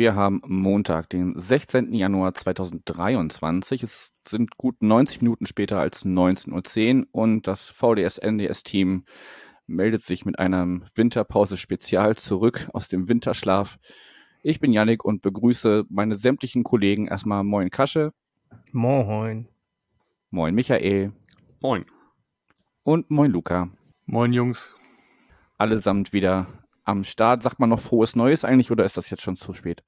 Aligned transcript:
wir 0.00 0.14
haben 0.14 0.40
Montag, 0.46 1.10
den 1.10 1.38
16. 1.38 1.92
Januar 1.92 2.32
2023. 2.32 3.82
Es 3.82 4.14
sind 4.26 4.56
gut 4.56 4.82
90 4.82 5.20
Minuten 5.20 5.44
später 5.44 5.78
als 5.78 6.06
19.10 6.06 7.00
Uhr 7.00 7.06
und 7.12 7.46
das 7.46 7.68
VDS-NDS-Team 7.68 9.04
meldet 9.66 10.02
sich 10.02 10.24
mit 10.24 10.38
einem 10.38 10.86
Winterpause-Spezial 10.94 12.16
zurück 12.16 12.70
aus 12.72 12.88
dem 12.88 13.10
Winterschlaf. 13.10 13.78
Ich 14.42 14.58
bin 14.58 14.72
Yannick 14.72 15.04
und 15.04 15.20
begrüße 15.20 15.84
meine 15.90 16.16
sämtlichen 16.16 16.64
Kollegen 16.64 17.06
erstmal 17.06 17.44
Moin 17.44 17.68
Kasche. 17.68 18.14
Moin. 18.72 19.48
Moin 20.30 20.54
Michael. 20.54 21.12
Moin. 21.60 21.84
Und 22.84 23.10
Moin 23.10 23.30
Luca. 23.30 23.68
Moin 24.06 24.32
Jungs. 24.32 24.74
Allesamt 25.58 26.14
wieder 26.14 26.46
am 26.84 27.04
Start. 27.04 27.42
Sagt 27.42 27.58
man 27.58 27.70
noch 27.70 27.80
frohes 27.80 28.16
Neues 28.16 28.44
eigentlich 28.44 28.70
oder 28.70 28.84
ist 28.84 28.96
das 28.96 29.10
jetzt 29.10 29.22
schon 29.22 29.36
zu 29.36 29.54
spät? 29.54 29.82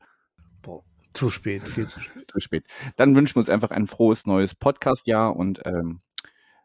Boah, 0.62 0.82
zu 1.14 1.30
spät, 1.30 1.62
viel 1.62 1.86
zu 1.86 2.00
spät. 2.00 2.24
Zu 2.32 2.40
spät. 2.40 2.64
Dann 2.96 3.14
wünschen 3.14 3.36
wir 3.36 3.40
uns 3.40 3.50
einfach 3.50 3.70
ein 3.70 3.86
frohes 3.86 4.26
neues 4.26 4.54
Podcast-Jahr 4.54 5.36
und 5.36 5.60
ähm, 5.66 6.00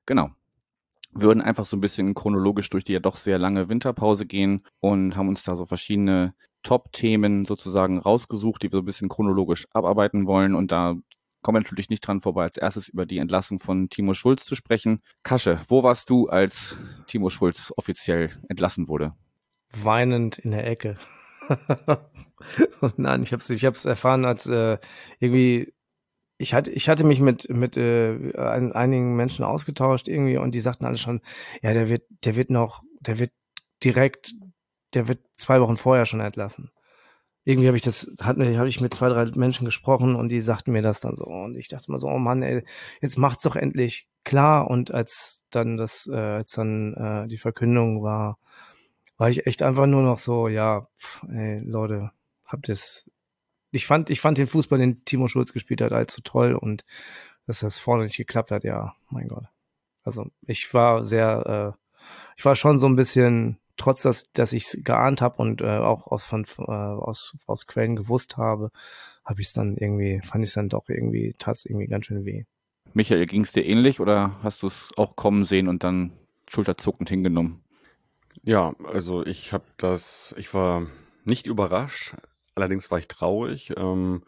genau, 0.06 0.32
würden 1.12 1.42
einfach 1.42 1.66
so 1.66 1.78
ein 1.78 1.82
bisschen 1.82 2.14
chronologisch 2.14 2.70
durch 2.70 2.84
die 2.84 2.94
ja 2.94 3.00
doch 3.00 3.18
sehr 3.18 3.40
lange 3.40 3.70
Winterpause 3.70 4.26
gehen 4.26 4.64
und 4.80 5.16
haben 5.16 5.30
uns 5.30 5.44
da 5.44 5.56
so 5.56 5.66
verschiedene 5.66 6.34
Top-Themen 6.64 7.46
sozusagen 7.46 7.98
rausgesucht, 7.98 8.64
die 8.64 8.68
wir 8.68 8.78
so 8.78 8.82
ein 8.82 8.86
bisschen 8.86 9.10
chronologisch 9.10 9.68
abarbeiten 9.72 10.28
wollen. 10.28 10.54
Und 10.54 10.72
da 10.72 10.96
kommen 11.42 11.56
wir 11.56 11.62
natürlich 11.62 11.90
nicht 11.90 12.06
dran 12.06 12.22
vorbei, 12.22 12.44
als 12.44 12.58
erstes 12.58 12.90
über 12.90 13.06
die 13.06 13.20
Entlassung 13.20 13.60
von 13.60 13.90
Timo 13.90 14.14
Schulz 14.14 14.46
zu 14.46 14.56
sprechen. 14.56 15.02
Kasche, 15.24 15.60
wo 15.70 15.84
warst 15.84 16.10
du, 16.10 16.28
als 16.28 16.76
Timo 17.08 17.30
Schulz 17.30 17.74
offiziell 17.78 18.30
entlassen 18.50 18.88
wurde? 18.88 19.14
Weinend 19.74 20.38
in 20.40 20.52
der 20.52 20.66
Ecke. 20.68 20.98
Nein, 22.98 23.22
ich 23.22 23.32
habe 23.32 23.42
es 23.42 23.50
ich 23.50 23.66
hab's 23.66 23.86
erfahren, 23.86 24.26
als 24.26 24.48
äh, 24.48 24.78
irgendwie 25.20 25.74
ich 26.38 26.54
hatte, 26.54 26.72
ich 26.72 26.88
hatte 26.88 27.04
mich 27.04 27.20
mit, 27.20 27.50
mit 27.50 27.78
äh, 27.78 28.34
einigen 28.38 29.16
Menschen 29.16 29.44
ausgetauscht 29.44 30.08
irgendwie 30.08 30.38
und 30.38 30.54
die 30.54 30.60
sagten 30.60 30.86
alle 30.86 30.98
schon, 30.98 31.22
ja, 31.62 31.74
der 31.74 31.90
wird, 31.90 32.04
der 32.24 32.36
wird 32.36 32.52
noch, 32.52 32.84
der 33.00 33.20
wird 33.20 33.32
direkt, 33.84 34.34
der 34.94 35.08
wird 35.08 35.20
zwei 35.36 35.60
Wochen 35.62 35.78
vorher 35.78 36.06
schon 36.06 36.20
entlassen. 36.20 36.72
Irgendwie 37.44 37.68
habe 37.68 37.78
ich 37.78 37.84
das, 37.84 38.12
hat 38.22 38.38
mir, 38.38 38.58
habe 38.58 38.68
ich 38.68 38.82
mit 38.82 38.94
zwei, 38.94 39.10
drei 39.10 39.26
Menschen 39.36 39.66
gesprochen 39.66 40.16
und 40.16 40.30
die 40.30 40.42
sagten 40.42 40.74
mir 40.74 40.82
das 40.82 41.00
dann 41.00 41.16
so. 41.16 41.26
Und 41.26 41.56
ich 41.56 41.70
dachte 41.70 41.92
mal 41.92 41.98
so, 41.98 42.08
oh 42.08 42.20
Mann, 42.20 42.44
ey, 42.44 42.64
jetzt 43.02 43.18
macht's 43.18 43.44
doch 43.44 43.56
endlich 43.56 44.08
klar. 44.26 44.70
Und 44.70 44.92
als 44.92 45.46
dann 45.50 45.78
das, 45.78 46.08
äh, 46.12 46.16
als 46.16 46.52
dann 46.52 46.94
äh, 46.94 47.28
die 47.30 47.38
Verkündung 47.38 48.04
war, 48.04 48.38
war 49.18 49.30
ich 49.30 49.48
echt 49.48 49.64
einfach 49.64 49.88
nur 49.88 50.04
noch 50.04 50.18
so, 50.18 50.48
ja, 50.48 50.82
pff, 51.00 51.24
ey, 51.30 51.60
Leute, 51.60 52.12
habt 52.46 52.70
ihr's 52.70 53.10
ich 53.72 53.86
fand, 53.86 54.10
ich 54.10 54.22
fand 54.22 54.38
den 54.38 54.48
Fußball, 54.48 54.80
den 54.80 55.04
Timo 55.06 55.28
Schulz 55.28 55.54
gespielt 55.54 55.82
hat, 55.82 55.92
allzu 55.92 56.22
toll 56.22 56.56
und 56.56 56.86
dass 57.46 57.60
das 57.60 57.80
vorne 57.80 58.04
nicht 58.04 58.18
geklappt 58.18 58.52
hat, 58.52 58.64
ja, 58.64 58.96
mein 59.10 59.28
Gott. 59.28 59.46
Also 60.04 60.28
ich 60.46 60.74
war 60.74 61.04
sehr, 61.04 61.76
äh, 61.78 62.00
ich 62.38 62.46
war 62.46 62.56
schon 62.56 62.78
so 62.78 62.88
ein 62.88 62.96
bisschen, 62.96 63.58
trotz 63.78 64.02
dass, 64.02 64.32
dass 64.32 64.54
ich 64.54 64.66
es 64.66 64.84
geahnt 64.84 65.22
habe 65.22 65.42
und 65.42 65.62
äh, 65.62 65.78
auch 65.78 66.08
aus, 66.08 66.24
von, 66.24 66.46
äh, 66.60 66.72
aus, 66.72 67.38
aus 67.46 67.68
Quellen 67.68 67.96
gewusst 67.96 68.38
habe, 68.38 68.72
habe 69.24 69.42
ich 69.42 69.48
es 69.48 69.54
dann 69.54 69.76
irgendwie, 69.76 70.22
fand 70.24 70.44
ich 70.44 70.50
es 70.50 70.56
dann 70.56 70.70
doch 70.70 70.88
irgendwie, 70.88 71.34
tat 71.38 71.60
irgendwie 71.66 71.88
ganz 71.88 72.06
schön 72.06 72.26
weh. 72.26 72.46
Michael, 72.94 73.26
ging 73.26 73.42
es 73.42 73.52
dir 73.52 73.66
ähnlich 73.66 74.00
oder 74.00 74.38
hast 74.44 74.64
du 74.64 74.68
es 74.68 74.90
auch 74.98 75.16
kommen 75.16 75.44
sehen 75.44 75.68
und 75.68 75.84
dann 75.84 76.14
schulterzuckend 76.48 77.10
hingenommen? 77.10 77.64
Ja, 78.44 78.76
also 78.84 79.26
ich 79.26 79.54
habe 79.54 79.66
das, 79.78 80.34
ich 80.38 80.54
war 80.54 80.88
nicht 81.26 81.48
überrascht. 81.48 82.16
Allerdings 82.56 82.90
war 82.90 82.98
ich 82.98 83.08
traurig. 83.08 83.74
Ähm, 83.78 84.24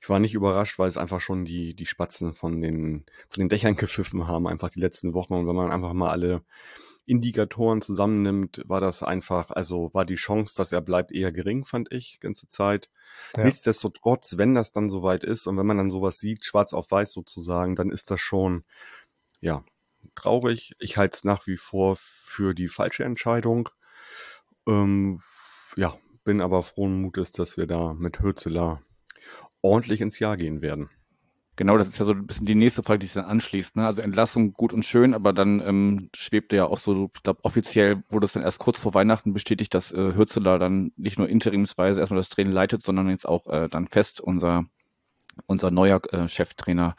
ich 0.00 0.08
war 0.08 0.18
nicht 0.20 0.34
überrascht, 0.34 0.78
weil 0.78 0.88
es 0.88 0.96
einfach 0.96 1.20
schon 1.20 1.44
die, 1.44 1.74
die 1.74 1.84
Spatzen 1.84 2.32
von 2.32 2.62
den, 2.62 3.04
von 3.28 3.40
den 3.40 3.48
Dächern 3.50 3.76
gepfiffen 3.76 4.26
haben, 4.26 4.46
einfach 4.46 4.70
die 4.70 4.80
letzten 4.80 5.12
Wochen. 5.12 5.34
Und 5.34 5.46
wenn 5.46 5.54
man 5.54 5.70
einfach 5.70 5.92
mal 5.92 6.10
alle 6.10 6.42
Indikatoren 7.04 7.80
zusammennimmt, 7.80 8.62
war 8.66 8.80
das 8.80 9.02
einfach, 9.02 9.50
also 9.50 9.90
war 9.94 10.04
die 10.04 10.14
Chance, 10.14 10.54
dass 10.56 10.72
er 10.72 10.80
bleibt, 10.80 11.12
eher 11.12 11.32
gering, 11.32 11.64
fand 11.64 11.92
ich, 11.92 12.20
ganze 12.20 12.48
Zeit. 12.48 12.90
Ja. 13.36 13.44
Nichtsdestotrotz, 13.44 14.36
wenn 14.36 14.54
das 14.54 14.72
dann 14.72 14.88
soweit 14.88 15.24
ist 15.24 15.46
und 15.46 15.56
wenn 15.56 15.66
man 15.66 15.78
dann 15.78 15.90
sowas 15.90 16.18
sieht, 16.18 16.44
schwarz 16.44 16.72
auf 16.72 16.90
weiß 16.90 17.12
sozusagen, 17.12 17.76
dann 17.76 17.90
ist 17.90 18.10
das 18.10 18.20
schon, 18.20 18.64
ja, 19.40 19.64
traurig. 20.14 20.74
Ich 20.78 20.96
halte 20.96 21.16
es 21.16 21.24
nach 21.24 21.46
wie 21.46 21.56
vor 21.56 21.96
für 21.98 22.54
die 22.54 22.68
falsche 22.68 23.04
Entscheidung. 23.04 23.68
Ähm, 24.66 25.20
ja, 25.76 25.96
bin 26.24 26.40
aber 26.40 26.62
frohen 26.62 27.00
Mutes, 27.00 27.32
dass 27.32 27.56
wir 27.56 27.66
da 27.66 27.94
mit 27.94 28.20
Hürzeler 28.20 28.82
ordentlich 29.62 30.00
ins 30.00 30.18
Jahr 30.18 30.36
gehen 30.36 30.60
werden. 30.62 30.90
Genau, 31.58 31.76
das 31.76 31.88
ist 31.88 31.98
ja 31.98 32.04
so 32.04 32.12
ein 32.12 32.24
bisschen 32.24 32.46
die 32.46 32.54
nächste 32.54 32.84
Frage, 32.84 33.00
die 33.00 33.06
sich 33.06 33.14
dann 33.14 33.24
anschließt. 33.24 33.74
Ne? 33.74 33.84
Also 33.84 34.00
Entlassung 34.00 34.52
gut 34.52 34.72
und 34.72 34.84
schön, 34.84 35.12
aber 35.12 35.32
dann 35.32 35.60
ähm, 35.60 36.08
schwebte 36.14 36.54
ja 36.54 36.66
auch 36.66 36.76
so, 36.76 37.10
ich 37.12 37.22
glaube, 37.24 37.40
offiziell 37.42 38.04
wurde 38.08 38.26
es 38.26 38.32
dann 38.32 38.44
erst 38.44 38.60
kurz 38.60 38.78
vor 38.78 38.94
Weihnachten 38.94 39.32
bestätigt, 39.32 39.74
dass 39.74 39.90
äh, 39.90 40.14
Hürzeler 40.14 40.60
dann 40.60 40.92
nicht 40.96 41.18
nur 41.18 41.28
interimsweise 41.28 41.98
erstmal 41.98 42.20
das 42.20 42.28
Training 42.28 42.52
leitet, 42.52 42.84
sondern 42.84 43.10
jetzt 43.10 43.28
auch 43.28 43.48
äh, 43.48 43.68
dann 43.68 43.88
fest 43.88 44.20
unser, 44.20 44.66
unser 45.46 45.72
neuer 45.72 46.00
äh, 46.12 46.28
Cheftrainer 46.28 46.94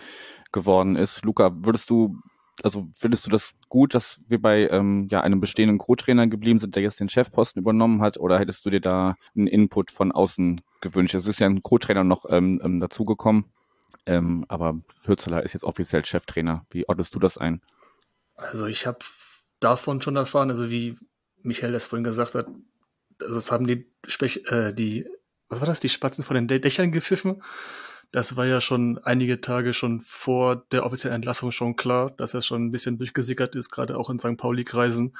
geworden 0.52 0.98
ist. 0.98 1.24
Luca, 1.24 1.52
würdest 1.54 1.90
du 1.90 2.20
also 2.64 2.88
findest 2.94 3.26
du 3.26 3.30
das 3.30 3.54
gut, 3.70 3.94
dass 3.94 4.22
wir 4.28 4.42
bei 4.42 4.68
ähm, 4.70 5.08
ja, 5.10 5.22
einem 5.22 5.40
bestehenden 5.40 5.78
Co-Trainer 5.78 6.28
geblieben 6.28 6.60
sind, 6.60 6.76
der 6.76 6.84
jetzt 6.84 7.00
den 7.00 7.10
Chefposten 7.10 7.62
übernommen 7.62 8.02
hat, 8.02 8.18
oder 8.18 8.40
hättest 8.40 8.66
du 8.66 8.70
dir 8.70 8.82
da 8.82 9.16
einen 9.36 9.48
Input 9.48 9.92
von 9.92 10.12
außen 10.12 10.62
gewünscht? 10.82 11.16
Es 11.16 11.28
ist 11.28 11.40
ja 11.40 11.48
ein 11.48 11.64
Co-Trainer 11.64 12.04
noch 12.04 12.26
ähm, 12.30 12.62
ähm, 12.64 12.80
dazugekommen, 12.80 13.46
ähm, 14.06 14.46
aber 14.48 14.80
Hürzeler 15.04 15.44
ist 15.44 15.54
jetzt 15.54 15.64
offiziell 15.64 16.06
Cheftrainer. 16.06 16.66
Wie 16.72 16.88
ordnest 16.88 17.16
du 17.16 17.20
das 17.20 17.38
ein? 17.38 17.62
Also 18.36 18.66
ich 18.66 18.88
habe 18.88 19.00
davon 19.60 20.02
schon 20.02 20.16
erfahren, 20.16 20.50
also 20.50 20.70
wie 20.70 20.98
Michael 21.42 21.72
das 21.72 21.88
vorhin 21.88 22.04
gesagt 22.04 22.36
hat, 22.36 22.48
also 23.22 23.38
es 23.38 23.52
haben 23.52 23.68
die, 23.68 23.86
Spech 24.08 24.46
äh, 24.48 24.74
die, 24.74 25.06
was 25.50 25.60
war 25.60 25.68
das, 25.68 25.80
die 25.80 25.90
Spatzen 25.90 26.24
von 26.24 26.36
den 26.36 26.62
Dächern 26.62 26.92
gepfiffen 26.92 27.42
das 28.12 28.36
war 28.36 28.46
ja 28.46 28.60
schon 28.60 28.98
einige 29.00 29.40
Tage 29.42 29.74
schon 29.74 30.02
vor 30.02 30.66
der 30.72 30.86
offiziellen 30.86 31.16
Entlassung 31.16 31.52
schon 31.52 31.76
klar, 31.76 32.12
dass 32.12 32.34
er 32.34 32.42
schon 32.42 32.66
ein 32.66 32.72
bisschen 32.72 32.98
durchgesickert 32.98 33.56
ist, 33.56 33.70
gerade 33.70 33.98
auch 33.98 34.10
in 34.10 34.20
St. 34.20 34.38
Pauli-Kreisen. 34.38 35.16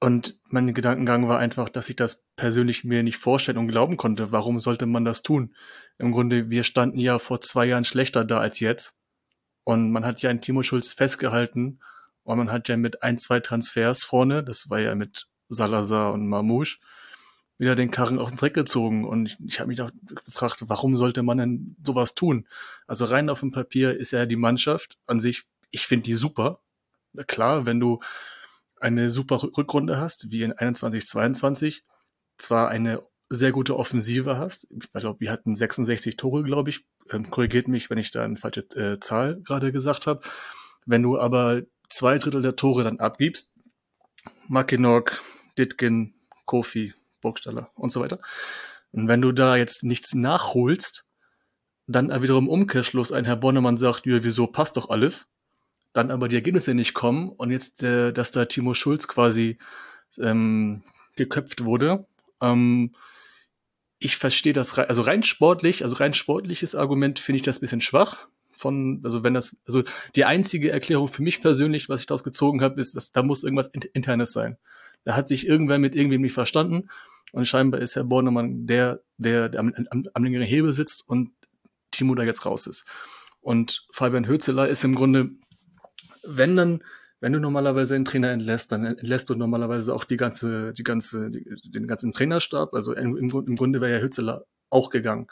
Und 0.00 0.38
mein 0.44 0.74
Gedankengang 0.74 1.28
war 1.28 1.38
einfach, 1.38 1.68
dass 1.68 1.88
ich 1.88 1.96
das 1.96 2.26
persönlich 2.36 2.84
mir 2.84 3.02
nicht 3.02 3.16
vorstellen 3.16 3.58
und 3.58 3.68
glauben 3.68 3.96
konnte. 3.96 4.30
Warum 4.30 4.60
sollte 4.60 4.86
man 4.86 5.04
das 5.04 5.22
tun? 5.22 5.54
Im 5.98 6.12
Grunde, 6.12 6.50
wir 6.50 6.62
standen 6.62 6.98
ja 6.98 7.18
vor 7.18 7.40
zwei 7.40 7.66
Jahren 7.66 7.84
schlechter 7.84 8.24
da 8.24 8.38
als 8.38 8.60
jetzt. 8.60 8.94
Und 9.64 9.90
man 9.90 10.04
hat 10.04 10.20
ja 10.20 10.30
einen 10.30 10.40
Timo 10.40 10.62
Schulz 10.62 10.92
festgehalten. 10.92 11.80
Und 12.22 12.38
man 12.38 12.52
hat 12.52 12.68
ja 12.68 12.76
mit 12.76 13.02
ein, 13.02 13.18
zwei 13.18 13.40
Transfers 13.40 14.04
vorne, 14.04 14.44
das 14.44 14.68
war 14.68 14.80
ja 14.80 14.94
mit 14.94 15.26
Salazar 15.48 16.12
und 16.12 16.28
Mamouche, 16.28 16.76
wieder 17.58 17.74
den 17.74 17.90
Karren 17.90 18.18
aus 18.18 18.30
dem 18.30 18.38
Dreck 18.38 18.54
gezogen. 18.54 19.04
Und 19.04 19.26
ich, 19.26 19.36
ich 19.46 19.60
habe 19.60 19.68
mich 19.68 19.82
auch 19.82 19.90
gefragt, 20.24 20.64
warum 20.68 20.96
sollte 20.96 21.22
man 21.22 21.38
denn 21.38 21.76
sowas 21.84 22.14
tun? 22.14 22.46
Also 22.86 23.04
rein 23.04 23.28
auf 23.28 23.40
dem 23.40 23.52
Papier 23.52 23.96
ist 23.96 24.12
ja 24.12 24.26
die 24.26 24.36
Mannschaft 24.36 24.98
an 25.06 25.20
sich, 25.20 25.44
ich 25.70 25.86
finde 25.86 26.04
die 26.04 26.14
super. 26.14 26.60
Klar, 27.26 27.66
wenn 27.66 27.80
du 27.80 28.00
eine 28.80 29.10
super 29.10 29.42
Rückrunde 29.42 29.98
hast, 29.98 30.30
wie 30.30 30.42
in 30.42 30.52
21, 30.52 31.06
22, 31.06 31.84
zwar 32.38 32.68
eine 32.68 33.02
sehr 33.28 33.52
gute 33.52 33.76
Offensive 33.76 34.38
hast. 34.38 34.66
Ich 34.70 34.90
glaube, 34.92 35.20
wir 35.20 35.30
hatten 35.30 35.54
66 35.54 36.16
Tore, 36.16 36.44
glaube 36.44 36.70
ich. 36.70 36.86
Ähm, 37.10 37.30
korrigiert 37.30 37.68
mich, 37.68 37.90
wenn 37.90 37.98
ich 37.98 38.10
da 38.10 38.24
eine 38.24 38.36
falsche 38.36 38.60
äh, 38.76 39.00
Zahl 39.00 39.40
gerade 39.42 39.72
gesagt 39.72 40.06
habe. 40.06 40.22
Wenn 40.86 41.02
du 41.02 41.18
aber 41.18 41.62
zwei 41.88 42.18
Drittel 42.18 42.42
der 42.42 42.56
Tore 42.56 42.84
dann 42.84 43.00
abgibst, 43.00 43.52
Mackinock, 44.46 45.22
Ditkin, 45.58 46.14
Kofi, 46.46 46.94
Burgstaller 47.20 47.70
und 47.74 47.90
so 47.90 48.00
weiter. 48.00 48.20
Und 48.92 49.08
wenn 49.08 49.20
du 49.20 49.32
da 49.32 49.56
jetzt 49.56 49.84
nichts 49.84 50.14
nachholst, 50.14 51.04
dann 51.86 52.10
wiederum 52.22 52.48
Umkehrschluss 52.48 53.12
ein 53.12 53.24
Herr 53.24 53.36
Bonnemann 53.36 53.76
sagt, 53.76 54.06
ja, 54.06 54.22
wieso 54.22 54.46
passt 54.46 54.76
doch 54.76 54.90
alles, 54.90 55.26
dann 55.92 56.10
aber 56.10 56.28
die 56.28 56.36
Ergebnisse 56.36 56.74
nicht 56.74 56.94
kommen 56.94 57.30
und 57.30 57.50
jetzt, 57.50 57.82
äh, 57.82 58.12
dass 58.12 58.30
da 58.30 58.44
Timo 58.44 58.74
Schulz 58.74 59.08
quasi 59.08 59.58
ähm, 60.18 60.82
geköpft 61.16 61.64
wurde. 61.64 62.06
Ähm, 62.40 62.94
ich 63.98 64.16
verstehe 64.16 64.52
das, 64.52 64.78
also 64.78 65.02
rein 65.02 65.22
sportlich, 65.22 65.82
also 65.82 65.96
rein 65.96 66.12
sportliches 66.12 66.74
Argument 66.74 67.18
finde 67.18 67.38
ich 67.38 67.42
das 67.42 67.58
ein 67.58 67.62
bisschen 67.62 67.80
schwach. 67.80 68.28
Von, 68.52 69.00
also 69.04 69.22
wenn 69.22 69.34
das, 69.34 69.56
also 69.66 69.84
die 70.16 70.24
einzige 70.24 70.70
Erklärung 70.70 71.08
für 71.08 71.22
mich 71.22 71.40
persönlich, 71.40 71.88
was 71.88 72.00
ich 72.00 72.06
daraus 72.06 72.24
gezogen 72.24 72.60
habe, 72.60 72.80
ist, 72.80 72.96
dass 72.96 73.12
da 73.12 73.22
muss 73.22 73.44
irgendwas 73.44 73.68
Internes 73.68 74.32
sein. 74.32 74.58
Da 75.08 75.16
hat 75.16 75.26
sich 75.26 75.48
irgendwer 75.48 75.78
mit 75.78 75.96
irgendwem 75.96 76.20
nicht 76.20 76.34
verstanden. 76.34 76.90
Und 77.32 77.48
scheinbar 77.48 77.80
ist 77.80 77.96
Herr 77.96 78.04
Bornemann 78.04 78.66
der, 78.66 79.00
der, 79.16 79.48
der 79.48 79.60
am, 79.60 79.72
am, 79.88 80.04
am 80.12 80.22
längeren 80.22 80.44
Hebel 80.44 80.70
sitzt 80.74 81.08
und 81.08 81.30
Timo 81.90 82.14
da 82.14 82.24
jetzt 82.24 82.44
raus 82.44 82.66
ist. 82.66 82.84
Und 83.40 83.86
Fabian 83.90 84.28
Hürzeler 84.28 84.68
ist 84.68 84.84
im 84.84 84.94
Grunde, 84.94 85.30
wenn 86.26 86.56
dann, 86.56 86.84
wenn 87.20 87.32
du 87.32 87.40
normalerweise 87.40 87.94
einen 87.94 88.04
Trainer 88.04 88.32
entlässt, 88.32 88.70
dann 88.70 88.84
entlässt 88.84 89.30
du 89.30 89.34
normalerweise 89.34 89.94
auch 89.94 90.04
die 90.04 90.18
ganze, 90.18 90.74
die 90.74 90.84
ganze, 90.84 91.30
die, 91.30 91.56
den 91.64 91.88
ganzen 91.88 92.12
Trainerstab. 92.12 92.74
Also 92.74 92.92
im, 92.92 93.16
im 93.16 93.56
Grunde 93.56 93.80
wäre 93.80 93.96
ja 93.96 94.02
Hürzeler 94.02 94.44
auch 94.68 94.90
gegangen. 94.90 95.28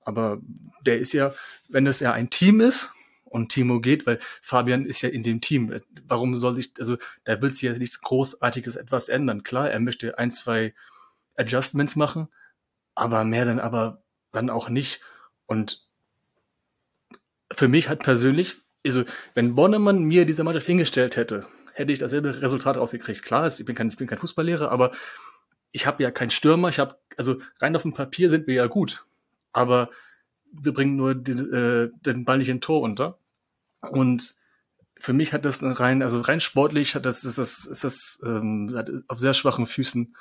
Aber 0.00 0.40
der 0.86 0.98
ist 0.98 1.12
ja, 1.12 1.34
wenn 1.68 1.86
es 1.86 2.00
ja 2.00 2.14
ein 2.14 2.30
Team 2.30 2.62
ist 2.62 2.90
und 3.30 3.50
Timo 3.50 3.80
geht, 3.80 4.06
weil 4.06 4.18
Fabian 4.42 4.84
ist 4.84 5.00
ja 5.00 5.08
in 5.08 5.22
dem 5.22 5.40
Team. 5.40 5.80
Warum 6.06 6.36
soll 6.36 6.56
sich, 6.56 6.72
also 6.78 6.98
da 7.24 7.40
wird 7.40 7.54
sich 7.54 7.62
ja 7.62 7.72
nichts 7.72 8.02
Großartiges 8.02 8.76
etwas 8.76 9.08
ändern. 9.08 9.42
Klar, 9.42 9.70
er 9.70 9.80
möchte 9.80 10.18
ein, 10.18 10.30
zwei 10.30 10.74
Adjustments 11.36 11.96
machen, 11.96 12.28
aber 12.94 13.24
mehr 13.24 13.44
dann 13.44 13.60
aber 13.60 14.02
dann 14.32 14.50
auch 14.50 14.68
nicht. 14.68 15.00
Und 15.46 15.86
für 17.52 17.68
mich 17.68 17.88
hat 17.88 18.02
persönlich, 18.02 18.56
also 18.84 19.04
wenn 19.34 19.54
Bonnemann 19.54 20.02
mir 20.02 20.26
diese 20.26 20.44
Mannschaft 20.44 20.66
hingestellt 20.66 21.16
hätte, 21.16 21.46
hätte 21.72 21.92
ich 21.92 22.00
dasselbe 22.00 22.42
Resultat 22.42 22.76
rausgekriegt. 22.76 23.22
Klar, 23.22 23.46
ich 23.46 23.64
bin 23.64 23.76
kein, 23.76 23.88
ich 23.88 23.96
bin 23.96 24.08
kein 24.08 24.18
Fußballlehrer, 24.18 24.70
aber 24.70 24.90
ich 25.72 25.86
habe 25.86 26.02
ja 26.02 26.10
keinen 26.10 26.30
Stürmer. 26.30 26.68
Ich 26.68 26.80
habe, 26.80 26.98
also 27.16 27.40
rein 27.60 27.76
auf 27.76 27.82
dem 27.82 27.94
Papier 27.94 28.28
sind 28.28 28.48
wir 28.48 28.54
ja 28.54 28.66
gut, 28.66 29.06
aber 29.52 29.90
wir 30.52 30.72
bringen 30.72 30.96
nur 30.96 31.14
den, 31.14 31.52
äh, 31.52 31.90
den 32.04 32.24
Ball 32.24 32.38
nicht 32.38 32.48
in 32.48 32.60
Tor 32.60 32.82
unter. 32.82 33.19
Und 33.80 34.34
für 34.98 35.12
mich 35.12 35.32
hat 35.32 35.44
das 35.44 35.62
rein, 35.62 36.02
also 36.02 36.20
rein 36.20 36.40
sportlich 36.40 36.94
hat 36.94 37.06
das, 37.06 37.24
ist 37.24 37.38
das, 37.38 37.64
ist 37.64 37.84
das 37.84 38.20
ähm, 38.24 39.04
auf 39.08 39.18
sehr 39.18 39.34
schwachen 39.34 39.66
Füßen 39.66 40.14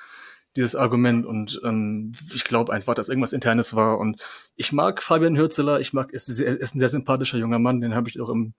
dieses 0.56 0.76
Argument. 0.76 1.26
Und 1.26 1.60
ähm, 1.64 2.14
ich 2.34 2.44
glaube 2.44 2.74
einfach, 2.74 2.96
dass 2.96 3.10
irgendwas 3.10 3.34
Internes 3.34 3.76
war. 3.76 4.00
Und 4.00 4.22
ich 4.56 4.72
mag 4.72 5.04
Fabian 5.04 5.38
Hürzeler, 5.38 5.80
ich 5.80 5.94
mag, 5.94 6.12
ist, 6.12 6.30
ist 6.30 6.76
ein 6.76 6.80
sehr 6.80 6.90
sympathischer 6.90 7.38
junger 7.38 7.60
Mann, 7.60 7.82
den 7.82 7.96
habe 7.96 8.10
ich 8.10 8.20
auch 8.20 8.30
im 8.30 8.54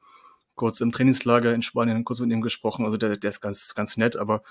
kurz 0.61 0.82
im 0.82 0.93
Trainingslager 0.93 1.55
in 1.55 1.62
Spanien 1.62 2.05
kurz 2.05 2.20
mit 2.20 2.31
ihm 2.31 2.43
gesprochen, 2.43 2.85
also 2.85 2.99
der, 2.99 3.17
der 3.17 3.29
ist 3.29 3.41
ganz, 3.41 3.75
ganz 3.75 3.96
nett, 3.96 4.17
aber 4.17 4.43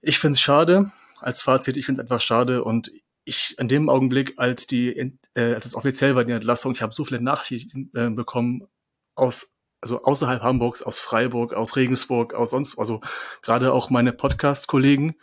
ich 0.00 0.18
finde 0.18 0.34
es 0.34 0.40
schade, 0.40 0.90
als 1.20 1.40
Fazit, 1.40 1.76
ich 1.76 1.86
finde 1.86 2.00
es 2.00 2.04
einfach 2.04 2.20
schade. 2.20 2.64
Und 2.64 2.90
ich 3.24 3.54
in 3.58 3.68
dem 3.68 3.88
Augenblick, 3.88 4.34
als 4.38 4.66
die, 4.66 4.88
äh, 5.34 5.54
als 5.54 5.66
es 5.66 5.74
offiziell 5.74 6.14
war, 6.14 6.24
die 6.24 6.32
Entlassung, 6.32 6.72
ich 6.72 6.82
habe 6.82 6.92
so 6.92 7.04
viele 7.04 7.20
Nachrichten 7.20 7.90
äh, 7.94 8.10
bekommen 8.10 8.66
aus, 9.14 9.54
also 9.80 10.02
außerhalb 10.02 10.42
Hamburgs, 10.42 10.82
aus 10.82 10.98
Freiburg, 10.98 11.54
aus 11.54 11.76
Regensburg, 11.76 12.34
aus 12.34 12.50
sonst, 12.50 12.78
also 12.78 13.00
gerade 13.42 13.72
auch 13.72 13.90
meine 13.90 14.12
Podcast-Kollegen, 14.12 15.16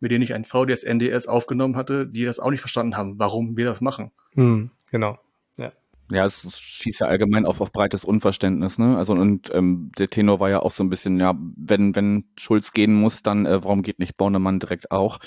mit 0.00 0.10
denen 0.10 0.22
ich 0.22 0.34
ein 0.34 0.44
VDS 0.44 0.84
NDS 0.84 1.26
aufgenommen 1.26 1.76
hatte, 1.76 2.06
die 2.06 2.24
das 2.24 2.38
auch 2.38 2.50
nicht 2.50 2.60
verstanden 2.60 2.96
haben, 2.96 3.18
warum 3.18 3.56
wir 3.56 3.64
das 3.64 3.80
machen. 3.80 4.10
Hm, 4.32 4.70
genau. 4.90 5.18
Ja. 5.56 5.72
Ja, 6.10 6.24
es 6.24 6.58
schießt 6.58 7.00
ja 7.00 7.06
allgemein 7.06 7.46
auf, 7.46 7.60
auf 7.60 7.72
breites 7.72 8.04
Unverständnis, 8.04 8.78
ne? 8.78 8.96
Also 8.96 9.14
und 9.14 9.52
ähm, 9.54 9.90
der 9.98 10.08
Tenor 10.08 10.38
war 10.38 10.50
ja 10.50 10.60
auch 10.60 10.70
so 10.70 10.84
ein 10.84 10.90
bisschen, 10.90 11.18
ja, 11.18 11.34
wenn, 11.56 11.96
wenn 11.96 12.24
Schulz 12.36 12.72
gehen 12.72 12.94
muss, 12.94 13.22
dann 13.22 13.46
äh, 13.46 13.64
warum 13.64 13.82
geht 13.82 13.98
nicht 13.98 14.16
Bornemann 14.16 14.60
direkt 14.60 14.90
auch? 14.90 15.18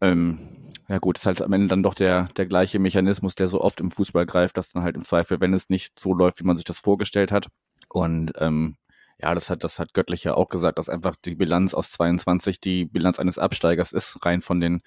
Ähm, 0.00 0.38
ja 0.88 0.98
gut, 0.98 1.18
ist 1.18 1.26
halt 1.26 1.42
am 1.42 1.52
Ende 1.52 1.68
dann 1.68 1.82
doch 1.82 1.94
der, 1.94 2.28
der 2.36 2.46
gleiche 2.46 2.78
Mechanismus, 2.78 3.34
der 3.34 3.48
so 3.48 3.60
oft 3.60 3.80
im 3.80 3.90
Fußball 3.90 4.24
greift, 4.26 4.56
dass 4.56 4.72
dann 4.72 4.82
halt 4.82 4.96
im 4.96 5.04
Zweifel, 5.04 5.40
wenn 5.40 5.52
es 5.52 5.68
nicht 5.68 5.98
so 6.00 6.14
läuft, 6.14 6.40
wie 6.40 6.44
man 6.44 6.56
sich 6.56 6.64
das 6.64 6.78
vorgestellt 6.78 7.30
hat. 7.30 7.48
Und 7.90 8.32
ähm, 8.36 8.76
ja, 9.20 9.34
das 9.34 9.50
hat, 9.50 9.64
das 9.64 9.78
hat 9.78 9.94
Göttlich 9.94 10.24
ja 10.24 10.34
auch 10.34 10.48
gesagt, 10.48 10.78
dass 10.78 10.88
einfach 10.88 11.16
die 11.16 11.34
Bilanz 11.34 11.74
aus 11.74 11.90
22 11.90 12.60
die 12.60 12.86
Bilanz 12.86 13.18
eines 13.18 13.38
Absteigers 13.38 13.92
ist, 13.92 14.24
rein 14.24 14.40
von 14.40 14.60
den, 14.60 14.80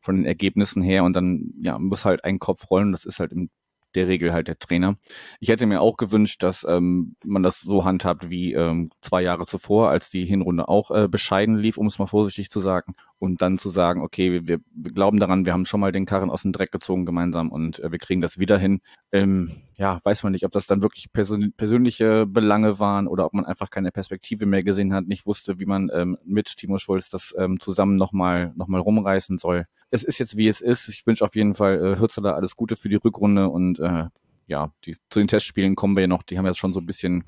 von 0.00 0.16
den 0.16 0.26
Ergebnissen 0.26 0.82
her. 0.82 1.04
Und 1.04 1.14
dann, 1.14 1.54
ja, 1.60 1.78
muss 1.78 2.04
halt 2.04 2.24
ein 2.24 2.38
Kopf 2.40 2.70
rollen. 2.70 2.92
Das 2.92 3.04
ist 3.04 3.20
halt 3.20 3.32
im 3.32 3.50
der 3.94 4.08
Regel 4.08 4.32
halt 4.32 4.48
der 4.48 4.58
Trainer. 4.58 4.96
Ich 5.40 5.48
hätte 5.48 5.66
mir 5.66 5.80
auch 5.80 5.96
gewünscht, 5.96 6.42
dass 6.42 6.64
ähm, 6.68 7.16
man 7.24 7.42
das 7.42 7.60
so 7.60 7.84
handhabt 7.84 8.30
wie 8.30 8.52
ähm, 8.52 8.90
zwei 9.00 9.22
Jahre 9.22 9.46
zuvor, 9.46 9.90
als 9.90 10.10
die 10.10 10.24
Hinrunde 10.24 10.68
auch 10.68 10.90
äh, 10.90 11.08
bescheiden 11.08 11.56
lief, 11.56 11.78
um 11.78 11.86
es 11.86 11.98
mal 11.98 12.06
vorsichtig 12.06 12.50
zu 12.50 12.60
sagen. 12.60 12.94
Und 13.18 13.42
dann 13.42 13.58
zu 13.58 13.68
sagen, 13.68 14.02
okay, 14.02 14.46
wir, 14.46 14.60
wir 14.70 14.92
glauben 14.92 15.18
daran, 15.18 15.44
wir 15.44 15.52
haben 15.52 15.64
schon 15.64 15.80
mal 15.80 15.90
den 15.90 16.06
Karren 16.06 16.30
aus 16.30 16.42
dem 16.42 16.52
Dreck 16.52 16.70
gezogen 16.70 17.04
gemeinsam 17.04 17.50
und 17.50 17.80
äh, 17.80 17.90
wir 17.90 17.98
kriegen 17.98 18.20
das 18.20 18.38
wieder 18.38 18.58
hin. 18.58 18.80
Ähm, 19.10 19.50
ja, 19.76 20.00
weiß 20.04 20.22
man 20.22 20.32
nicht, 20.32 20.44
ob 20.44 20.52
das 20.52 20.66
dann 20.66 20.82
wirklich 20.82 21.12
persön 21.12 21.52
persönliche 21.56 22.26
Belange 22.26 22.78
waren 22.78 23.08
oder 23.08 23.24
ob 23.24 23.32
man 23.32 23.44
einfach 23.44 23.70
keine 23.70 23.90
Perspektive 23.90 24.46
mehr 24.46 24.62
gesehen 24.62 24.92
hat, 24.92 25.06
nicht 25.06 25.26
wusste, 25.26 25.58
wie 25.58 25.66
man 25.66 25.90
ähm, 25.92 26.16
mit 26.24 26.56
Timo 26.56 26.78
Schulz 26.78 27.08
das 27.10 27.34
ähm, 27.38 27.58
zusammen 27.58 27.96
nochmal 27.96 28.52
noch 28.54 28.68
mal 28.68 28.80
rumreißen 28.80 29.38
soll 29.38 29.66
es 29.90 30.02
ist 30.02 30.18
jetzt 30.18 30.36
wie 30.36 30.48
es 30.48 30.60
ist. 30.60 30.88
Ich 30.88 31.06
wünsche 31.06 31.24
auf 31.24 31.34
jeden 31.34 31.54
Fall 31.54 31.84
äh, 31.84 31.98
Hürzeler 31.98 32.34
alles 32.34 32.56
Gute 32.56 32.76
für 32.76 32.88
die 32.88 32.96
Rückrunde 32.96 33.48
und 33.48 33.78
äh, 33.78 34.06
ja, 34.46 34.72
die, 34.84 34.96
zu 35.10 35.20
den 35.20 35.28
Testspielen 35.28 35.76
kommen 35.76 35.96
wir 35.96 36.02
ja 36.02 36.06
noch. 36.06 36.22
Die 36.22 36.38
haben 36.38 36.46
jetzt 36.46 36.58
schon 36.58 36.72
so 36.72 36.80
ein 36.80 36.86
bisschen 36.86 37.24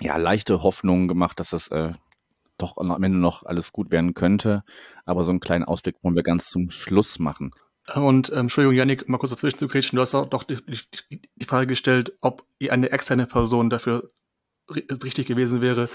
ja 0.00 0.16
leichte 0.16 0.62
Hoffnungen 0.62 1.08
gemacht, 1.08 1.40
dass 1.40 1.50
das 1.50 1.68
äh, 1.68 1.92
doch 2.58 2.76
am 2.76 3.02
Ende 3.02 3.18
noch 3.18 3.44
alles 3.44 3.72
gut 3.72 3.90
werden 3.90 4.14
könnte. 4.14 4.64
Aber 5.04 5.24
so 5.24 5.30
einen 5.30 5.40
kleinen 5.40 5.64
Ausblick 5.64 5.96
wollen 6.02 6.16
wir 6.16 6.22
ganz 6.22 6.48
zum 6.48 6.70
Schluss 6.70 7.18
machen. 7.18 7.52
Und 7.94 8.30
ähm, 8.32 8.40
Entschuldigung, 8.40 8.76
Janik, 8.76 9.08
mal 9.08 9.18
kurz 9.18 9.30
dazwischen 9.30 9.58
zu 9.58 9.68
kriechen. 9.68 9.96
Du 9.96 10.02
hast 10.02 10.14
auch 10.14 10.26
doch 10.26 10.42
die, 10.42 10.58
die, 11.10 11.22
die 11.34 11.44
Frage 11.46 11.68
gestellt, 11.68 12.12
ob 12.20 12.44
eine 12.68 12.90
externe 12.90 13.26
Person 13.26 13.70
dafür 13.70 14.10
richtig 14.70 15.26
gewesen 15.26 15.62
wäre. 15.62 15.88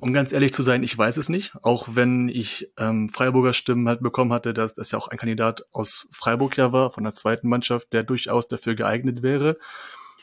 Um 0.00 0.12
ganz 0.12 0.32
ehrlich 0.32 0.52
zu 0.52 0.62
sein, 0.62 0.84
ich 0.84 0.96
weiß 0.96 1.16
es 1.16 1.28
nicht. 1.28 1.52
Auch 1.62 1.88
wenn 1.90 2.28
ich 2.28 2.70
ähm, 2.76 3.08
Freiburger 3.08 3.52
Stimmen 3.52 3.88
halt 3.88 4.00
bekommen 4.00 4.32
hatte, 4.32 4.54
dass 4.54 4.74
das 4.74 4.92
ja 4.92 4.98
auch 4.98 5.08
ein 5.08 5.18
Kandidat 5.18 5.66
aus 5.72 6.08
Freiburg 6.12 6.56
ja 6.56 6.72
war, 6.72 6.92
von 6.92 7.02
der 7.02 7.12
zweiten 7.12 7.48
Mannschaft, 7.48 7.92
der 7.92 8.04
durchaus 8.04 8.46
dafür 8.46 8.76
geeignet 8.76 9.22
wäre 9.22 9.58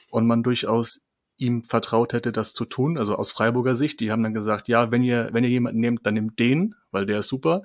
und 0.10 0.28
man 0.28 0.44
durchaus 0.44 1.04
ihm 1.38 1.64
vertraut 1.64 2.14
hätte, 2.14 2.32
das 2.32 2.54
zu 2.54 2.64
tun. 2.64 2.98
Also 2.98 3.16
aus 3.16 3.32
Freiburger 3.32 3.76
Sicht, 3.76 4.00
die 4.00 4.12
haben 4.12 4.24
dann 4.24 4.34
gesagt, 4.34 4.70
ja, 4.70 4.92
wenn 4.92 5.04
ihr, 5.04 5.30
wenn 5.34 5.44
ihr 5.44 5.50
jemanden 5.50 5.82
nehmt, 5.82 6.06
dann 6.06 6.14
nehmt 6.14 6.40
den, 6.40 6.76
weil 6.92 7.06
der 7.06 7.20
ist 7.20 7.28
super. 7.28 7.64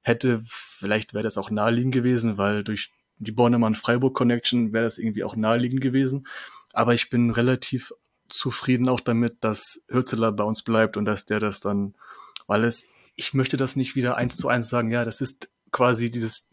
Hätte, 0.00 0.42
vielleicht 0.46 1.12
wäre 1.12 1.24
das 1.24 1.36
auch 1.36 1.50
naheliegend 1.50 1.92
gewesen, 1.92 2.38
weil 2.38 2.64
durch 2.64 2.92
die 3.18 3.32
Bornemann-Freiburg-Connection 3.32 4.72
wäre 4.72 4.84
das 4.84 4.96
irgendwie 4.96 5.24
auch 5.24 5.36
naheliegend 5.36 5.82
gewesen. 5.82 6.26
Aber 6.72 6.94
ich 6.94 7.10
bin 7.10 7.30
relativ 7.30 7.92
zufrieden 8.28 8.88
auch 8.88 9.00
damit, 9.00 9.42
dass 9.42 9.84
Hürzeler 9.88 10.32
bei 10.32 10.44
uns 10.44 10.62
bleibt 10.62 10.96
und 10.96 11.04
dass 11.04 11.26
der 11.26 11.40
das 11.40 11.60
dann, 11.60 11.94
weil 12.46 12.64
es, 12.64 12.84
ich 13.14 13.34
möchte 13.34 13.56
das 13.56 13.76
nicht 13.76 13.96
wieder 13.96 14.16
eins 14.16 14.36
zu 14.36 14.48
eins 14.48 14.68
sagen, 14.68 14.90
ja, 14.90 15.04
das 15.04 15.20
ist 15.20 15.48
quasi 15.72 16.10
dieses 16.10 16.50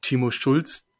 Timo 0.00 0.30
Schulz 0.30 0.90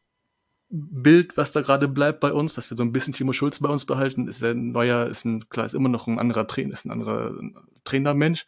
Bild, 0.73 1.37
was 1.37 1.51
da 1.51 1.63
gerade 1.63 1.89
bleibt 1.89 2.21
bei 2.21 2.33
uns, 2.33 2.55
dass 2.55 2.71
wir 2.71 2.77
so 2.77 2.85
ein 2.85 2.93
bisschen 2.93 3.13
Timo 3.13 3.33
Schulz 3.33 3.59
bei 3.59 3.69
uns 3.69 3.85
behalten, 3.85 4.29
ist 4.29 4.43
ein 4.45 4.71
neuer, 4.71 5.09
ist 5.09 5.25
ein, 5.25 5.49
klar, 5.49 5.67
ist 5.67 5.75
immer 5.75 5.89
noch 5.89 6.07
ein 6.07 6.21
anderer 6.21 6.47
Trainer, 6.47 6.73
ist 6.73 6.85
ein 6.85 6.93
anderer 6.93 7.35
Trainermensch. 7.83 8.47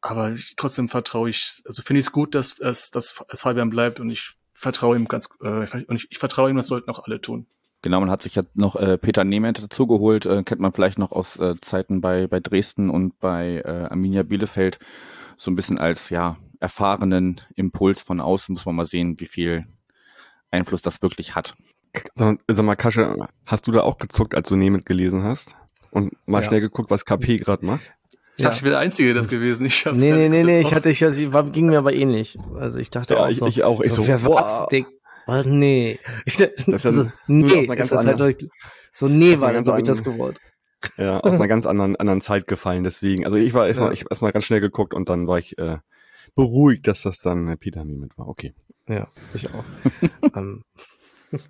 Aber 0.00 0.34
trotzdem 0.56 0.88
vertraue 0.88 1.28
ich, 1.28 1.62
also 1.66 1.82
finde 1.82 2.00
ich 2.00 2.06
es 2.06 2.12
gut, 2.12 2.34
dass 2.34 2.58
es, 2.60 2.90
dass 2.90 3.22
es 3.28 3.42
Fabian 3.42 3.68
bleibt 3.68 4.00
und 4.00 4.08
ich 4.08 4.36
vertraue 4.54 4.96
ihm 4.96 5.06
ganz, 5.06 5.28
äh, 5.42 5.84
und 5.84 5.96
ich, 5.96 6.06
ich 6.10 6.18
vertraue 6.18 6.48
ihm, 6.48 6.56
das 6.56 6.68
sollten 6.68 6.90
auch 6.90 7.04
alle 7.04 7.20
tun. 7.20 7.46
Genau, 7.82 8.00
man 8.00 8.10
hat 8.10 8.22
sich 8.22 8.34
ja 8.34 8.42
noch 8.54 8.74
äh, 8.74 8.98
Peter 8.98 9.22
Nehmet 9.22 9.62
dazugeholt, 9.62 10.26
äh, 10.26 10.42
kennt 10.42 10.60
man 10.60 10.72
vielleicht 10.72 10.98
noch 10.98 11.12
aus 11.12 11.36
äh, 11.36 11.54
Zeiten 11.60 12.00
bei, 12.00 12.26
bei 12.26 12.40
Dresden 12.40 12.90
und 12.90 13.18
bei 13.20 13.62
äh, 13.64 13.86
Arminia 13.90 14.24
Bielefeld, 14.24 14.78
so 15.36 15.50
ein 15.50 15.56
bisschen 15.56 15.78
als 15.78 16.10
ja 16.10 16.36
erfahrenen 16.58 17.40
Impuls 17.54 18.02
von 18.02 18.20
außen, 18.20 18.52
muss 18.52 18.66
man 18.66 18.74
mal 18.74 18.86
sehen, 18.86 19.20
wie 19.20 19.26
viel 19.26 19.66
Einfluss 20.50 20.82
das 20.82 21.02
wirklich 21.02 21.36
hat. 21.36 21.54
Sag, 22.16 22.38
sag 22.48 22.64
mal, 22.64 22.74
Kasche, 22.74 23.16
hast 23.46 23.66
du 23.66 23.72
da 23.72 23.82
auch 23.82 23.98
gezuckt, 23.98 24.34
als 24.34 24.48
du 24.48 24.56
Nehmet 24.56 24.84
gelesen 24.84 25.22
hast? 25.22 25.54
Und 25.90 26.16
mal 26.26 26.42
ja. 26.42 26.48
schnell 26.48 26.60
geguckt, 26.60 26.90
was 26.90 27.04
KP 27.04 27.36
gerade 27.36 27.64
macht? 27.64 27.92
Ich 28.36 28.44
dachte, 28.44 28.58
ich 28.58 28.62
wäre 28.62 28.72
der 28.72 28.80
Einzige 28.80 29.14
das 29.14 29.28
gewesen. 29.28 29.66
Ich 29.66 29.84
hab's 29.84 30.00
nee, 30.00 30.12
nee, 30.12 30.28
nee, 30.28 30.44
nee, 30.44 30.60
ich 30.60 30.72
hatte, 30.72 30.90
ich, 30.90 31.02
also, 31.02 31.32
war, 31.32 31.44
ging 31.50 31.66
mir 31.66 31.78
aber 31.78 31.92
ähnlich. 31.92 32.38
Also 32.56 32.78
ich 32.78 32.88
dachte 32.88 33.14
ja, 33.14 33.20
auch 33.20 33.28
ich, 33.28 33.38
so. 33.38 33.46
Ich 33.46 33.64
auch. 33.64 33.80
Ich 33.80 33.92
so, 33.92 34.02
so 34.02 34.08
wer 34.08 34.24
wow. 34.24 34.68
Was? 35.28 35.44
Nee. 35.44 35.98
Ich, 36.24 36.38
das, 36.38 36.50
das 36.66 36.84
ist, 36.86 37.12
nee, 37.26 37.66
das 37.66 37.92
ist 37.92 38.06
halt 38.06 38.18
durch, 38.18 38.48
so 38.94 39.08
nee 39.08 39.38
war 39.40 39.52
dann, 39.52 39.62
so 39.62 39.72
habe 39.72 39.82
ich 39.82 39.86
das 39.86 40.02
gewollt. 40.02 40.40
Ja, 40.96 41.20
aus 41.20 41.34
einer 41.34 41.48
ganz 41.48 41.66
anderen, 41.66 41.96
anderen 41.96 42.22
Zeit 42.22 42.46
gefallen, 42.46 42.82
deswegen. 42.82 43.26
Also 43.26 43.36
ich 43.36 43.52
war 43.52 43.68
erstmal, 43.68 43.88
ja. 43.88 43.92
ich 43.92 44.06
erstmal 44.08 44.32
ganz 44.32 44.46
schnell 44.46 44.60
geguckt 44.60 44.94
und 44.94 45.10
dann 45.10 45.26
war 45.26 45.38
ich 45.38 45.58
äh, 45.58 45.76
beruhigt, 46.34 46.86
dass 46.86 47.02
das 47.02 47.20
dann 47.20 47.46
äh, 47.46 47.58
Peter 47.58 47.84
mit 47.84 48.16
war. 48.16 48.26
Okay. 48.26 48.54
Ja, 48.88 49.08
ich 49.34 49.50
auch. 49.50 49.64
um. 50.32 50.32
Ähm. 50.34 51.40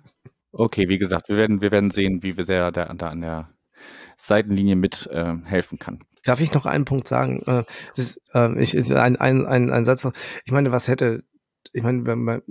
Okay, 0.51 0.89
wie 0.89 0.97
gesagt, 0.97 1.29
wir 1.29 1.37
werden, 1.37 1.61
wir 1.61 1.71
werden 1.71 1.89
sehen, 1.89 2.21
wie 2.21 2.35
wir 2.35 2.43
sehr 2.43 2.73
da, 2.73 2.93
da 2.93 3.07
an 3.07 3.21
der 3.21 3.49
Seitenlinie 4.17 4.75
mit 4.75 5.07
äh, 5.07 5.35
helfen 5.45 5.79
kann. 5.79 5.99
Darf 6.25 6.41
ich 6.41 6.53
noch 6.53 6.65
einen 6.65 6.83
Punkt 6.83 7.07
sagen? 7.07 7.41
Äh, 7.45 7.63
das, 7.95 8.19
äh, 8.33 8.59
ich, 8.59 8.75
ein, 8.93 9.15
ein, 9.15 9.45
ein, 9.45 9.71
ein 9.71 9.85
Satz. 9.85 10.05
Ich 10.43 10.51
meine, 10.51 10.73
was 10.73 10.89
hätte, 10.89 11.23
ich 11.71 11.83
meine, 11.83 12.05
wenn 12.05 12.19
man 12.19 12.41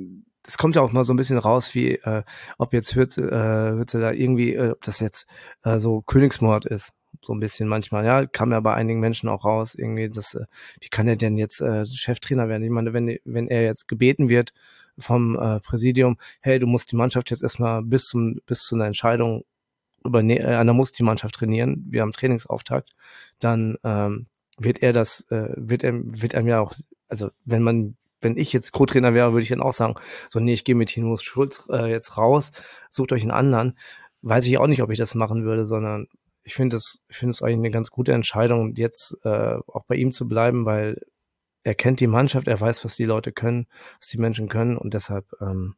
es 0.49 0.57
kommt 0.57 0.77
ja 0.77 0.83
auch 0.83 0.93
mal 0.93 1.05
so 1.05 1.13
ein 1.13 1.17
bisschen 1.17 1.37
raus, 1.37 1.75
wie 1.75 1.97
äh, 1.97 2.23
ob 2.57 2.73
jetzt 2.73 2.95
Hürzel, 2.95 3.29
äh, 3.29 3.77
Hürzel 3.77 4.01
da 4.01 4.13
irgendwie, 4.13 4.55
äh, 4.55 4.71
ob 4.71 4.83
das 4.83 4.99
jetzt 4.99 5.27
äh, 5.63 5.79
so 5.79 6.01
Königsmord 6.01 6.65
ist. 6.65 6.93
So 7.23 7.35
ein 7.35 7.41
bisschen 7.41 7.69
manchmal, 7.69 8.05
ja, 8.07 8.27
kam 8.27 8.53
ja 8.53 8.61
bei 8.61 8.75
einigen 8.75 9.01
Menschen 9.01 9.29
auch 9.29 9.45
raus, 9.45 9.75
irgendwie, 9.75 10.09
das, 10.09 10.35
äh, 10.35 10.47
wie 10.81 10.89
kann 10.89 11.07
er 11.07 11.17
denn 11.17 11.37
jetzt 11.37 11.61
äh, 11.61 11.85
Cheftrainer 11.85 12.49
werden? 12.49 12.63
Ich 12.63 12.71
meine, 12.71 12.95
wenn, 12.95 13.19
wenn 13.25 13.49
er 13.49 13.63
jetzt 13.63 13.89
gebeten 13.89 14.31
wird 14.31 14.55
vom 14.97 15.39
äh, 15.39 15.61
Präsidium, 15.61 16.17
hey, 16.41 16.59
du 16.59 16.67
musst 16.67 16.93
die 16.93 16.97
Mannschaft 16.97 17.31
jetzt 17.31 17.43
erstmal 17.43 17.83
bis 17.83 18.05
zum, 18.07 18.41
bis 18.47 18.61
zu 18.61 18.75
einer 18.75 18.87
Entscheidung 18.87 19.45
überne 20.03 20.39
äh, 20.39 20.55
Anna 20.55 20.73
muss 20.73 20.93
die 20.93 21.03
Mannschaft 21.03 21.35
trainieren, 21.35 21.85
wir 21.91 22.01
haben 22.01 22.13
Trainingsauftakt, 22.13 22.95
dann 23.39 23.77
ähm, 23.85 24.27
wird 24.57 24.83
er 24.83 24.95
das, 24.95 25.27
äh, 25.31 25.51
wird 25.57 25.85
er, 25.85 25.93
wird 25.95 26.35
einem 26.35 26.49
ja 26.49 26.61
auch, 26.61 26.75
also 27.09 27.31
wenn 27.45 27.63
man, 27.63 27.97
wenn 28.21 28.37
ich 28.37 28.53
jetzt 28.53 28.73
Co-Trainer 28.73 29.15
wäre, 29.15 29.33
würde 29.33 29.43
ich 29.43 29.49
dann 29.49 29.63
auch 29.63 29.73
sagen, 29.73 29.95
so 30.31 30.41
nee, 30.41 30.53
ich 30.53 30.65
gehe 30.65 30.75
mit 30.75 30.91
Tinus 30.91 31.23
Schulz 31.23 31.69
äh, 31.71 31.91
jetzt 31.91 32.17
raus, 32.17 32.53
sucht 32.91 33.13
euch 33.13 33.23
einen 33.23 33.31
anderen. 33.31 33.79
Weiß 34.23 34.47
ich 34.47 34.59
auch 34.59 34.67
nicht, 34.67 34.83
ob 34.83 34.91
ich 34.91 34.99
das 34.99 35.15
machen 35.15 35.45
würde, 35.45 35.67
sondern 35.67 36.09
ich 36.43 36.55
finde 36.55 36.77
es, 36.77 37.03
ich 37.09 37.17
finde 37.17 37.31
es 37.31 37.43
eigentlich 37.43 37.59
eine 37.59 37.71
ganz 37.71 37.91
gute 37.91 38.13
Entscheidung, 38.13 38.75
jetzt 38.75 39.17
äh, 39.25 39.59
auch 39.67 39.85
bei 39.87 39.97
ihm 39.97 40.13
zu 40.13 40.27
bleiben, 40.27 40.65
weil 40.65 41.01
er 41.63 41.75
kennt 41.75 42.01
die 42.01 42.07
Mannschaft, 42.07 42.49
er 42.49 42.61
weiß, 42.61 42.85
was 42.85 42.97
die 42.97 43.05
Leute 43.05 43.33
können, 43.33 43.67
was 44.01 44.09
die 44.09 44.19
Menschen 44.19 44.49
können 44.49 44.77
und 44.77 44.95
deshalb 44.95 45.27
ähm, 45.41 45.75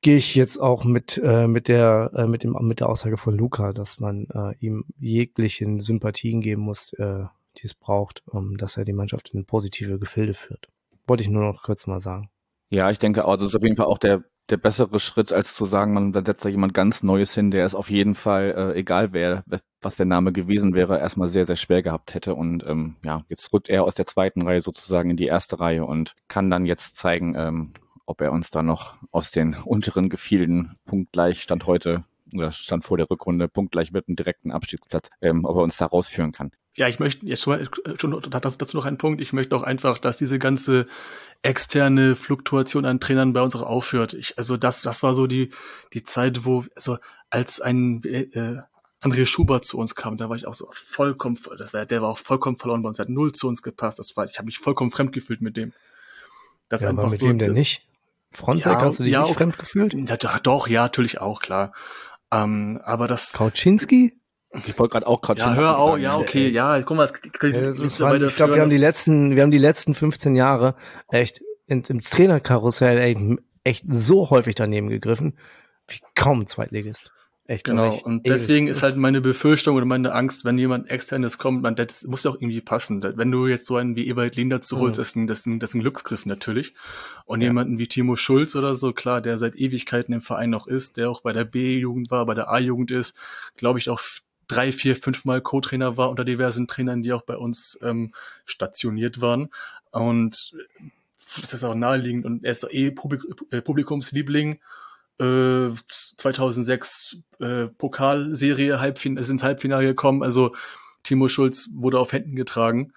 gehe 0.00 0.16
ich 0.16 0.34
jetzt 0.34 0.58
auch 0.58 0.84
mit 0.84 1.20
äh, 1.22 1.46
mit 1.46 1.68
der 1.68 2.10
äh, 2.14 2.26
mit 2.26 2.44
dem 2.44 2.56
mit 2.60 2.80
der 2.80 2.88
Aussage 2.88 3.16
von 3.16 3.36
Luca, 3.36 3.72
dass 3.72 4.00
man 4.00 4.26
äh, 4.34 4.54
ihm 4.58 4.84
jeglichen 4.98 5.78
Sympathien 5.78 6.40
geben 6.40 6.62
muss, 6.62 6.92
äh, 6.94 7.24
die 7.58 7.66
es 7.66 7.74
braucht, 7.74 8.22
um 8.26 8.56
dass 8.56 8.76
er 8.76 8.84
die 8.84 8.92
Mannschaft 8.92 9.30
in 9.34 9.44
positive 9.44 9.98
Gefilde 9.98 10.34
führt. 10.34 10.68
Wollte 11.06 11.22
ich 11.22 11.28
nur 11.28 11.44
noch 11.44 11.62
kurz 11.62 11.86
mal 11.86 12.00
sagen. 12.00 12.30
Ja, 12.70 12.90
ich 12.90 12.98
denke 12.98 13.26
auch, 13.26 13.36
das 13.36 13.46
ist 13.46 13.56
auf 13.56 13.62
jeden 13.62 13.76
Fall 13.76 13.86
auch 13.86 13.98
der 13.98 14.24
der 14.50 14.56
bessere 14.56 14.98
Schritt, 14.98 15.32
als 15.32 15.54
zu 15.54 15.64
sagen, 15.64 15.94
man 15.94 16.12
setzt 16.12 16.44
da 16.44 16.48
jemand 16.48 16.74
ganz 16.74 17.02
Neues 17.02 17.34
hin, 17.34 17.50
der 17.50 17.64
es 17.64 17.74
auf 17.74 17.90
jeden 17.90 18.14
Fall, 18.14 18.54
äh, 18.74 18.78
egal 18.78 19.12
wer, 19.12 19.44
was 19.80 19.96
der 19.96 20.06
Name 20.06 20.32
gewesen 20.32 20.74
wäre, 20.74 20.98
erstmal 20.98 21.28
sehr, 21.28 21.46
sehr 21.46 21.56
schwer 21.56 21.82
gehabt 21.82 22.14
hätte. 22.14 22.34
Und 22.34 22.64
ähm, 22.66 22.96
ja, 23.04 23.24
jetzt 23.28 23.52
rückt 23.52 23.68
er 23.68 23.84
aus 23.84 23.94
der 23.94 24.06
zweiten 24.06 24.42
Reihe 24.42 24.60
sozusagen 24.60 25.10
in 25.10 25.16
die 25.16 25.26
erste 25.26 25.60
Reihe 25.60 25.84
und 25.84 26.14
kann 26.28 26.50
dann 26.50 26.66
jetzt 26.66 26.96
zeigen, 26.96 27.34
ähm, 27.36 27.72
ob 28.04 28.20
er 28.20 28.32
uns 28.32 28.50
da 28.50 28.62
noch 28.62 28.96
aus 29.10 29.30
den 29.30 29.56
unteren 29.64 30.08
Gefilden 30.08 30.76
punktgleich 30.84 31.40
Stand 31.40 31.66
heute 31.66 32.04
oder 32.34 32.50
Stand 32.50 32.84
vor 32.84 32.96
der 32.96 33.08
Rückrunde 33.10 33.48
punktgleich 33.48 33.92
mit 33.92 34.08
einem 34.08 34.16
direkten 34.16 34.50
Abstiegsplatz, 34.50 35.08
ähm, 35.20 35.44
ob 35.44 35.56
er 35.56 35.62
uns 35.62 35.76
da 35.76 35.86
rausführen 35.86 36.32
kann. 36.32 36.50
Ja, 36.74 36.88
ich 36.88 36.98
möchte 36.98 37.26
jetzt 37.26 37.42
schon, 37.42 37.68
schon 37.96 38.20
dazu 38.30 38.76
noch 38.76 38.86
einen 38.86 38.96
Punkt. 38.96 39.20
Ich 39.20 39.34
möchte 39.34 39.54
auch 39.54 39.62
einfach, 39.62 39.98
dass 39.98 40.16
diese 40.16 40.38
ganze 40.38 40.86
externe 41.42 42.16
Fluktuation 42.16 42.86
an 42.86 42.98
Trainern 42.98 43.34
bei 43.34 43.42
uns 43.42 43.54
auch 43.54 43.62
aufhört. 43.62 44.14
Ich, 44.14 44.38
also 44.38 44.56
das, 44.56 44.80
das 44.80 45.02
war 45.02 45.14
so 45.14 45.26
die 45.26 45.50
die 45.92 46.02
Zeit, 46.02 46.44
wo 46.44 46.64
also 46.74 46.96
als 47.28 47.60
ein 47.60 48.02
äh, 48.04 48.62
André 49.02 49.26
Schubert 49.26 49.64
zu 49.64 49.78
uns 49.78 49.94
kam, 49.94 50.16
da 50.16 50.28
war 50.28 50.36
ich 50.36 50.46
auch 50.46 50.54
so 50.54 50.68
vollkommen, 50.72 51.36
das 51.58 51.74
war, 51.74 51.84
der 51.84 52.02
war 52.02 52.08
auch 52.08 52.18
vollkommen 52.18 52.56
verloren 52.56 52.82
bei 52.82 52.88
uns, 52.88 53.00
hat 53.00 53.08
null 53.08 53.32
zu 53.32 53.48
uns 53.48 53.62
gepasst. 53.62 53.98
Das 53.98 54.16
war, 54.16 54.26
ich 54.26 54.38
habe 54.38 54.46
mich 54.46 54.58
vollkommen 54.58 54.92
fremd 54.92 55.12
gefühlt 55.12 55.42
mit 55.42 55.56
dem. 55.56 55.72
Das 56.68 56.82
ja, 56.82 56.90
einfach 56.90 57.02
aber 57.02 57.10
mit 57.10 57.20
so, 57.20 57.26
wem 57.26 57.38
denn 57.38 57.52
nicht? 57.52 57.86
Fronzek, 58.30 58.72
ja, 58.72 58.80
hast 58.80 59.00
du 59.00 59.02
dich 59.02 59.12
ja, 59.12 59.24
nicht 59.24 59.34
fremd 59.34 59.58
gefühlt? 59.58 59.94
Ja, 59.94 60.16
doch, 60.38 60.68
ja, 60.68 60.82
natürlich 60.82 61.20
auch, 61.20 61.42
klar. 61.42 61.72
Ähm, 62.32 62.80
aber 62.84 63.08
das. 63.08 63.32
Kauczynski? 63.32 64.14
Ich 64.66 64.78
wollte 64.78 64.92
gerade 64.92 65.06
auch 65.06 65.20
gerade 65.20 65.40
Ja, 65.40 65.54
hör 65.54 65.78
auf, 65.78 65.98
ja, 65.98 66.16
okay, 66.16 66.48
ja, 66.48 66.80
guck 66.82 66.96
mal, 66.96 67.10
ja, 67.42 67.50
das 67.60 67.80
ist 67.80 68.00
waren, 68.00 68.22
ich 68.22 68.36
glaube, 68.36 68.54
wir 68.54 68.62
haben 68.62 68.70
die 68.70 68.76
letzten, 68.76 69.34
wir 69.34 69.42
haben 69.42 69.50
die 69.50 69.58
letzten 69.58 69.94
15 69.94 70.36
Jahre 70.36 70.74
echt 71.08 71.40
in, 71.66 71.82
im 71.88 72.02
Trainerkarussell 72.02 72.98
echt, 72.98 73.20
echt 73.64 73.84
so 73.88 74.30
häufig 74.30 74.54
daneben 74.54 74.88
gegriffen, 74.88 75.38
wie 75.88 76.00
kaum 76.14 76.40
ein 76.40 76.46
Zweitligist. 76.46 77.12
Echt, 77.46 77.64
genau. 77.64 77.98
Und 78.04 78.26
deswegen 78.28 78.68
ist 78.68 78.84
halt 78.84 78.96
meine 78.96 79.20
Befürchtung 79.20 79.76
oder 79.76 79.84
meine 79.84 80.12
Angst, 80.12 80.44
wenn 80.44 80.58
jemand 80.58 80.88
externes 80.88 81.38
kommt, 81.38 81.62
man, 81.62 81.74
das 81.74 82.04
muss 82.04 82.22
ja 82.22 82.30
auch 82.30 82.36
irgendwie 82.36 82.60
passen. 82.60 83.02
Wenn 83.02 83.32
du 83.32 83.48
jetzt 83.48 83.66
so 83.66 83.76
einen 83.76 83.96
wie 83.96 84.06
Ewald 84.08 84.36
Lehn 84.36 84.48
dazu 84.48 84.78
holst, 84.78 84.98
mhm. 84.98 85.02
ist 85.02 85.16
ein, 85.16 85.26
das, 85.26 85.40
ist 85.40 85.46
ein, 85.46 85.58
das 85.58 85.70
ist 85.70 85.74
ein 85.74 85.80
Glücksgriff 85.80 86.24
natürlich. 86.24 86.74
Und 87.26 87.40
ja. 87.40 87.48
jemanden 87.48 87.78
wie 87.78 87.88
Timo 87.88 88.14
Schulz 88.14 88.54
oder 88.54 88.76
so, 88.76 88.92
klar, 88.92 89.20
der 89.20 89.38
seit 89.38 89.56
Ewigkeiten 89.56 90.14
im 90.14 90.20
Verein 90.20 90.50
noch 90.50 90.68
ist, 90.68 90.96
der 90.98 91.10
auch 91.10 91.22
bei 91.22 91.32
der 91.32 91.44
B-Jugend 91.44 92.12
war, 92.12 92.26
bei 92.26 92.34
der 92.34 92.48
A-Jugend 92.48 92.92
ist, 92.92 93.18
glaube 93.56 93.80
ich 93.80 93.90
auch 93.90 94.00
drei, 94.52 94.72
vier, 94.72 94.96
fünfmal 94.96 95.40
Co-Trainer 95.40 95.96
war 95.96 96.10
unter 96.10 96.24
diversen 96.24 96.66
Trainern, 96.66 97.02
die 97.02 97.12
auch 97.12 97.22
bei 97.22 97.36
uns 97.36 97.78
ähm, 97.82 98.12
stationiert 98.44 99.20
waren. 99.20 99.50
Und 99.90 100.54
es 101.42 101.54
ist 101.54 101.64
auch 101.64 101.74
naheliegend 101.74 102.26
und 102.26 102.44
er 102.44 102.52
ist 102.52 102.66
eh 102.70 102.90
Publik 102.90 103.22
äh, 103.50 103.60
Publikumsliebling. 103.60 104.60
Äh, 105.18 105.68
2006 105.88 107.18
äh, 107.40 107.66
Pokalserie 107.66 108.80
Halbfin 108.80 109.16
ist 109.16 109.30
ins 109.30 109.42
Halbfinale 109.42 109.86
gekommen. 109.86 110.22
Also 110.22 110.54
Timo 111.02 111.28
Schulz 111.28 111.70
wurde 111.74 111.98
auf 111.98 112.12
Händen 112.12 112.36
getragen. 112.36 112.92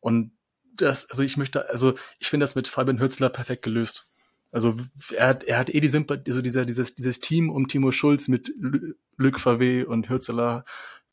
Und 0.00 0.32
das, 0.74 1.08
also 1.10 1.22
ich 1.22 1.36
möchte, 1.36 1.68
also 1.70 1.94
ich 2.18 2.28
finde 2.28 2.44
das 2.44 2.54
mit 2.54 2.68
Fabian 2.68 3.00
Hürzler 3.00 3.28
perfekt 3.28 3.62
gelöst. 3.62 4.08
Also 4.52 4.76
er 5.14 5.28
hat, 5.28 5.44
er 5.44 5.58
hat 5.58 5.70
eh 5.70 5.80
die 5.80 5.88
Sympathie, 5.88 6.30
also 6.30 6.40
dieser, 6.40 6.64
dieses, 6.64 6.94
dieses 6.94 7.20
Team 7.20 7.50
um 7.50 7.68
Timo 7.68 7.90
Schulz 7.90 8.28
mit 8.28 8.52
Lück 9.16 9.38
Favé 9.38 9.84
und 9.84 10.08
Hürzeler 10.08 10.64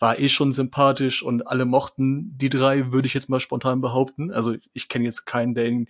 war 0.03 0.19
eh 0.19 0.27
schon 0.27 0.51
sympathisch 0.51 1.23
und 1.23 1.47
alle 1.47 1.63
mochten 1.63 2.37
die 2.37 2.49
drei, 2.49 2.91
würde 2.91 3.05
ich 3.05 3.13
jetzt 3.13 3.29
mal 3.29 3.39
spontan 3.39 3.79
behaupten. 3.79 4.31
Also 4.31 4.57
ich 4.73 4.89
kenne 4.89 5.05
jetzt 5.05 5.23
keinen, 5.25 5.53
der, 5.55 5.85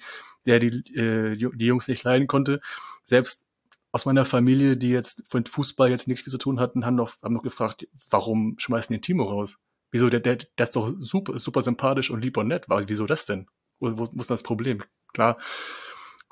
der 0.46 0.60
die, 0.60 0.96
äh, 0.96 1.36
die 1.36 1.66
Jungs 1.66 1.88
nicht 1.88 2.04
leiden 2.04 2.28
konnte. 2.28 2.62
Selbst 3.06 3.48
aus 3.92 4.06
meiner 4.06 4.24
Familie, 4.24 4.78
die 4.78 4.90
jetzt 4.90 5.24
von 5.30 5.44
Fußball 5.44 5.90
jetzt 5.90 6.08
nichts 6.08 6.28
mehr 6.28 6.32
zu 6.32 6.38
tun 6.38 6.60
hatten, 6.60 6.86
haben 6.86 6.94
noch, 6.94 7.16
haben 7.24 7.34
noch 7.34 7.42
gefragt, 7.42 7.88
warum 8.08 8.54
schmeißen 8.60 8.94
den 8.94 9.02
Timo 9.02 9.24
raus? 9.24 9.58
Wieso, 9.90 10.10
der, 10.10 10.20
der, 10.20 10.36
der 10.36 10.64
ist 10.64 10.76
doch 10.76 10.94
super, 11.00 11.40
super 11.40 11.64
sympathisch 11.64 12.12
und 12.12 12.22
lieb 12.22 12.38
und 12.38 12.50
nett. 12.50 12.68
Wieso 12.68 13.08
das 13.08 13.26
denn? 13.26 13.48
Wo, 13.80 13.98
wo, 13.98 14.08
wo 14.12 14.20
ist 14.20 14.30
das 14.30 14.44
Problem? 14.44 14.84
Klar, 15.14 15.40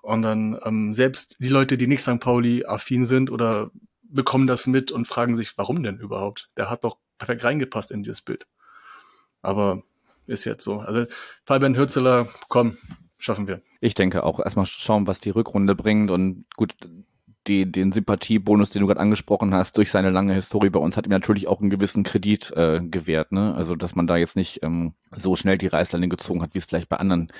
und 0.04 0.22
dann 0.22 0.56
ähm, 0.64 0.94
selbst 0.94 1.38
die 1.40 1.50
Leute, 1.50 1.80
die 1.80 1.88
nicht 1.88 2.04
St. 2.04 2.20
Pauli-affin 2.20 3.06
sind 3.06 3.32
oder 3.32 3.72
bekommen 4.04 4.46
das 4.46 4.68
mit 4.68 4.92
und 4.92 5.08
fragen 5.08 5.36
sich, 5.36 5.58
warum 5.58 5.82
denn 5.82 5.98
überhaupt? 5.98 6.52
Der 6.58 6.70
hat 6.70 6.84
doch 6.84 6.98
perfekt 7.22 7.44
reingepasst 7.44 7.92
in 7.92 8.02
dieses 8.02 8.22
Bild. 8.22 8.48
Aber 9.44 9.84
ist 10.26 10.46
jetzt 10.46 10.64
so. 10.64 10.80
Also 10.80 11.06
Fabian 11.46 11.78
Hürzeler, 11.78 12.28
komm, 12.50 12.78
schaffen 13.20 13.48
wir. 13.48 13.62
Ich 13.80 13.94
denke 13.94 14.24
auch 14.24 14.40
erstmal 14.40 14.66
schauen, 14.66 15.06
was 15.06 15.20
die 15.20 15.30
Rückrunde 15.30 15.76
bringt 15.76 16.10
und 16.10 16.46
gut, 16.56 16.76
die, 17.48 17.72
den 17.72 17.92
Sympathiebonus, 17.92 18.72
den 18.72 18.82
du 18.82 18.88
gerade 18.88 19.00
angesprochen 19.00 19.54
hast, 19.54 19.78
durch 19.78 19.92
seine 19.92 20.10
lange 20.10 20.34
Historie 20.34 20.72
bei 20.72 20.80
uns, 20.80 20.98
hat 20.98 21.06
ihm 21.06 21.12
natürlich 21.12 21.48
auch 21.48 21.60
einen 21.60 21.70
gewissen 21.70 22.04
Kredit 22.04 22.52
äh, 22.56 22.82
gewährt. 22.84 23.32
Ne? 23.32 23.54
Also, 23.56 23.76
dass 23.76 23.96
man 23.96 24.08
da 24.08 24.18
jetzt 24.18 24.36
nicht 24.36 24.64
ähm, 24.64 24.94
so 25.12 25.36
schnell 25.36 25.58
die 25.58 25.68
Reißleine 25.68 26.08
gezogen 26.08 26.42
hat, 26.42 26.56
wie 26.56 26.60
es 26.60 26.66
vielleicht 26.66 26.90
bei 26.90 26.98
anderen 26.98 27.32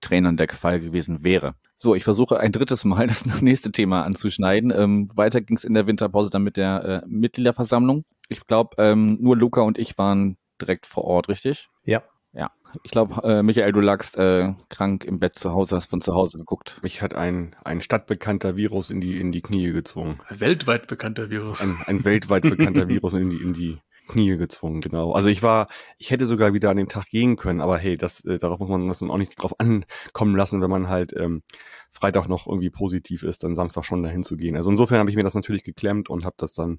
Trainern 0.00 0.36
der 0.36 0.48
Fall 0.48 0.80
gewesen 0.80 1.22
wäre. 1.22 1.54
So, 1.80 1.94
ich 1.94 2.02
versuche 2.02 2.40
ein 2.40 2.50
drittes 2.50 2.84
Mal 2.84 3.06
das 3.06 3.24
nächste 3.40 3.70
Thema 3.70 4.02
anzuschneiden. 4.02 4.72
Ähm, 4.76 5.08
weiter 5.14 5.40
ging 5.40 5.56
es 5.56 5.64
in 5.64 5.74
der 5.74 5.86
Winterpause 5.86 6.28
dann 6.28 6.42
mit 6.42 6.56
der 6.56 6.84
äh, 6.84 7.06
Mitgliederversammlung. 7.06 8.04
Ich 8.28 8.46
glaube, 8.46 8.74
ähm, 8.78 9.18
nur 9.20 9.36
Luca 9.36 9.62
und 9.62 9.78
ich 9.78 9.96
waren 9.96 10.36
direkt 10.60 10.86
vor 10.86 11.04
Ort, 11.04 11.28
richtig? 11.28 11.68
Ja. 11.84 12.02
Ja, 12.34 12.50
ich 12.82 12.90
glaube, 12.90 13.22
äh, 13.24 13.42
Michael, 13.42 13.72
du 13.72 13.80
lagst 13.80 14.18
äh, 14.18 14.52
krank 14.68 15.04
im 15.04 15.18
Bett 15.18 15.34
zu 15.34 15.52
Hause, 15.52 15.76
hast 15.76 15.88
von 15.88 16.02
zu 16.02 16.14
Hause 16.14 16.36
geguckt. 16.36 16.78
Mich 16.82 17.00
hat 17.00 17.14
ein, 17.14 17.56
ein 17.64 17.80
stadtbekannter 17.80 18.54
Virus 18.54 18.90
in 18.90 19.00
die, 19.00 19.18
in 19.18 19.32
die 19.32 19.40
Knie 19.40 19.72
gezwungen. 19.72 20.20
Weltweit 20.28 20.88
bekannter 20.88 21.30
Virus. 21.30 21.62
Ein, 21.62 21.78
ein 21.86 22.04
weltweit 22.04 22.42
bekannter 22.42 22.86
Virus 22.88 23.14
in 23.14 23.30
die, 23.30 23.38
in 23.38 23.54
die 23.54 23.78
Knie 24.08 24.36
gezwungen, 24.36 24.80
genau. 24.80 25.12
Also 25.12 25.28
ich 25.28 25.42
war, 25.42 25.68
ich 25.98 26.10
hätte 26.10 26.26
sogar 26.26 26.54
wieder 26.54 26.70
an 26.70 26.76
dem 26.76 26.88
Tag 26.88 27.06
gehen 27.08 27.36
können, 27.36 27.60
aber 27.60 27.78
hey, 27.78 27.96
das, 27.96 28.24
äh, 28.24 28.38
darauf 28.38 28.58
muss 28.58 28.68
man 28.68 28.88
das 28.88 29.02
auch 29.02 29.16
nicht 29.16 29.40
drauf 29.40 29.58
ankommen 29.60 30.36
lassen, 30.36 30.60
wenn 30.60 30.70
man 30.70 30.88
halt 30.88 31.14
ähm, 31.16 31.42
Freitag 31.90 32.28
noch 32.28 32.46
irgendwie 32.46 32.70
positiv 32.70 33.22
ist, 33.22 33.44
dann 33.44 33.54
Samstag 33.54 33.84
schon 33.84 34.02
dahin 34.02 34.22
zu 34.22 34.36
gehen. 34.36 34.56
Also 34.56 34.70
insofern 34.70 34.98
habe 34.98 35.10
ich 35.10 35.16
mir 35.16 35.22
das 35.22 35.34
natürlich 35.34 35.64
geklemmt 35.64 36.10
und 36.10 36.24
habe 36.24 36.36
das 36.38 36.54
dann 36.54 36.78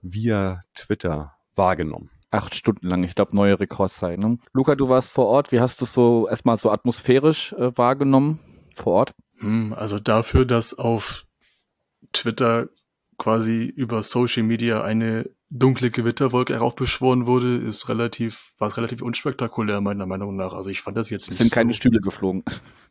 via 0.00 0.60
Twitter 0.74 1.34
wahrgenommen 1.54 2.10
acht 2.32 2.54
Stunden 2.54 2.88
lang. 2.88 3.04
Ich 3.04 3.14
glaube, 3.14 3.36
neue 3.36 3.60
Rekordzeit. 3.60 4.18
Ne? 4.18 4.38
Luca, 4.52 4.74
du 4.74 4.88
warst 4.88 5.12
vor 5.12 5.26
Ort. 5.26 5.52
Wie 5.52 5.60
hast 5.60 5.80
du 5.80 5.84
es 5.84 5.92
so 5.92 6.26
erstmal 6.28 6.58
so 6.58 6.70
atmosphärisch 6.70 7.52
äh, 7.52 7.76
wahrgenommen 7.76 8.40
vor 8.74 8.94
Ort? 8.94 9.14
Hm, 9.38 9.74
also 9.74 9.98
dafür, 9.98 10.44
dass 10.46 10.74
auf 10.74 11.26
Twitter 12.12 12.68
quasi 13.18 13.64
über 13.64 14.02
Social 14.02 14.42
Media 14.42 14.82
eine 14.82 15.30
dunkle 15.54 15.90
Gewitterwolke 15.90 16.54
heraufbeschworen 16.54 17.26
wurde, 17.26 17.56
ist 17.56 17.88
relativ, 17.88 18.52
war 18.58 18.68
es 18.68 18.76
relativ 18.78 19.02
unspektakulär, 19.02 19.80
meiner 19.80 20.06
Meinung 20.06 20.34
nach. 20.34 20.54
Also 20.54 20.70
ich 20.70 20.80
fand 20.80 20.96
das 20.96 21.10
jetzt 21.10 21.28
nicht. 21.28 21.32
Es 21.32 21.38
sind 21.38 21.50
so 21.50 21.54
keine 21.54 21.74
Stühle 21.74 22.00
geflogen. 22.00 22.42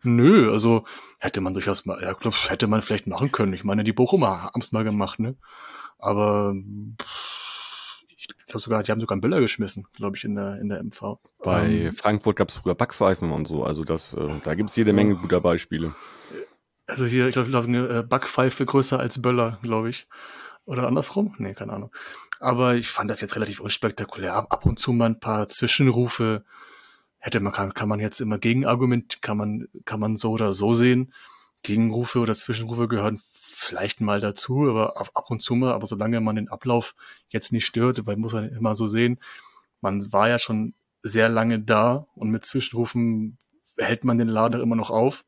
Nö, 0.04 0.52
also 0.52 0.86
hätte 1.18 1.42
man 1.42 1.54
durchaus 1.54 1.86
mal, 1.86 2.02
ja, 2.02 2.14
glaub, 2.14 2.34
hätte 2.50 2.68
man 2.68 2.82
vielleicht 2.82 3.08
machen 3.08 3.32
können. 3.32 3.54
Ich 3.54 3.64
meine, 3.64 3.84
die 3.84 3.94
Bochumer 3.94 4.44
haben 4.44 4.62
es 4.62 4.72
mal 4.72 4.84
gemacht, 4.84 5.20
ne? 5.20 5.36
Aber 5.98 6.54
pff, 7.02 8.04
ich 8.16 8.28
glaube 8.46 8.60
sogar, 8.60 8.84
die 8.84 8.92
haben 8.92 9.02
sogar 9.02 9.16
einen 9.16 9.22
Böller 9.22 9.40
geschmissen, 9.40 9.88
glaube 9.94 10.18
ich, 10.18 10.24
in 10.24 10.36
der, 10.36 10.60
in 10.60 10.70
der 10.70 10.84
MV. 10.84 11.18
Bei 11.44 11.68
ähm, 11.68 11.94
Frankfurt 11.94 12.36
gab 12.36 12.50
es 12.50 12.56
früher 12.56 12.76
Backpfeifen 12.76 13.32
und 13.32 13.48
so, 13.48 13.64
also 13.64 13.84
das, 13.84 14.14
äh, 14.14 14.30
da 14.44 14.54
gibt 14.54 14.70
es 14.70 14.76
jede 14.76 14.94
Menge 14.94 15.16
guter 15.16 15.42
Beispiele. 15.42 15.96
Also 16.86 17.06
hier, 17.06 17.28
ich 17.28 17.34
glaube, 17.34 17.50
glaub, 17.50 17.66
eine 17.66 17.88
äh, 17.88 18.04
Backpfeife 18.04 18.66
größer 18.66 19.00
als 19.00 19.22
Böller, 19.22 19.58
glaube 19.64 19.90
ich. 19.90 20.08
Oder 20.66 20.88
andersrum? 20.88 21.36
Nee, 21.38 21.54
keine 21.54 21.74
Ahnung. 21.74 21.92
Aber 22.40 22.76
ich 22.76 22.90
fand 22.90 23.10
das 23.10 23.22
jetzt 23.22 23.36
relativ 23.36 23.60
unspektakulär. 23.60 24.36
Ab 24.36 24.66
und 24.66 24.80
zu 24.80 24.94
mal 24.94 25.08
ein 25.08 25.20
paar 25.20 25.50
Zwischenrufe. 25.50 26.44
Hätte 27.18 27.40
man, 27.40 27.54
kann, 27.54 27.74
kann 27.74 27.90
man 27.90 28.00
jetzt 28.00 28.20
immer 28.20 28.40
Gegenargument, 28.40 29.22
kann 29.22 29.38
man, 29.38 29.68
kann 29.86 30.00
man 30.00 30.18
so 30.18 30.32
oder 30.32 30.54
so 30.54 30.74
sehen. 30.74 31.14
Gegenrufe 31.64 32.20
oder 32.20 32.34
Zwischenrufe 32.34 32.88
gehören 32.88 33.22
vielleicht 33.62 34.02
mal 34.02 34.20
dazu, 34.20 34.68
aber 34.68 34.98
ab 34.98 35.30
und 35.30 35.44
zu 35.44 35.54
mal, 35.54 35.74
aber 35.74 35.86
solange 35.86 36.20
man 36.20 36.36
den 36.36 36.50
Ablauf 36.50 36.96
jetzt 37.30 37.52
nicht 37.52 37.66
stört, 37.66 38.08
weil 38.08 38.18
muss 38.18 38.34
man 38.34 38.50
immer 38.50 38.76
so 38.76 38.88
sehen, 38.88 39.20
man 39.82 40.12
war 40.12 40.30
ja 40.30 40.40
schon 40.40 40.74
sehr 41.04 41.30
lange 41.30 41.60
da 41.60 42.08
und 42.16 42.32
mit 42.32 42.46
Zwischenrufen 42.46 43.38
hält 43.78 44.04
man 44.04 44.18
den 44.18 44.28
Lader 44.28 44.62
immer 44.62 44.76
noch 44.76 44.90
auf. 44.90 45.26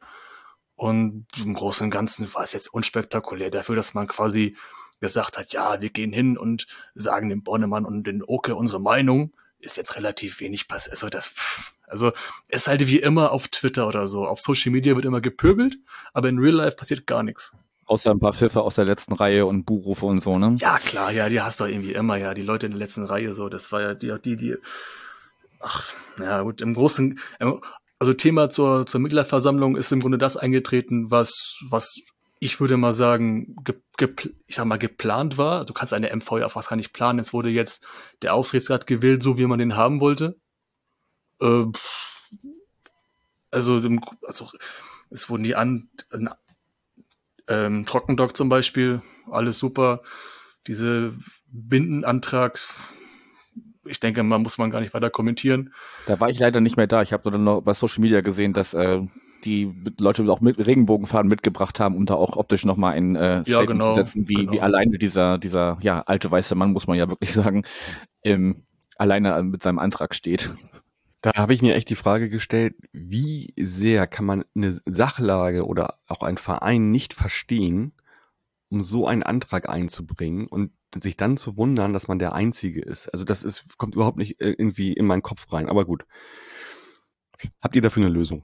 Und 0.76 1.28
im 1.38 1.54
Großen 1.54 1.86
und 1.86 1.92
Ganzen 1.92 2.32
war 2.34 2.44
es 2.44 2.54
jetzt 2.54 2.74
unspektakulär 2.74 3.52
dafür, 3.52 3.76
dass 3.76 3.94
man 3.94 4.08
quasi 4.08 4.58
gesagt 5.04 5.38
hat, 5.38 5.52
ja, 5.52 5.82
wir 5.82 5.90
gehen 5.90 6.14
hin 6.14 6.38
und 6.38 6.66
sagen 6.96 7.28
dem 7.28 7.44
Bonnemann 7.44 7.84
und 7.84 8.06
den 8.06 8.24
Oke 8.24 8.56
unsere 8.56 8.80
Meinung, 8.80 9.34
ist 9.60 9.76
jetzt 9.76 9.98
relativ 9.98 10.40
wenig 10.40 10.70
passiert. 10.70 10.94
Also 10.94 11.10
das, 11.10 11.34
also 11.88 12.14
es 12.48 12.62
ist 12.62 12.68
halt 12.70 12.88
wie 12.88 13.00
immer 13.00 13.34
auf 13.34 13.50
Twitter 13.50 13.86
oder 13.86 14.08
so. 14.08 14.26
Auf 14.26 14.40
Social 14.40 14.72
Media 14.72 14.96
wird 14.96 15.04
immer 15.04 15.20
gepöbelt, 15.20 15.76
aber 16.14 16.30
in 16.30 16.40
Real 16.40 16.56
Life 16.56 16.78
passiert 16.78 17.06
gar 17.06 17.22
nichts. 17.22 17.54
Außer 17.86 18.12
ein 18.12 18.20
paar 18.20 18.34
Pfiffe 18.34 18.62
aus 18.62 18.76
der 18.76 18.86
letzten 18.86 19.12
Reihe 19.12 19.46
und 19.46 19.66
Buchrufe 19.66 20.06
und 20.06 20.20
so, 20.22 20.40
ne? 20.40 20.56
Ja, 20.60 20.80
klar, 20.80 21.12
ja, 21.12 21.28
die 21.28 21.42
hast 21.42 21.60
du 21.60 21.66
irgendwie 21.66 21.94
immer, 21.94 22.16
ja. 22.16 22.34
Die 22.34 22.42
Leute 22.42 22.66
in 22.66 22.72
der 22.72 22.80
letzten 22.80 23.04
Reihe 23.04 23.34
so, 23.34 23.50
das 23.50 23.74
war 23.74 23.82
ja 23.82 23.94
die, 23.94 24.16
die, 24.24 24.38
die 24.38 24.56
ach, 25.60 25.94
ja 26.18 26.42
gut, 26.44 26.62
im 26.62 26.76
Großen, 26.76 27.20
also 28.00 28.14
Thema 28.14 28.50
zur, 28.50 28.86
zur 28.86 29.02
Mitgliederversammlung 29.02 29.76
ist 29.76 29.92
im 29.92 30.00
Grunde 30.00 30.18
das 30.18 30.38
eingetreten, 30.38 31.12
was, 31.12 31.58
was 31.70 32.00
ich 32.44 32.60
würde 32.60 32.76
mal 32.76 32.92
sagen, 32.92 33.56
ge, 33.64 33.76
ge, 33.98 34.14
ich 34.48 34.56
sag 34.56 34.66
mal, 34.66 34.78
geplant 34.78 35.38
war. 35.38 35.66
Du 35.66 35.74
kannst 35.74 35.94
eine 35.94 36.14
MV 36.14 36.40
ja 36.40 36.50
fast 36.50 36.70
gar 36.70 36.76
nicht 36.76 36.92
planen. 36.92 37.20
Es 37.20 37.32
wurde 37.32 37.50
jetzt 37.50 37.86
der 38.22 38.34
Aufsichtsrat 38.34 38.86
gewählt, 38.86 39.24
so 39.24 39.38
wie 39.38 39.46
man 39.46 39.60
den 39.60 39.78
haben 39.78 40.02
wollte. 40.02 40.38
Äh, 41.40 41.66
also, 43.50 43.82
also, 44.24 44.52
es 45.10 45.30
wurden 45.30 45.44
die 45.44 45.56
an, 45.56 45.90
ähm, 47.48 47.86
Trockendock 47.86 48.36
zum 48.36 48.50
Beispiel, 48.50 49.02
alles 49.32 49.58
super. 49.58 50.02
Diese 50.68 51.14
Bindenantrag, 51.48 52.60
ich 53.86 54.02
denke, 54.02 54.22
man 54.24 54.42
muss 54.42 54.58
man 54.58 54.70
gar 54.70 54.82
nicht 54.82 54.94
weiter 54.94 55.10
kommentieren. 55.10 55.74
Da 56.08 56.20
war 56.20 56.30
ich 56.30 56.40
leider 56.40 56.60
nicht 56.60 56.76
mehr 56.76 56.88
da. 56.88 57.02
Ich 57.02 57.14
habe 57.14 57.30
nur 57.32 57.40
noch 57.40 57.62
bei 57.62 57.74
Social 57.74 58.02
Media 58.02 58.20
gesehen, 58.20 58.52
dass 58.52 58.74
äh, 58.74 59.02
die 59.46 59.74
Leute 60.00 60.30
auch 60.32 60.42
mit 60.42 60.58
Regenbogenfaden 60.58 61.30
mitgebracht 61.30 61.80
haben, 61.80 61.96
um 61.96 62.06
da 62.06 62.16
auch 62.16 62.38
optisch 62.38 62.66
nochmal 62.66 62.96
ein 62.96 63.16
äh, 63.16 63.42
Statement 63.42 63.48
ja, 63.48 63.66
genau, 63.66 63.90
zu 63.90 63.96
setzen, 63.96 64.30
wie, 64.30 64.36
genau. 64.36 64.52
wie 64.52 64.62
alleine 64.62 64.98
dieser, 64.98 65.38
dieser 65.38 65.78
ja, 65.82 66.02
alte 66.02 66.30
weiße 66.30 66.56
Mann, 66.56 66.72
muss 66.72 66.88
man 66.88 66.98
ja 66.98 67.10
wirklich 67.10 67.34
sagen, 67.34 67.64
ähm, 68.24 68.64
alleine 68.98 69.42
mit 69.44 69.62
seinem 69.62 69.80
Antrag 69.80 70.16
steht. 70.16 70.54
Da 71.22 71.34
habe 71.36 71.54
ich 71.54 71.62
mir 71.62 71.76
echt 71.76 71.90
die 71.90 71.96
Frage 71.96 72.30
gestellt, 72.30 72.76
wie 72.92 73.54
sehr 73.58 74.08
kann 74.08 74.26
man 74.26 74.44
eine 74.56 74.78
Sachlage 74.86 75.66
oder 75.66 76.00
auch 76.08 76.22
einen 76.22 76.38
Verein 76.38 76.92
nicht 76.92 77.14
verstehen, 77.14 77.94
um 78.70 78.82
so 78.82 79.08
einen 79.08 79.24
Antrag 79.24 79.70
einzubringen 79.70 80.48
und 80.48 80.72
sich 81.02 81.16
dann 81.16 81.38
zu 81.38 81.56
wundern, 81.58 81.94
dass 81.94 82.08
man 82.08 82.20
der 82.20 82.34
Einzige 82.34 82.82
ist. 82.82 83.08
Also 83.08 83.24
das 83.24 83.44
ist, 83.44 83.78
kommt 83.78 83.96
überhaupt 83.96 84.18
nicht 84.18 84.42
äh, 84.42 84.50
irgendwie 84.50 84.94
in 84.94 85.06
meinen 85.06 85.22
Kopf 85.22 85.52
rein. 85.52 85.70
Aber 85.70 85.86
gut. 85.86 86.06
Habt 87.62 87.76
ihr 87.76 87.82
dafür 87.82 88.04
eine 88.04 88.14
Lösung? 88.14 88.44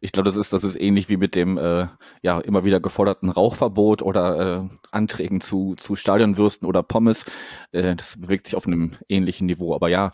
Ich 0.00 0.12
glaube, 0.12 0.28
das 0.28 0.36
ist, 0.36 0.52
das 0.52 0.64
ist 0.64 0.78
ähnlich 0.78 1.08
wie 1.08 1.16
mit 1.16 1.34
dem 1.34 1.56
äh, 1.56 1.86
ja 2.22 2.38
immer 2.40 2.64
wieder 2.64 2.80
geforderten 2.80 3.30
Rauchverbot 3.30 4.02
oder 4.02 4.68
äh, 4.70 4.76
Anträgen 4.90 5.40
zu, 5.40 5.74
zu 5.76 5.96
Stadionwürsten 5.96 6.68
oder 6.68 6.82
Pommes. 6.82 7.24
Äh, 7.72 7.96
das 7.96 8.20
bewegt 8.20 8.46
sich 8.46 8.56
auf 8.56 8.66
einem 8.66 8.96
ähnlichen 9.08 9.46
Niveau. 9.46 9.74
Aber 9.74 9.88
ja, 9.88 10.12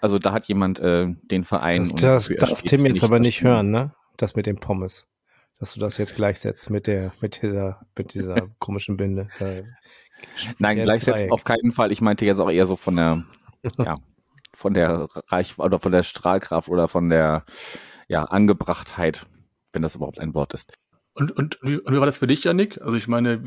also 0.00 0.18
da 0.18 0.32
hat 0.32 0.46
jemand 0.46 0.78
äh, 0.78 1.08
den 1.22 1.44
Verein. 1.44 1.88
Das, 1.96 2.28
das 2.28 2.32
darf 2.38 2.62
Tim 2.62 2.86
jetzt 2.86 3.02
aber 3.02 3.18
nicht 3.18 3.42
hören, 3.42 3.70
ne? 3.70 3.94
Das 4.16 4.36
mit 4.36 4.46
den 4.46 4.56
Pommes. 4.56 5.06
Dass 5.58 5.74
du 5.74 5.80
das 5.80 5.98
jetzt 5.98 6.14
gleichsetzt 6.14 6.70
mit 6.70 6.86
der, 6.86 7.12
mit 7.20 7.42
dieser, 7.42 7.80
mit 7.96 8.14
dieser 8.14 8.48
komischen 8.58 8.96
Binde. 8.96 9.28
Nein, 10.58 10.82
gleichsetzen 10.82 11.32
auf 11.32 11.44
keinen 11.44 11.72
Fall. 11.72 11.90
Ich 11.90 12.00
meinte 12.00 12.24
jetzt 12.24 12.38
auch 12.38 12.50
eher 12.50 12.66
so 12.66 12.76
von 12.76 12.96
der, 12.96 13.24
ja, 13.78 13.94
von 14.52 14.74
der 14.74 15.08
Reich 15.28 15.58
oder 15.58 15.78
von 15.78 15.92
der 15.92 16.02
Strahlkraft 16.02 16.68
oder 16.68 16.88
von 16.88 17.10
der 17.10 17.44
ja, 18.08 18.24
Angebrachtheit, 18.24 19.26
wenn 19.72 19.82
das 19.82 19.96
überhaupt 19.96 20.20
ein 20.20 20.34
Wort 20.34 20.54
ist. 20.54 20.72
Und, 21.14 21.30
und, 21.30 21.62
und 21.62 21.92
wie 21.92 21.98
war 21.98 22.06
das 22.06 22.18
für 22.18 22.26
dich, 22.26 22.44
Janik? 22.44 22.80
Also 22.82 22.96
ich 22.96 23.06
meine, 23.06 23.42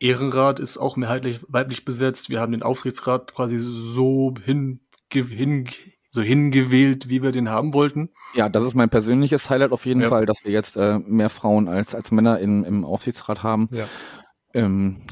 Ehrenrat 0.00 0.60
ist 0.60 0.76
auch 0.76 0.96
mehrheitlich 0.96 1.40
weiblich 1.48 1.84
besetzt. 1.84 2.28
Wir 2.28 2.40
haben 2.40 2.52
den 2.52 2.62
Aufsichtsrat 2.62 3.34
quasi 3.34 3.58
so 3.58 4.34
hin, 4.44 4.80
hin, 5.10 5.68
so 6.10 6.22
hingewählt, 6.22 7.08
wie 7.08 7.22
wir 7.22 7.30
den 7.30 7.48
haben 7.48 7.72
wollten. 7.74 8.10
Ja, 8.34 8.48
das 8.48 8.64
ist 8.64 8.74
mein 8.74 8.90
persönliches 8.90 9.48
Highlight 9.48 9.72
auf 9.72 9.86
jeden 9.86 10.02
ja. 10.02 10.08
Fall, 10.08 10.26
dass 10.26 10.44
wir 10.44 10.50
jetzt 10.50 10.76
äh, 10.76 10.98
mehr 10.98 11.30
Frauen 11.30 11.68
als, 11.68 11.94
als 11.94 12.10
Männer 12.10 12.40
in, 12.40 12.64
im 12.64 12.84
Aufsichtsrat 12.84 13.42
haben. 13.42 13.68
Ja. 13.70 13.86
Ähm, 14.52 15.02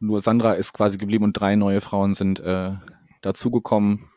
nur 0.00 0.22
Sandra 0.22 0.54
ist 0.54 0.72
quasi 0.72 0.96
geblieben 0.96 1.24
und 1.24 1.32
drei 1.34 1.54
neue 1.56 1.80
Frauen 1.80 2.14
sind 2.14 2.40
äh, 2.40 2.72
dazugekommen. 3.22 4.10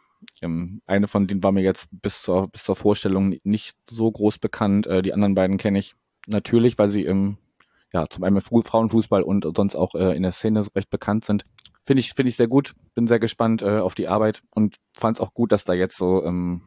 Ähm, 0.44 0.82
eine 0.86 1.08
von 1.08 1.28
denen 1.28 1.44
war 1.44 1.52
mir 1.52 1.62
jetzt 1.64 1.88
bis 1.92 2.22
zur, 2.22 2.48
bis 2.48 2.64
zur 2.64 2.76
Vorstellung 2.76 3.36
nicht 3.44 3.78
so 3.90 4.12
groß 4.12 4.40
bekannt. 4.40 4.88
Äh, 4.88 5.02
die 5.02 5.14
anderen 5.14 5.36
beiden 5.36 5.58
kenne 5.58 5.80
ich 5.80 5.96
natürlich, 6.28 6.78
weil 6.78 6.90
sie 6.90 7.04
im, 7.04 7.38
ja, 7.94 8.08
zum 8.10 8.24
einen 8.24 8.38
im 8.38 8.42
Frauenfußball 8.42 9.24
und 9.24 9.46
sonst 9.56 9.76
auch 9.76 9.96
äh, 9.96 10.16
in 10.16 10.24
der 10.24 10.32
Szene 10.32 10.66
recht 10.76 10.90
bekannt 10.90 11.26
sind. 11.26 11.46
Finde 11.86 12.02
ich, 12.02 12.14
finde 12.14 12.30
ich 12.30 12.36
sehr 12.36 12.48
gut. 12.48 12.74
Bin 12.94 13.08
sehr 13.08 13.20
gespannt 13.20 13.62
äh, 13.62 13.80
auf 13.80 13.96
die 13.96 14.08
Arbeit 14.08 14.44
und 14.54 14.76
fand 14.94 15.18
es 15.18 15.22
auch 15.22 15.34
gut, 15.34 15.52
dass 15.52 15.64
da 15.64 15.74
jetzt 15.74 15.98
so, 15.98 16.24
ähm, 16.24 16.62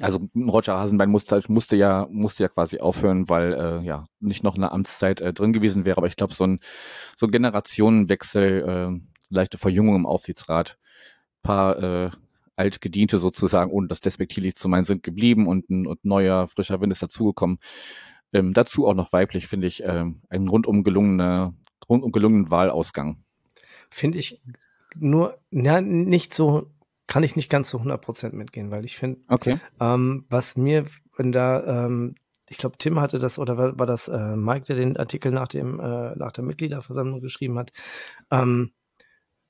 also 0.00 0.20
Roger 0.36 0.78
Hasenbein 0.78 1.10
musste, 1.10 1.40
musste 1.48 1.74
ja, 1.76 2.06
musste 2.10 2.44
ja 2.44 2.48
quasi 2.48 2.78
aufhören, 2.78 3.28
weil 3.28 3.54
äh, 3.54 3.84
ja 3.84 4.06
nicht 4.20 4.44
noch 4.44 4.56
eine 4.56 4.70
Amtszeit 4.70 5.20
äh, 5.20 5.32
drin 5.32 5.52
gewesen 5.52 5.84
wäre. 5.84 5.96
Aber 5.96 6.06
ich 6.06 6.16
glaube, 6.16 6.34
so 6.34 6.44
ein, 6.44 6.60
so 7.16 7.26
Generationenwechsel, 7.26 8.68
äh, 8.94 9.00
leichte 9.30 9.58
Verjüngung 9.58 9.96
im 9.96 10.06
Aufsichtsrat, 10.06 10.78
paar 11.42 11.82
äh, 11.82 12.10
Altgediente 12.58 13.18
sozusagen, 13.18 13.70
ohne 13.70 13.88
das 13.88 14.00
despektierlich 14.00 14.56
zu 14.56 14.68
meinen, 14.68 14.84
sind 14.84 15.02
geblieben 15.02 15.46
und 15.46 15.68
ein 15.70 15.86
und 15.86 16.04
neuer, 16.04 16.46
frischer 16.48 16.80
Wind 16.80 16.92
ist 16.92 17.02
dazugekommen. 17.02 17.58
Ähm, 18.32 18.52
dazu 18.52 18.86
auch 18.86 18.94
noch 18.94 19.12
weiblich, 19.12 19.46
finde 19.46 19.66
ich, 19.66 19.82
ähm, 19.84 20.22
ein 20.28 20.48
rundum 20.48 20.82
gelungener, 20.82 21.54
rundum 21.88 22.12
gelungenen 22.12 22.50
Wahlausgang. 22.50 23.22
Finde 23.90 24.18
ich 24.18 24.42
nur, 24.94 25.38
ja, 25.50 25.80
nicht 25.80 26.34
so, 26.34 26.70
kann 27.06 27.22
ich 27.22 27.36
nicht 27.36 27.50
ganz 27.50 27.70
zu 27.70 27.78
100 27.78 28.00
Prozent 28.00 28.34
mitgehen, 28.34 28.70
weil 28.70 28.84
ich 28.84 28.96
finde, 28.96 29.20
okay. 29.28 29.58
ähm, 29.80 30.26
was 30.28 30.56
mir, 30.56 30.84
wenn 31.16 31.32
da, 31.32 31.86
ähm, 31.86 32.16
ich 32.50 32.58
glaube, 32.58 32.76
Tim 32.78 33.00
hatte 33.00 33.18
das, 33.18 33.38
oder 33.38 33.56
war, 33.56 33.78
war 33.78 33.86
das 33.86 34.08
äh, 34.08 34.36
Mike, 34.36 34.66
der 34.66 34.76
den 34.76 34.96
Artikel 34.96 35.32
nach 35.32 35.48
dem, 35.48 35.80
äh, 35.80 36.14
nach 36.16 36.32
der 36.32 36.44
Mitgliederversammlung 36.44 37.20
geschrieben 37.20 37.58
hat, 37.58 37.72
ähm, 38.30 38.72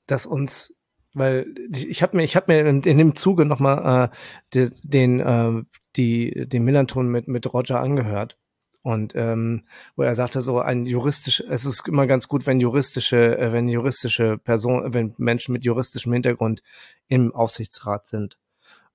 dass 0.07 0.25
uns 0.25 0.75
weil 1.13 1.53
ich 1.71 2.01
habe 2.03 2.17
mir, 2.17 2.23
ich 2.23 2.35
habe 2.35 2.51
mir 2.51 2.67
in, 2.67 2.81
in, 2.83 2.97
dem 2.97 3.15
Zuge 3.15 3.45
nochmal 3.45 4.11
äh, 4.55 4.69
den, 4.83 5.19
äh, 5.19 5.63
die, 5.95 6.47
den 6.47 6.63
Millanton 6.63 7.09
mit, 7.09 7.27
mit 7.27 7.51
Roger 7.51 7.79
angehört. 7.79 8.37
Und 8.81 9.13
ähm, 9.15 9.65
wo 9.95 10.03
er 10.03 10.15
sagte, 10.15 10.41
so 10.41 10.59
ein 10.59 10.85
juristisch, 10.85 11.43
es 11.49 11.65
ist 11.65 11.87
immer 11.87 12.07
ganz 12.07 12.27
gut, 12.27 12.47
wenn 12.47 12.61
juristische, 12.61 13.37
äh, 13.37 13.51
wenn 13.51 13.67
juristische 13.67 14.37
Personen, 14.37 14.93
wenn 14.93 15.13
Menschen 15.17 15.51
mit 15.51 15.65
juristischem 15.65 16.13
Hintergrund 16.13 16.63
im 17.07 17.35
Aufsichtsrat 17.35 18.07
sind. 18.07 18.37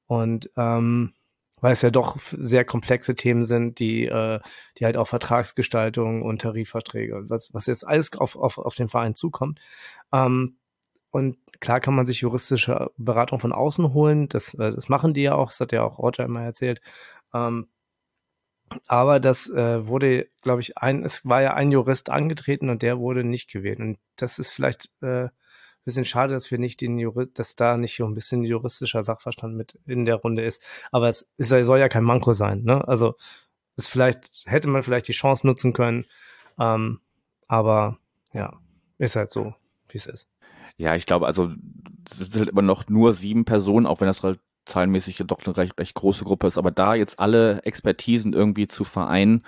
Und 0.07 0.51
ähm, 0.57 1.13
weil 1.61 1.73
es 1.73 1.83
ja 1.83 1.91
doch 1.91 2.19
sehr 2.19 2.65
komplexe 2.65 3.15
Themen 3.15 3.45
sind, 3.45 3.79
die, 3.79 4.07
äh, 4.07 4.41
die 4.79 4.85
halt 4.85 4.97
auch 4.97 5.07
Vertragsgestaltung 5.07 6.23
und 6.23 6.43
Tarifverträge, 6.43 7.31
was, 7.31 7.53
was 7.55 7.67
jetzt 7.67 7.87
alles 7.87 8.13
auf, 8.15 8.37
auf, 8.37 8.59
auf 8.59 8.75
den 8.75 8.89
Verein 8.89 9.15
zukommt. 9.15 9.61
Ähm, 10.13 10.57
und 11.15 11.37
klar 11.61 11.79
kann 11.79 11.95
man 11.95 12.07
sich 12.07 12.23
juristische 12.23 12.91
Beratung 12.97 13.39
von 13.39 13.53
außen 13.53 13.95
holen. 13.95 14.29
Das, 14.29 14.53
äh, 14.55 14.73
das 14.73 14.89
machen 14.89 15.15
die 15.15 15.23
ja 15.23 15.37
auch. 15.37 15.47
Das 15.47 15.61
hat 15.61 15.71
ja 15.71 15.85
auch 15.85 16.01
Roger 16.01 16.25
immer 16.25 16.43
erzählt. 16.43 16.81
Ähm, 17.33 17.69
aber 18.89 19.21
das 19.21 19.49
äh, 19.49 19.87
wurde, 19.87 20.27
glaube 20.43 20.61
ich, 20.61 20.77
ein, 20.77 21.05
es 21.05 21.25
war 21.25 21.41
ja 21.41 21.55
ein 21.55 21.71
Jurist 21.71 22.11
angetreten 22.11 22.69
und 22.69 22.83
der 22.83 22.99
wurde 22.99 23.23
nicht 23.23 23.49
gewählt. 23.49 23.79
Und 23.79 23.99
das 24.17 24.41
ist 24.41 24.51
vielleicht 24.51 24.91
äh, 25.03 25.29
bisschen 25.85 26.05
schade, 26.05 26.33
dass 26.33 26.51
wir 26.51 26.59
nicht 26.59 26.81
den 26.81 26.99
Jurist, 26.99 27.39
dass 27.39 27.55
da 27.55 27.77
nicht 27.77 27.97
so 27.97 28.07
ein 28.07 28.15
bisschen 28.15 28.43
juristischer 28.43 29.05
Sachverstand 29.05 29.55
mit 29.55 29.79
in 29.87 30.07
der 30.07 30.17
Runde 30.17 30.43
ist. 30.43 30.61
Aber 30.91 31.09
es, 31.09 31.33
ist, 31.37 31.51
soll 31.51 31.79
ja 31.79 31.89
kein 31.89 32.03
Manko 32.03 32.33
sein. 32.33 32.65
Ne? 32.65 32.89
Also 32.89 33.15
es 33.77 33.87
vielleicht 33.87 34.33
hätte 34.47 34.69
man 34.69 34.83
vielleicht 34.83 35.07
die 35.07 35.13
Chance 35.13 35.47
nutzen 35.47 35.75
können. 35.75 36.07
Ähm, 36.59 37.01
aber 37.47 37.99
ja, 38.33 38.59
ist 38.99 39.15
halt 39.15 39.31
so, 39.31 39.55
wie 39.91 39.99
es 39.99 40.07
ist. 40.07 40.29
Ja, 40.77 40.95
ich 40.95 41.07
glaube, 41.07 41.27
also 41.27 41.53
es 42.11 42.19
sind 42.19 42.37
halt 42.37 42.49
immer 42.51 42.63
noch 42.63 42.89
nur 42.89 43.13
sieben 43.13 43.45
Personen, 43.45 43.87
auch 43.87 44.01
wenn 44.01 44.09
das 44.09 44.23
halt 44.23 44.41
zahlenmäßig 44.67 45.23
doch 45.27 45.45
eine 45.45 45.57
recht, 45.57 45.79
recht 45.79 45.95
große 45.95 46.25
Gruppe 46.25 46.47
ist. 46.47 46.59
Aber 46.59 46.71
da 46.71 46.95
jetzt 46.95 47.19
alle 47.19 47.63
Expertisen 47.63 48.33
irgendwie 48.33 48.67
zu 48.67 48.85
vereinen, 48.85 49.45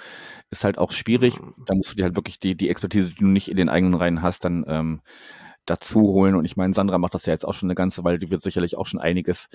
ist 0.50 0.64
halt 0.64 0.78
auch 0.78 0.92
schwierig. 0.92 1.38
Da 1.66 1.74
musst 1.74 1.92
du 1.92 1.96
dir 1.96 2.04
halt 2.04 2.16
wirklich 2.16 2.38
die, 2.38 2.54
die 2.54 2.68
Expertise, 2.68 3.10
die 3.10 3.16
du 3.16 3.26
nicht 3.26 3.48
in 3.48 3.56
den 3.56 3.68
eigenen 3.68 3.94
Reihen 3.94 4.22
hast, 4.22 4.44
dann 4.44 4.64
ähm, 4.68 5.00
dazu 5.64 6.00
holen. 6.00 6.34
Und 6.34 6.44
ich 6.44 6.56
meine, 6.56 6.74
Sandra 6.74 6.98
macht 6.98 7.14
das 7.14 7.26
ja 7.26 7.32
jetzt 7.32 7.46
auch 7.46 7.54
schon 7.54 7.68
eine 7.68 7.74
ganze 7.74 8.04
Weile, 8.04 8.18
die 8.18 8.30
wird 8.30 8.42
sicherlich 8.42 8.76
auch 8.76 8.86
schon 8.86 9.00
einiges 9.00 9.48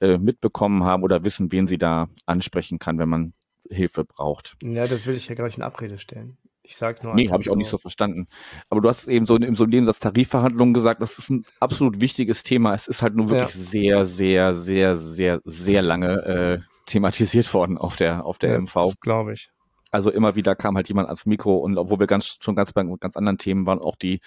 äh, 0.00 0.18
mitbekommen 0.18 0.84
haben 0.84 1.02
oder 1.02 1.24
wissen, 1.24 1.52
wen 1.52 1.66
sie 1.66 1.78
da 1.78 2.08
ansprechen 2.26 2.78
kann, 2.78 2.98
wenn 2.98 3.08
man 3.08 3.32
Hilfe 3.70 4.04
braucht. 4.04 4.56
Ja, 4.62 4.86
das 4.86 5.06
will 5.06 5.16
ich 5.16 5.28
ja 5.28 5.34
gleich 5.34 5.56
in 5.56 5.62
Abrede 5.62 5.98
stellen 5.98 6.36
Ich 6.68 6.76
sag 6.76 7.02
nur. 7.04 7.14
Nee, 7.14 7.30
habe 7.30 7.42
ich 7.42 7.50
auch 7.50 7.56
nicht 7.56 7.68
so 7.68 7.78
verstanden. 7.78 8.26
Aber 8.68 8.80
du 8.80 8.88
hast 8.88 9.06
eben 9.06 9.24
so 9.24 9.36
in 9.36 9.54
so 9.54 9.64
einem 9.64 9.70
Nebensatz 9.70 10.00
Tarifverhandlungen 10.00 10.74
gesagt, 10.74 11.00
das 11.00 11.18
ist 11.18 11.30
ein 11.30 11.44
absolut 11.60 12.00
wichtiges 12.00 12.42
Thema. 12.42 12.74
Es 12.74 12.88
ist 12.88 13.02
halt 13.02 13.14
nur 13.14 13.30
wirklich 13.30 13.54
ja. 13.54 14.04
sehr, 14.04 14.06
sehr, 14.06 14.54
sehr, 14.54 14.96
sehr, 14.96 15.40
sehr 15.44 15.82
lange 15.82 16.22
äh, 16.24 16.58
thematisiert 16.86 17.52
worden 17.54 17.78
auf 17.78 17.94
der, 17.94 18.24
auf 18.24 18.38
der 18.38 18.52
ja, 18.52 18.60
MV. 18.60 18.94
glaube 19.00 19.34
ich. 19.34 19.50
Also 19.92 20.10
immer 20.10 20.34
wieder 20.34 20.56
kam 20.56 20.76
halt 20.76 20.88
jemand 20.88 21.08
ans 21.08 21.24
Mikro 21.24 21.56
und 21.56 21.78
obwohl 21.78 22.00
wir 22.00 22.08
ganz 22.08 22.38
schon 22.40 22.56
ganz 22.56 22.72
bei 22.72 22.82
ganz 22.98 23.16
anderen 23.16 23.38
Themen 23.38 23.66
waren, 23.66 23.78
auch 23.78 23.94
die 23.94 24.20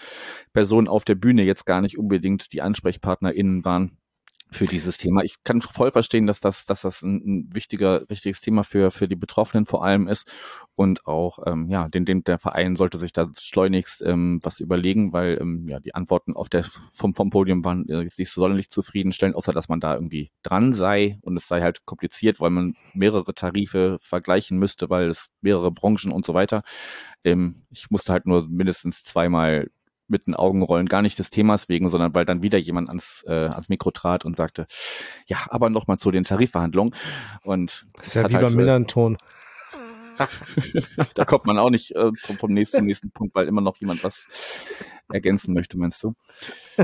Personen 0.53 0.87
auf 0.87 1.03
der 1.03 1.15
Bühne 1.15 1.45
jetzt 1.45 1.65
gar 1.65 1.81
nicht 1.81 1.97
unbedingt 1.97 2.53
die 2.53 2.61
AnsprechpartnerInnen 2.61 3.65
waren 3.65 3.97
für 4.51 4.65
dieses 4.65 4.97
Thema. 4.97 5.23
Ich 5.23 5.35
kann 5.43 5.61
voll 5.61 5.91
verstehen, 5.91 6.25
dass 6.25 6.39
das, 6.39 6.65
dass 6.65 6.81
das 6.81 7.01
ein, 7.01 7.49
wichtiger, 7.53 8.03
wichtiges 8.09 8.41
Thema 8.41 8.63
für, 8.63 8.91
für 8.91 9.07
die 9.07 9.15
Betroffenen 9.15 9.65
vor 9.65 9.83
allem 9.83 10.07
ist. 10.07 10.31
Und 10.75 11.05
auch, 11.05 11.39
ähm, 11.45 11.69
ja, 11.69 11.87
den, 11.87 12.05
den, 12.05 12.23
der 12.23 12.39
Verein 12.39 12.75
sollte 12.75 12.97
sich 12.97 13.13
da 13.13 13.29
schleunigst 13.37 14.01
ähm, 14.01 14.39
was 14.43 14.59
überlegen, 14.59 15.13
weil 15.13 15.37
ähm, 15.39 15.65
ja, 15.67 15.79
die 15.79 15.93
Antworten 15.93 16.35
auf 16.35 16.49
der 16.49 16.63
vom, 16.91 17.13
vom 17.13 17.29
Podium 17.29 17.63
waren 17.63 17.87
äh, 17.89 18.03
nicht 18.03 18.29
so 18.31 18.41
sonderlich 18.41 18.69
zufriedenstellend, 18.69 19.35
außer 19.35 19.53
dass 19.53 19.69
man 19.69 19.79
da 19.79 19.93
irgendwie 19.93 20.31
dran 20.41 20.73
sei 20.73 21.19
und 21.21 21.37
es 21.37 21.47
sei 21.47 21.61
halt 21.61 21.85
kompliziert, 21.85 22.39
weil 22.39 22.49
man 22.49 22.75
mehrere 22.93 23.33
Tarife 23.33 23.97
vergleichen 24.01 24.57
müsste, 24.57 24.89
weil 24.89 25.09
es 25.09 25.27
mehrere 25.41 25.71
Branchen 25.71 26.11
und 26.11 26.25
so 26.25 26.33
weiter. 26.33 26.61
Ähm, 27.23 27.63
ich 27.69 27.89
musste 27.91 28.13
halt 28.13 28.25
nur 28.25 28.47
mindestens 28.47 29.03
zweimal 29.03 29.67
mit 30.09 30.27
den 30.27 30.35
Augenrollen, 30.35 30.87
gar 30.87 31.01
nicht 31.01 31.19
des 31.19 31.29
Themas 31.29 31.69
wegen, 31.69 31.89
sondern 31.89 32.13
weil 32.15 32.25
dann 32.25 32.43
wieder 32.43 32.57
jemand 32.57 32.89
ans, 32.89 33.23
äh, 33.27 33.31
ans 33.31 33.69
Mikro 33.69 33.91
trat 33.91 34.25
und 34.25 34.35
sagte, 34.35 34.67
ja, 35.27 35.37
aber 35.49 35.69
nochmal 35.69 35.97
zu 35.97 36.11
den 36.11 36.23
Tarifverhandlungen. 36.23 36.93
Und 37.43 37.85
das 37.97 38.07
ist 38.07 38.13
ja 38.15 38.29
wie 38.29 38.35
halt, 38.35 38.45
beim 38.45 38.53
äh, 38.53 38.57
Millanton. 38.57 39.17
da 41.15 41.25
kommt 41.25 41.45
man 41.45 41.57
auch 41.57 41.69
nicht 41.69 41.95
äh, 41.95 42.11
zum, 42.21 42.37
vom 42.37 42.53
nächsten, 42.53 42.77
zum 42.77 42.87
nächsten 42.87 43.11
Punkt, 43.11 43.35
weil 43.35 43.47
immer 43.47 43.61
noch 43.61 43.77
jemand 43.77 44.03
was 44.03 44.27
ergänzen 45.11 45.53
möchte, 45.53 45.77
meinst 45.77 46.03
du? 46.03 46.13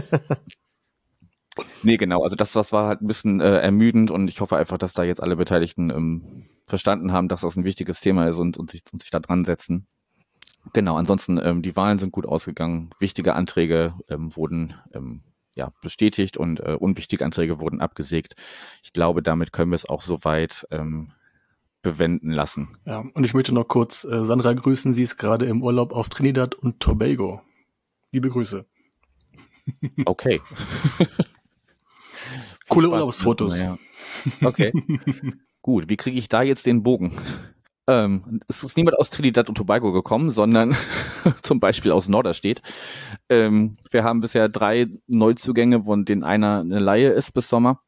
nee, 1.83 1.97
genau. 1.97 2.23
Also 2.23 2.35
das, 2.35 2.53
das 2.53 2.71
war 2.71 2.87
halt 2.87 3.01
ein 3.01 3.07
bisschen 3.07 3.41
äh, 3.41 3.57
ermüdend 3.59 4.11
und 4.11 4.29
ich 4.29 4.41
hoffe 4.41 4.55
einfach, 4.55 4.77
dass 4.77 4.93
da 4.93 5.03
jetzt 5.03 5.21
alle 5.21 5.35
Beteiligten 5.35 5.89
ähm, 5.89 6.45
verstanden 6.65 7.11
haben, 7.11 7.27
dass 7.27 7.41
das 7.41 7.55
ein 7.55 7.65
wichtiges 7.65 7.99
Thema 7.99 8.27
ist 8.27 8.37
und, 8.37 8.57
und, 8.57 8.71
sich, 8.71 8.83
und 8.91 9.01
sich 9.01 9.11
da 9.11 9.19
dran 9.19 9.45
setzen. 9.45 9.87
Genau, 10.73 10.97
ansonsten 10.97 11.39
ähm, 11.41 11.61
die 11.61 11.75
Wahlen 11.75 11.99
sind 11.99 12.11
gut 12.11 12.25
ausgegangen. 12.25 12.89
Wichtige 12.99 13.35
Anträge 13.35 13.93
ähm, 14.09 14.35
wurden 14.35 14.73
ähm, 14.93 15.21
ja, 15.55 15.71
bestätigt 15.81 16.37
und 16.37 16.59
äh, 16.59 16.75
unwichtige 16.79 17.23
Anträge 17.23 17.59
wurden 17.59 17.81
abgesägt. 17.81 18.35
Ich 18.83 18.93
glaube, 18.93 19.23
damit 19.23 19.53
können 19.53 19.71
wir 19.71 19.75
es 19.75 19.87
auch 19.87 20.01
soweit 20.01 20.67
ähm, 20.71 21.11
bewenden 21.81 22.31
lassen. 22.31 22.77
Ja, 22.85 23.05
und 23.13 23.23
ich 23.23 23.33
möchte 23.33 23.53
noch 23.53 23.67
kurz 23.67 24.03
äh, 24.03 24.25
Sandra 24.25 24.53
grüßen. 24.53 24.91
Sie 24.91 25.03
ist 25.03 25.17
gerade 25.17 25.45
im 25.45 25.63
Urlaub 25.63 25.93
auf 25.93 26.09
Trinidad 26.09 26.55
und 26.55 26.79
Tobago. 26.79 27.41
Liebe 28.11 28.29
Grüße. 28.29 28.65
Okay. 30.05 30.41
Coole 32.69 32.89
Urlaubsfotos. 32.89 33.59
Ja. 33.59 33.79
Okay. 34.43 34.71
Gut, 35.63 35.89
wie 35.89 35.97
kriege 35.97 36.19
ich 36.19 36.29
da 36.29 36.43
jetzt 36.43 36.67
den 36.67 36.83
Bogen? 36.83 37.17
Ähm, 37.87 38.41
es 38.47 38.63
ist 38.63 38.77
niemand 38.77 38.97
aus 38.97 39.11
Trinidad 39.11 39.47
und 39.47 39.55
Tobago 39.55 39.91
gekommen, 39.91 40.31
sondern 40.31 40.75
zum 41.43 41.59
Beispiel 41.59 41.91
aus 41.91 42.07
Norderstedt. 42.07 42.61
Ähm, 43.29 43.73
wir 43.91 44.03
haben 44.03 44.21
bisher 44.21 44.49
drei 44.49 44.87
Neuzugänge, 45.07 45.83
von 45.83 46.05
denen 46.05 46.23
einer 46.23 46.61
eine 46.61 46.79
Laie 46.79 47.09
ist 47.09 47.33
bis 47.33 47.49
Sommer. 47.49 47.81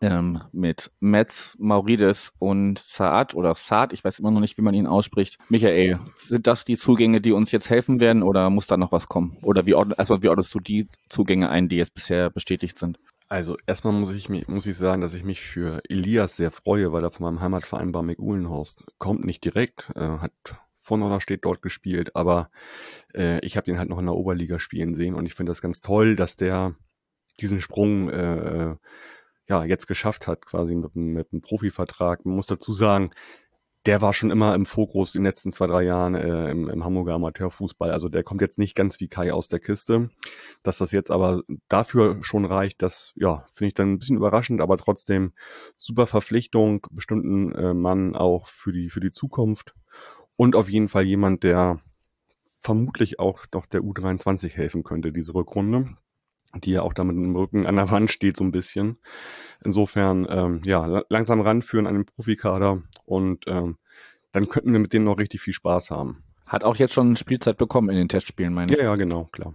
Ähm, 0.00 0.40
mit 0.52 0.90
Metz, 1.00 1.56
Maurides 1.58 2.32
und 2.38 2.78
Saad 2.78 3.34
oder 3.34 3.54
Saad, 3.54 3.92
ich 3.92 4.02
weiß 4.04 4.20
immer 4.20 4.30
noch 4.30 4.40
nicht, 4.40 4.56
wie 4.56 4.62
man 4.62 4.72
ihn 4.72 4.86
ausspricht. 4.86 5.36
Michael, 5.48 5.98
sind 6.16 6.46
das 6.46 6.64
die 6.64 6.76
Zugänge, 6.76 7.20
die 7.20 7.32
uns 7.32 7.50
jetzt 7.52 7.68
helfen 7.68 8.00
werden 8.00 8.22
oder 8.22 8.48
muss 8.50 8.66
da 8.66 8.76
noch 8.76 8.92
was 8.92 9.08
kommen? 9.08 9.36
Oder 9.42 9.66
wie, 9.66 9.74
ordnest, 9.74 9.98
also 9.98 10.22
wie 10.22 10.28
ordnest 10.28 10.54
du 10.54 10.60
die 10.60 10.86
Zugänge 11.08 11.50
ein, 11.50 11.68
die 11.68 11.76
jetzt 11.76 11.92
bisher 11.92 12.30
bestätigt 12.30 12.78
sind? 12.78 12.98
Also 13.30 13.56
erstmal 13.64 13.92
muss 13.92 14.10
ich, 14.10 14.28
muss 14.28 14.66
ich 14.66 14.76
sagen, 14.76 15.00
dass 15.00 15.14
ich 15.14 15.22
mich 15.22 15.40
für 15.40 15.80
Elias 15.88 16.34
sehr 16.34 16.50
freue, 16.50 16.92
weil 16.92 17.04
er 17.04 17.12
von 17.12 17.26
meinem 17.26 17.40
Heimatverein 17.40 17.92
Barmig 17.92 18.18
Uhlenhorst 18.18 18.84
kommt 18.98 19.24
nicht 19.24 19.44
direkt, 19.44 19.92
äh, 19.94 20.18
hat 20.18 20.32
von 20.80 21.00
oder 21.00 21.20
steht 21.20 21.44
dort 21.44 21.62
gespielt, 21.62 22.16
aber 22.16 22.50
äh, 23.14 23.38
ich 23.46 23.56
habe 23.56 23.70
ihn 23.70 23.78
halt 23.78 23.88
noch 23.88 24.00
in 24.00 24.06
der 24.06 24.16
Oberliga 24.16 24.58
spielen 24.58 24.96
sehen 24.96 25.14
und 25.14 25.26
ich 25.26 25.34
finde 25.34 25.50
das 25.50 25.62
ganz 25.62 25.80
toll, 25.80 26.16
dass 26.16 26.34
der 26.34 26.74
diesen 27.40 27.60
Sprung 27.60 28.10
äh, 28.10 28.74
ja 29.48 29.64
jetzt 29.64 29.86
geschafft 29.86 30.26
hat, 30.26 30.44
quasi 30.44 30.74
mit, 30.74 30.96
mit 30.96 31.32
einem 31.32 31.40
Profivertrag. 31.40 32.26
Man 32.26 32.34
muss 32.34 32.46
dazu 32.46 32.72
sagen, 32.72 33.10
der 33.86 34.02
war 34.02 34.12
schon 34.12 34.30
immer 34.30 34.54
im 34.54 34.66
Fokus 34.66 35.14
in 35.14 35.22
den 35.22 35.26
letzten 35.26 35.52
zwei, 35.52 35.66
drei 35.66 35.82
Jahren 35.82 36.14
äh, 36.14 36.50
im, 36.50 36.68
im 36.68 36.84
Hamburger 36.84 37.14
Amateurfußball. 37.14 37.90
Also 37.90 38.08
der 38.08 38.22
kommt 38.22 38.42
jetzt 38.42 38.58
nicht 38.58 38.74
ganz 38.74 39.00
wie 39.00 39.08
Kai 39.08 39.32
aus 39.32 39.48
der 39.48 39.60
Kiste. 39.60 40.10
Dass 40.62 40.78
das 40.78 40.92
jetzt 40.92 41.10
aber 41.10 41.42
dafür 41.68 42.22
schon 42.22 42.44
reicht, 42.44 42.82
das 42.82 43.12
ja, 43.16 43.46
finde 43.52 43.68
ich 43.68 43.74
dann 43.74 43.92
ein 43.92 43.98
bisschen 43.98 44.16
überraschend, 44.16 44.60
aber 44.60 44.76
trotzdem 44.76 45.32
super 45.78 46.06
Verpflichtung, 46.06 46.86
bestimmten 46.90 47.52
äh, 47.54 47.72
Mann 47.74 48.14
auch 48.16 48.46
für 48.46 48.72
die, 48.72 48.90
für 48.90 49.00
die 49.00 49.12
Zukunft. 49.12 49.74
Und 50.36 50.56
auf 50.56 50.68
jeden 50.68 50.88
Fall 50.88 51.04
jemand, 51.04 51.42
der 51.42 51.80
vermutlich 52.58 53.18
auch 53.18 53.46
doch 53.46 53.64
der 53.64 53.80
U23 53.80 54.50
helfen 54.50 54.82
könnte, 54.82 55.12
diese 55.12 55.34
Rückrunde 55.34 55.96
die 56.54 56.72
ja 56.72 56.82
auch 56.82 56.92
da 56.92 57.04
mit 57.04 57.16
dem 57.16 57.34
Rücken 57.36 57.66
an 57.66 57.76
der 57.76 57.90
Wand 57.90 58.10
steht 58.10 58.36
so 58.36 58.44
ein 58.44 58.52
bisschen. 58.52 58.98
Insofern, 59.62 60.26
ähm, 60.28 60.62
ja, 60.64 61.02
langsam 61.08 61.40
ranführen 61.40 61.86
an 61.86 61.94
den 61.94 62.06
Profikader 62.06 62.82
und 63.04 63.44
ähm, 63.46 63.76
dann 64.32 64.48
könnten 64.48 64.72
wir 64.72 64.80
mit 64.80 64.92
denen 64.92 65.04
noch 65.04 65.18
richtig 65.18 65.40
viel 65.40 65.54
Spaß 65.54 65.90
haben. 65.90 66.22
Hat 66.46 66.64
auch 66.64 66.76
jetzt 66.76 66.94
schon 66.94 67.16
Spielzeit 67.16 67.58
bekommen 67.58 67.90
in 67.90 67.96
den 67.96 68.08
Testspielen, 68.08 68.54
meine 68.54 68.72
ich. 68.72 68.78
Ja, 68.78 68.84
ja, 68.84 68.96
genau, 68.96 69.24
klar. 69.26 69.54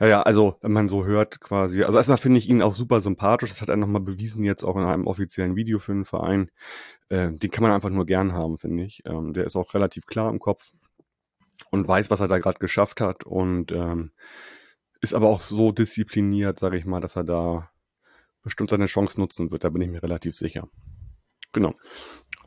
Ja, 0.00 0.06
ja, 0.06 0.22
also 0.22 0.56
wenn 0.60 0.72
man 0.72 0.88
so 0.88 1.04
hört 1.04 1.40
quasi, 1.40 1.84
also 1.84 1.98
erstmal 1.98 2.18
finde 2.18 2.38
ich 2.38 2.48
ihn 2.48 2.62
auch 2.62 2.74
super 2.74 3.00
sympathisch, 3.00 3.50
das 3.50 3.60
hat 3.62 3.68
er 3.68 3.76
nochmal 3.76 4.02
bewiesen 4.02 4.42
jetzt 4.42 4.64
auch 4.64 4.76
in 4.76 4.82
einem 4.82 5.06
offiziellen 5.06 5.54
Video 5.54 5.78
für 5.78 5.92
den 5.92 6.04
Verein. 6.04 6.50
Äh, 7.10 7.30
den 7.32 7.50
kann 7.50 7.62
man 7.62 7.70
einfach 7.72 7.90
nur 7.90 8.04
gern 8.04 8.32
haben, 8.32 8.58
finde 8.58 8.84
ich. 8.84 9.02
Ähm, 9.04 9.32
der 9.34 9.44
ist 9.44 9.56
auch 9.56 9.72
relativ 9.74 10.06
klar 10.06 10.30
im 10.30 10.40
Kopf 10.40 10.72
und 11.70 11.86
weiß, 11.86 12.10
was 12.10 12.20
er 12.20 12.28
da 12.28 12.38
gerade 12.38 12.58
geschafft 12.58 13.00
hat 13.00 13.24
und 13.24 13.70
ähm, 13.70 14.10
ist 15.04 15.14
aber 15.14 15.28
auch 15.28 15.40
so 15.40 15.70
diszipliniert, 15.70 16.58
sage 16.58 16.76
ich 16.76 16.84
mal, 16.84 17.00
dass 17.00 17.14
er 17.14 17.24
da 17.24 17.70
bestimmt 18.42 18.70
seine 18.70 18.86
Chance 18.86 19.20
nutzen 19.20 19.50
wird. 19.50 19.62
Da 19.62 19.70
bin 19.70 19.82
ich 19.82 19.90
mir 19.90 20.02
relativ 20.02 20.34
sicher. 20.34 20.68
Genau. 21.52 21.74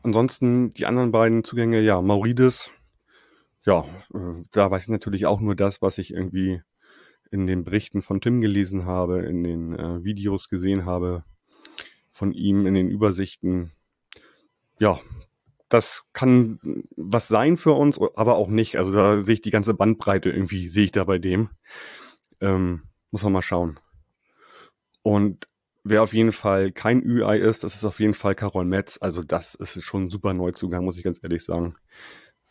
Ansonsten 0.02 0.70
die 0.70 0.84
anderen 0.84 1.10
beiden 1.10 1.44
Zugänge, 1.44 1.80
ja, 1.80 2.02
Maurides, 2.02 2.70
ja, 3.64 3.84
äh, 4.14 4.42
da 4.52 4.70
weiß 4.70 4.84
ich 4.84 4.88
natürlich 4.88 5.26
auch 5.26 5.40
nur 5.40 5.54
das, 5.54 5.80
was 5.80 5.98
ich 5.98 6.12
irgendwie 6.12 6.60
in 7.30 7.46
den 7.46 7.64
Berichten 7.64 8.02
von 8.02 8.20
Tim 8.20 8.40
gelesen 8.40 8.84
habe, 8.84 9.20
in 9.20 9.44
den 9.44 9.74
äh, 9.74 10.04
Videos 10.04 10.48
gesehen 10.48 10.84
habe 10.84 11.24
von 12.12 12.32
ihm, 12.32 12.66
in 12.66 12.74
den 12.74 12.88
Übersichten. 12.88 13.72
Ja, 14.78 15.00
das 15.68 16.04
kann 16.12 16.58
was 16.96 17.28
sein 17.28 17.56
für 17.56 17.72
uns, 17.72 18.00
aber 18.14 18.36
auch 18.36 18.48
nicht. 18.48 18.76
Also 18.76 18.92
da 18.92 19.22
sehe 19.22 19.34
ich 19.34 19.42
die 19.42 19.50
ganze 19.50 19.74
Bandbreite 19.74 20.30
irgendwie, 20.30 20.68
sehe 20.68 20.84
ich 20.84 20.92
da 20.92 21.04
bei 21.04 21.18
dem. 21.18 21.50
Ähm, 22.40 22.82
muss 23.10 23.22
man 23.22 23.32
mal 23.32 23.42
schauen. 23.42 23.80
Und 25.02 25.48
wer 25.84 26.02
auf 26.02 26.12
jeden 26.12 26.32
Fall 26.32 26.72
kein 26.72 27.02
Ü-Ei 27.02 27.38
ist, 27.38 27.64
das 27.64 27.74
ist 27.74 27.84
auf 27.84 28.00
jeden 28.00 28.14
Fall 28.14 28.34
Carol 28.34 28.64
Metz. 28.64 28.98
Also 29.00 29.22
das 29.22 29.54
ist 29.54 29.82
schon 29.82 30.04
ein 30.04 30.10
super 30.10 30.34
Neuzugang, 30.34 30.84
muss 30.84 30.98
ich 30.98 31.04
ganz 31.04 31.18
ehrlich 31.22 31.44
sagen. 31.44 31.76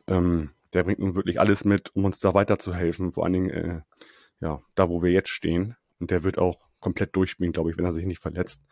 Ähm, 0.07 0.51
der 0.73 0.83
bringt 0.83 0.99
nun 0.99 1.15
wirklich 1.15 1.39
alles 1.39 1.65
mit, 1.65 1.95
um 1.95 2.05
uns 2.05 2.19
da 2.19 2.33
weiterzuhelfen. 2.33 3.11
Vor 3.11 3.23
allen 3.23 3.33
Dingen, 3.33 3.49
äh, 3.49 3.81
ja, 4.41 4.61
da 4.75 4.89
wo 4.89 5.01
wir 5.01 5.11
jetzt 5.11 5.29
stehen. 5.29 5.75
Und 5.99 6.11
der 6.11 6.23
wird 6.23 6.37
auch 6.37 6.67
komplett 6.79 7.15
durchspielen, 7.15 7.53
glaube 7.53 7.71
ich, 7.71 7.77
wenn 7.77 7.85
er 7.85 7.93
sich 7.93 8.05
nicht 8.05 8.21
verletzt. 8.21 8.63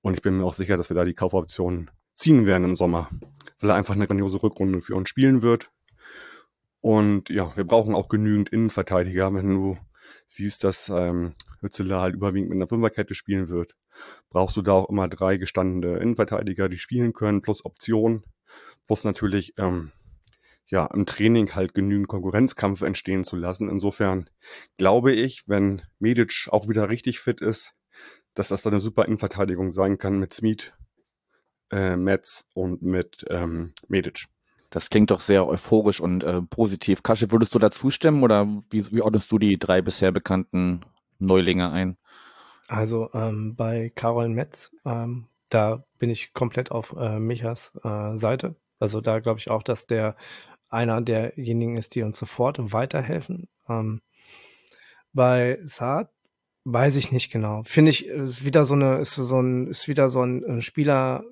Und 0.00 0.14
ich 0.14 0.22
bin 0.22 0.38
mir 0.38 0.44
auch 0.44 0.54
sicher, 0.54 0.76
dass 0.76 0.90
wir 0.90 0.94
da 0.94 1.04
die 1.04 1.14
Kaufoptionen 1.14 1.90
ziehen 2.14 2.46
werden 2.46 2.64
im 2.64 2.74
Sommer, 2.74 3.08
weil 3.60 3.70
er 3.70 3.76
einfach 3.76 3.94
eine 3.94 4.06
grandiose 4.06 4.42
Rückrunde 4.42 4.80
für 4.80 4.94
uns 4.94 5.08
spielen 5.08 5.42
wird. 5.42 5.70
Und 6.80 7.28
ja, 7.28 7.56
wir 7.56 7.64
brauchen 7.64 7.94
auch 7.94 8.08
genügend 8.08 8.50
Innenverteidiger. 8.50 9.32
Wenn 9.34 9.48
du 9.48 9.78
siehst, 10.26 10.64
dass 10.64 10.88
ähm, 10.88 11.34
Hützela 11.60 12.00
halt 12.00 12.14
überwiegend 12.14 12.50
mit 12.50 12.56
einer 12.56 12.68
Fünferkette 12.68 13.14
spielen 13.14 13.48
wird, 13.48 13.74
brauchst 14.30 14.56
du 14.56 14.62
da 14.62 14.72
auch 14.72 14.88
immer 14.88 15.08
drei 15.08 15.36
gestandene 15.36 15.98
Innenverteidiger, 15.98 16.68
die 16.68 16.78
spielen 16.78 17.12
können, 17.12 17.42
plus 17.42 17.64
Optionen, 17.64 18.22
plus 18.86 19.04
natürlich 19.04 19.54
ähm, 19.58 19.92
ja 20.66 20.86
im 20.86 21.06
Training 21.06 21.54
halt 21.54 21.74
genügend 21.74 22.08
Konkurrenzkampf 22.08 22.82
entstehen 22.82 23.24
zu 23.24 23.36
lassen. 23.36 23.68
Insofern 23.68 24.28
glaube 24.76 25.12
ich, 25.12 25.48
wenn 25.48 25.82
Medic 25.98 26.48
auch 26.50 26.68
wieder 26.68 26.88
richtig 26.88 27.20
fit 27.20 27.40
ist, 27.40 27.74
dass 28.34 28.48
das 28.48 28.62
dann 28.62 28.74
eine 28.74 28.80
super 28.80 29.06
Innenverteidigung 29.06 29.72
sein 29.72 29.98
kann 29.98 30.18
mit 30.18 30.32
Smith, 30.32 30.72
äh, 31.70 31.96
Metz 31.96 32.44
und 32.54 32.82
mit 32.82 33.24
ähm, 33.30 33.72
Medic. 33.88 34.26
Das 34.70 34.90
klingt 34.90 35.10
doch 35.10 35.20
sehr 35.20 35.46
euphorisch 35.46 36.00
und 36.00 36.24
äh, 36.24 36.42
positiv. 36.42 37.02
Kasche, 37.02 37.30
würdest 37.30 37.54
du 37.54 37.58
da 37.58 37.70
zustimmen 37.70 38.22
oder 38.22 38.46
wie, 38.70 38.90
wie 38.92 39.00
ordnest 39.00 39.32
du 39.32 39.38
die 39.38 39.58
drei 39.58 39.80
bisher 39.80 40.12
bekannten 40.12 40.82
Neulinge 41.18 41.70
ein? 41.70 41.96
Also 42.68 43.10
ähm, 43.14 43.56
bei 43.56 43.90
Carol 43.94 44.28
Metz, 44.28 44.70
ähm, 44.84 45.26
da 45.48 45.84
bin 45.98 46.10
ich 46.10 46.34
komplett 46.34 46.70
auf 46.70 46.94
äh, 46.98 47.18
Michas 47.18 47.72
äh, 47.82 48.16
Seite. 48.18 48.56
Also 48.78 49.00
da 49.00 49.20
glaube 49.20 49.38
ich 49.38 49.50
auch, 49.50 49.62
dass 49.62 49.86
der 49.86 50.16
einer 50.68 51.00
derjenigen 51.00 51.78
ist, 51.78 51.94
die 51.94 52.02
uns 52.02 52.18
sofort 52.18 52.72
weiterhelfen. 52.72 53.48
Ähm, 53.68 54.02
bei 55.14 55.58
Saad 55.64 56.10
weiß 56.64 56.96
ich 56.96 57.10
nicht 57.10 57.32
genau. 57.32 57.62
Finde 57.64 57.90
ich, 57.90 58.06
ist 58.06 58.44
wieder 58.44 58.66
so 58.66 58.74
eine, 58.74 58.98
ist 58.98 59.14
so 59.14 59.40
ein, 59.40 59.68
ist 59.68 59.88
wieder 59.88 60.10
so 60.10 60.22
ein 60.22 60.60
Spieler, 60.60 61.24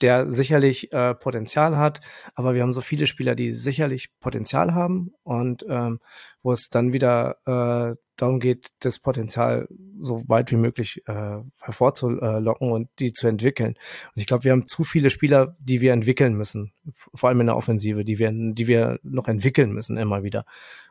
der 0.00 0.30
sicherlich 0.30 0.92
äh, 0.92 1.14
Potenzial 1.14 1.76
hat, 1.76 2.00
aber 2.34 2.54
wir 2.54 2.62
haben 2.62 2.72
so 2.72 2.80
viele 2.80 3.06
Spieler, 3.06 3.34
die 3.34 3.54
sicherlich 3.54 4.10
Potenzial 4.20 4.74
haben 4.74 5.12
und 5.22 5.64
ähm, 5.68 6.00
wo 6.42 6.52
es 6.52 6.68
dann 6.68 6.92
wieder 6.92 7.36
äh, 7.46 7.96
darum 8.16 8.38
geht, 8.38 8.70
das 8.80 8.98
Potenzial 8.98 9.66
so 10.00 10.22
weit 10.28 10.50
wie 10.50 10.56
möglich 10.56 11.02
äh, 11.06 11.38
hervorzulocken 11.60 12.70
und 12.70 12.88
die 12.98 13.12
zu 13.12 13.26
entwickeln. 13.26 13.74
Und 14.14 14.20
ich 14.20 14.26
glaube, 14.26 14.44
wir 14.44 14.52
haben 14.52 14.66
zu 14.66 14.84
viele 14.84 15.10
Spieler, 15.10 15.56
die 15.58 15.80
wir 15.80 15.92
entwickeln 15.92 16.34
müssen, 16.34 16.72
vor 17.14 17.28
allem 17.28 17.40
in 17.40 17.46
der 17.46 17.56
Offensive, 17.56 18.04
die 18.04 18.18
wir, 18.18 18.30
die 18.32 18.68
wir 18.68 19.00
noch 19.02 19.26
entwickeln 19.26 19.72
müssen 19.72 19.96
immer 19.96 20.22
wieder. 20.22 20.44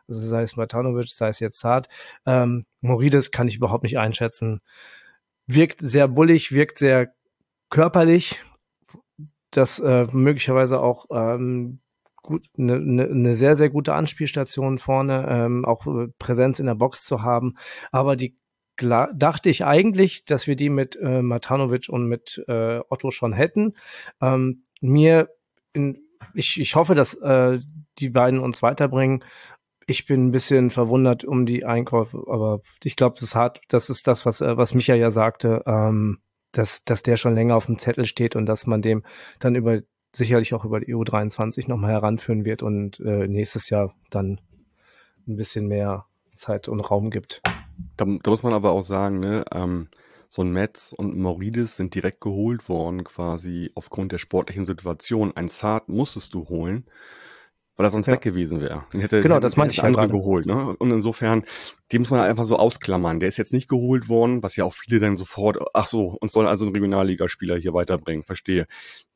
Also 0.08 0.20
sei 0.22 0.42
es 0.42 0.58
Matanovic, 0.58 1.10
sei 1.10 1.30
es 1.30 1.40
jetzt 1.40 1.60
Zart. 1.60 1.88
Ähm, 2.26 2.66
Morides 2.82 3.32
kann 3.32 3.48
ich 3.48 3.58
überhaupt 3.58 3.84
nicht 3.84 3.98
einschätzen. 3.98 4.60
Wirkt 5.48 5.80
sehr 5.82 6.08
bullig, 6.08 6.52
wirkt 6.52 6.78
sehr 6.78 7.14
körperlich, 7.70 8.40
das 9.58 9.80
äh, 9.80 10.06
möglicherweise 10.12 10.80
auch 10.80 11.06
ähm, 11.12 11.80
gut 12.22 12.48
eine 12.58 12.80
ne, 12.80 13.08
ne 13.08 13.34
sehr 13.36 13.56
sehr 13.56 13.70
gute 13.70 13.94
Anspielstation 13.94 14.78
vorne, 14.78 15.28
ähm, 15.30 15.66
auch 15.66 15.86
äh, 15.88 16.08
Präsenz 16.20 16.60
in 16.60 16.66
der 16.68 16.76
Box 16.76 17.06
zu 17.06 17.22
haben, 17.24 17.56
aber 17.92 18.16
die 18.16 18.38
dachte 18.78 19.50
ich 19.50 19.66
eigentlich, 19.66 20.26
dass 20.26 20.48
wir 20.48 20.56
die 20.56 20.70
mit 20.70 20.96
äh, 20.96 21.22
Matanovic 21.22 21.89
und 21.89 22.08
mit 22.08 22.44
äh, 22.48 22.80
Otto 22.89 23.12
schon 23.12 23.34
hätten. 23.34 23.74
Ähm, 24.22 24.63
mir 24.82 25.30
in, 25.74 26.00
ich, 26.34 26.60
ich 26.60 26.76
hoffe, 26.76 26.96
dass 26.96 27.13
äh, 27.16 27.60
die 28.00 28.10
beiden 28.10 28.39
uns 28.39 28.62
weiterbringen. 28.62 29.24
Ich 29.86 30.06
bin 30.06 30.28
ein 30.28 30.32
bisschen 30.32 30.70
verwundert 30.70 31.24
um 31.24 31.46
die 31.46 31.66
Einkäufe, 31.66 32.24
aber 32.28 32.62
ich 32.84 32.96
glaube, 32.96 33.18
das 33.20 33.36
hat, 33.36 33.62
das 33.68 33.89
ist 33.89 34.08
das, 34.08 34.26
was, 34.26 34.42
äh, 34.42 34.58
was 34.58 34.74
Micha 34.74 34.96
ja 34.96 35.12
sagte. 35.12 35.63
Ähm, 35.66 36.20
dass, 36.54 36.86
dass 36.86 37.04
der 37.04 37.18
schon 37.18 37.36
länger 37.36 37.56
auf 37.56 37.66
dem 37.66 37.78
Zettel 37.78 38.06
steht 38.06 38.36
und 38.36 38.46
dass 38.46 38.66
man 38.66 38.82
dem 38.82 39.04
dann 39.39 39.56
über 39.56 39.82
sicherlich 40.13 40.54
auch 40.54 40.63
über 40.63 40.80
die 40.80 40.94
EU23 40.94 41.68
nochmal 41.68 41.92
heranführen 41.92 42.46
wird 42.46 42.63
und 42.63 43.00
äh, 43.02 43.28
nächstes 43.28 43.70
Jahr 43.70 43.94
dann 44.10 44.39
ein 45.28 45.36
bisschen 45.36 45.68
mehr 45.68 46.06
Zeit 46.34 46.68
und 46.68 46.80
Raum 46.80 47.10
gibt. 47.10 47.42
Da, 47.98 48.06
da 48.06 48.30
muss 48.30 48.44
man 48.44 48.54
aber 48.54 48.72
auch 48.72 48.84
sagen, 48.84 49.20
ne, 49.20 49.44
ähm, 49.52 49.89
so 50.30 50.42
ein 50.42 50.52
Metz 50.52 50.94
und 50.96 51.18
Maurides 51.18 51.76
sind 51.76 51.96
direkt 51.96 52.22
geholt 52.22 52.70
worden, 52.70 53.04
quasi 53.04 53.72
aufgrund 53.76 54.12
der 54.12 54.18
sportlichen 54.18 54.66
Situation. 54.66 55.36
Ein 55.36 55.48
Zart 55.48 55.89
musstest 55.89 56.34
du 56.34 56.48
holen 56.50 56.86
weil 57.76 57.86
er 57.88 57.90
sonst 57.90 58.08
ja. 58.08 58.14
weg 58.14 58.22
gewesen 58.22 58.62
wäre. 58.62 58.84
Den 58.94 59.02
hätte, 59.02 59.22
genau, 59.22 59.40
das 59.40 59.58
meinte 59.58 59.74
ich 59.74 59.78
ja 59.78 59.86
andere 59.86 60.08
geholt. 60.08 60.46
Ne? 60.46 60.76
Und 60.78 60.92
insofern, 60.92 61.44
die 61.92 62.00
muss 62.00 62.12
man 62.12 62.20
einfach 62.20 62.46
so 62.46 62.58
ausklammern. 62.58 63.20
Der 63.20 63.30
ist 63.30 63.38
jetzt 63.38 63.54
nicht 63.54 63.68
geholt 63.68 64.10
worden, 64.10 64.44
was 64.44 64.56
ja 64.56 64.66
auch 64.66 64.74
viele 64.74 65.00
dann 65.00 65.16
sofort, 65.16 65.58
ach 65.74 65.88
so, 65.88 66.18
uns 66.22 66.32
soll 66.32 66.48
also 66.48 66.66
ein 66.66 66.72
Regionalligaspieler 66.72 67.58
hier 67.58 67.74
weiterbringen. 67.74 68.24
Verstehe. 68.24 68.68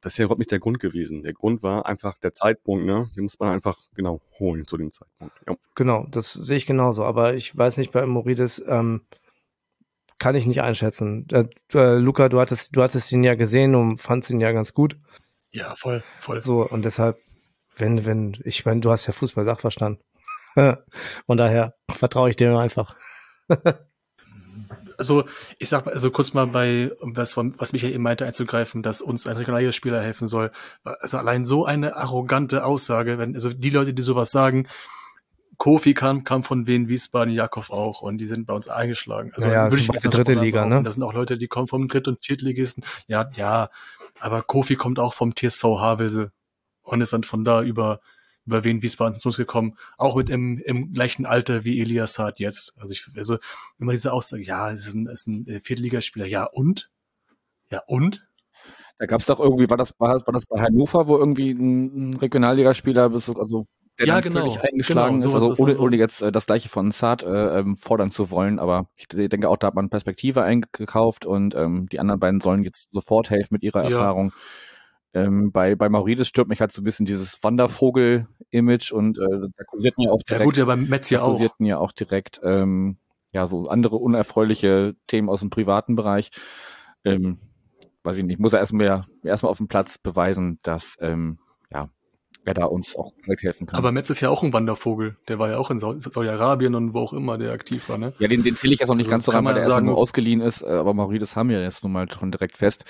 Das 0.01 0.13
ist 0.13 0.17
ja 0.17 0.25
überhaupt 0.25 0.39
nicht 0.39 0.51
der 0.51 0.59
Grund 0.59 0.79
gewesen. 0.79 1.21
Der 1.23 1.33
Grund 1.33 1.61
war 1.61 1.85
einfach 1.85 2.17
der 2.17 2.33
Zeitpunkt, 2.33 2.85
ne? 2.85 3.09
Den 3.15 3.23
muss 3.23 3.39
man 3.39 3.49
einfach 3.49 3.77
genau 3.93 4.21
holen 4.39 4.65
zu 4.65 4.77
dem 4.77 4.91
Zeitpunkt. 4.91 5.33
Ja. 5.47 5.55
Genau, 5.75 6.07
das 6.09 6.33
sehe 6.33 6.57
ich 6.57 6.65
genauso. 6.65 7.03
Aber 7.03 7.35
ich 7.35 7.55
weiß 7.55 7.77
nicht 7.77 7.91
bei 7.91 8.05
Moridis, 8.05 8.63
ähm, 8.67 9.01
kann 10.19 10.35
ich 10.35 10.47
nicht 10.47 10.61
einschätzen. 10.61 11.27
Äh, 11.31 11.45
äh, 11.73 11.97
Luca, 11.97 12.29
du 12.29 12.39
hattest, 12.39 12.75
du 12.75 12.81
hattest 12.81 13.11
ihn 13.11 13.23
ja 13.23 13.35
gesehen 13.35 13.75
und 13.75 13.97
fandst 13.99 14.31
ihn 14.31 14.39
ja 14.39 14.51
ganz 14.51 14.73
gut. 14.73 14.97
Ja, 15.51 15.75
voll, 15.75 16.03
voll. 16.19 16.41
So, 16.41 16.67
und 16.67 16.85
deshalb 16.85 17.17
wenn, 17.77 18.05
wenn, 18.05 18.37
ich 18.43 18.65
meine, 18.65 18.81
du 18.81 18.91
hast 18.91 19.07
ja 19.07 19.13
Fußball-Sachverstand. 19.13 19.99
Von 21.25 21.37
daher 21.37 21.73
vertraue 21.91 22.29
ich 22.29 22.35
dir 22.35 22.57
einfach. 22.57 22.95
also, 24.97 25.25
ich 25.59 25.69
sag 25.69 25.85
mal, 25.85 25.93
also 25.93 26.11
kurz 26.11 26.33
mal 26.33 26.47
bei, 26.47 26.91
um 26.99 27.13
das, 27.13 27.37
was 27.37 27.73
Michael 27.73 27.93
eben 27.93 28.03
meinte, 28.03 28.25
einzugreifen, 28.25 28.81
dass 28.81 29.01
uns 29.01 29.27
ein 29.27 29.37
regionaler 29.37 29.71
Spieler 29.71 30.01
helfen 30.01 30.27
soll. 30.27 30.51
Also 30.83 31.17
allein 31.17 31.45
so 31.45 31.65
eine 31.65 31.95
arrogante 31.95 32.65
Aussage, 32.65 33.17
wenn, 33.17 33.35
also 33.35 33.53
die 33.53 33.69
Leute, 33.69 33.93
die 33.93 34.01
sowas 34.01 34.31
sagen, 34.31 34.67
Kofi 35.57 35.95
kam, 35.95 36.23
kam 36.23 36.43
von 36.43 36.67
Wien, 36.67 36.87
Wiesbaden, 36.87 37.33
Jakov 37.33 37.71
auch 37.71 38.01
und 38.01 38.19
die 38.19 38.27
sind 38.27 38.45
bei 38.45 38.53
uns 38.53 38.67
eingeschlagen. 38.67 39.31
Also 39.33 39.49
ja, 39.49 39.71
würde 39.71 39.81
ich 39.81 39.87
die 39.89 40.09
dritte 40.09 40.33
Liga, 40.35 40.65
ne? 40.65 40.83
Das 40.83 40.93
sind 40.93 41.03
auch 41.03 41.13
Leute, 41.13 41.37
die 41.39 41.47
kommen 41.47 41.67
vom 41.67 41.87
Dritt- 41.87 42.07
und 42.07 42.23
Viertligisten. 42.23 42.83
Ja, 43.07 43.29
ja, 43.33 43.71
aber 44.19 44.43
Kofi 44.43 44.75
kommt 44.75 44.99
auch 44.99 45.15
vom 45.15 45.35
TSV 45.35 45.63
Havelse 45.63 46.31
und 46.87 47.01
ist 47.01 47.13
dann 47.13 47.23
von 47.23 47.43
da 47.43 47.61
über 47.61 47.99
über 48.47 48.63
wen 48.63 48.81
Wiesbaden 48.81 49.19
zu 49.19 49.27
uns 49.27 49.37
gekommen, 49.37 49.77
auch 49.97 50.15
mit 50.15 50.29
im, 50.29 50.57
im 50.59 50.93
gleichen 50.93 51.25
Alter 51.25 51.65
wie 51.65 51.81
Elias 51.81 52.17
hat 52.17 52.39
jetzt. 52.39 52.73
Also 52.77 52.93
ich, 52.93 53.05
also 53.15 53.37
immer 53.77 53.91
diese 53.91 54.13
Aussage, 54.13 54.41
ja, 54.41 54.71
es 54.71 54.87
ist 54.87 54.95
ein, 54.95 55.07
es 55.07 55.21
ist 55.21 55.27
ein 55.27 55.47
äh, 55.47 55.59
Viertligaspieler, 55.59 56.25
ja 56.25 56.45
und? 56.45 56.89
Ja 57.69 57.81
und? 57.87 58.25
Da 58.99 59.05
gab 59.05 59.19
es 59.19 59.27
doch 59.27 59.39
irgendwie, 59.39 59.69
war 59.69 59.77
das, 59.77 59.91
war, 59.99 60.15
war 60.25 60.33
das 60.33 60.45
bei 60.45 60.61
Hannover, 60.61 61.07
wo 61.07 61.17
irgendwie 61.17 61.51
ein, 61.51 62.11
ein 62.11 62.13
Regionalligaspieler, 62.15 63.11
also 63.11 63.67
der 63.99 64.07
ja, 64.07 64.19
genau, 64.19 64.41
völlig 64.41 64.61
eingeschlagen 64.61 65.17
genau, 65.17 65.29
ist, 65.29 65.33
also 65.33 65.63
ohne, 65.63 65.77
ohne 65.79 65.97
jetzt 65.97 66.21
äh, 66.21 66.31
das 66.31 66.45
gleiche 66.45 66.69
von 66.69 66.91
Saad 66.91 67.23
äh, 67.23 67.59
ähm, 67.59 67.75
fordern 67.77 68.11
zu 68.11 68.31
wollen, 68.31 68.59
aber 68.59 68.89
ich 68.95 69.07
denke 69.07 69.49
auch, 69.49 69.57
da 69.57 69.67
hat 69.67 69.75
man 69.75 69.89
Perspektive 69.89 70.43
eingekauft 70.43 71.25
und 71.25 71.53
ähm, 71.55 71.87
die 71.91 71.99
anderen 71.99 72.19
beiden 72.19 72.39
sollen 72.39 72.63
jetzt 72.63 72.93
sofort 72.93 73.29
helfen 73.29 73.55
mit 73.55 73.63
ihrer 73.63 73.83
ja. 73.83 73.89
Erfahrung. 73.89 74.31
Ähm, 75.17 75.51
bei, 75.51 75.75
bei 75.75 75.89
Maurides 75.89 76.27
stört 76.27 76.47
mich 76.47 76.61
halt 76.61 76.71
so 76.71 76.81
ein 76.81 76.83
bisschen 76.83 77.07
dieses 77.07 77.41
Wandervogel-Image 77.41 78.91
und 78.91 79.17
äh, 79.17 79.49
da 79.57 79.63
kursierten 79.63 80.03
ja 80.03 80.11
auch 80.11 80.21
direkt, 80.21 80.41
ja, 80.41 80.45
gut, 80.45 80.57
ja 80.57 80.65
beim 80.65 80.87
Metz 80.87 81.09
ja 81.09 81.21
auch. 81.21 81.31
kursierten 81.31 81.65
ja 81.65 81.79
auch 81.79 81.91
direkt 81.91 82.39
ähm, 82.43 82.97
ja 83.31 83.47
so 83.47 83.63
andere 83.63 83.95
unerfreuliche 83.95 84.95
Themen 85.07 85.29
aus 85.29 85.39
dem 85.39 85.49
privaten 85.49 85.95
Bereich. 85.95 86.29
Ähm, 87.03 87.39
weiß 88.03 88.17
ich 88.17 88.25
nicht, 88.25 88.39
muss 88.39 88.53
er 88.53 88.59
erstmal 88.59 89.05
erstmal 89.23 89.49
auf 89.49 89.57
dem 89.57 89.67
Platz 89.67 89.97
beweisen, 89.97 90.59
dass 90.61 90.95
ähm, 90.99 91.39
ja 91.71 91.89
er 92.45 92.53
da 92.53 92.65
uns 92.65 92.95
auch 92.95 93.11
helfen 93.41 93.65
kann. 93.67 93.77
Aber 93.77 93.91
Metz 93.91 94.09
ist 94.11 94.21
ja 94.21 94.29
auch 94.29 94.43
ein 94.43 94.53
Wandervogel. 94.53 95.17
Der 95.27 95.39
war 95.39 95.49
ja 95.49 95.57
auch 95.57 95.71
in 95.71 95.79
Saudi-Arabien 95.79 96.75
und 96.75 96.93
wo 96.93 96.99
auch 96.99 97.13
immer 97.13 97.37
der 97.37 97.51
aktiv 97.51 97.89
war, 97.89 97.97
ne? 97.97 98.13
Ja, 98.19 98.27
den, 98.27 98.43
den 98.43 98.55
zähle 98.55 98.73
ich 98.73 98.79
jetzt 98.79 98.89
noch 98.89 98.95
nicht 98.95 99.07
also 99.07 99.11
ganz 99.11 99.25
so 99.25 99.31
rein, 99.31 99.43
weil 99.43 99.55
der 99.55 99.63
sagen, 99.63 99.87
nur 99.87 99.97
ausgeliehen 99.97 100.41
ist, 100.41 100.61
äh, 100.61 100.67
aber 100.67 100.93
Maurides 100.93 101.35
haben 101.35 101.49
wir 101.49 101.61
jetzt 101.61 101.83
nun 101.83 101.91
mal 101.91 102.09
schon 102.09 102.31
direkt 102.31 102.57
fest. 102.57 102.85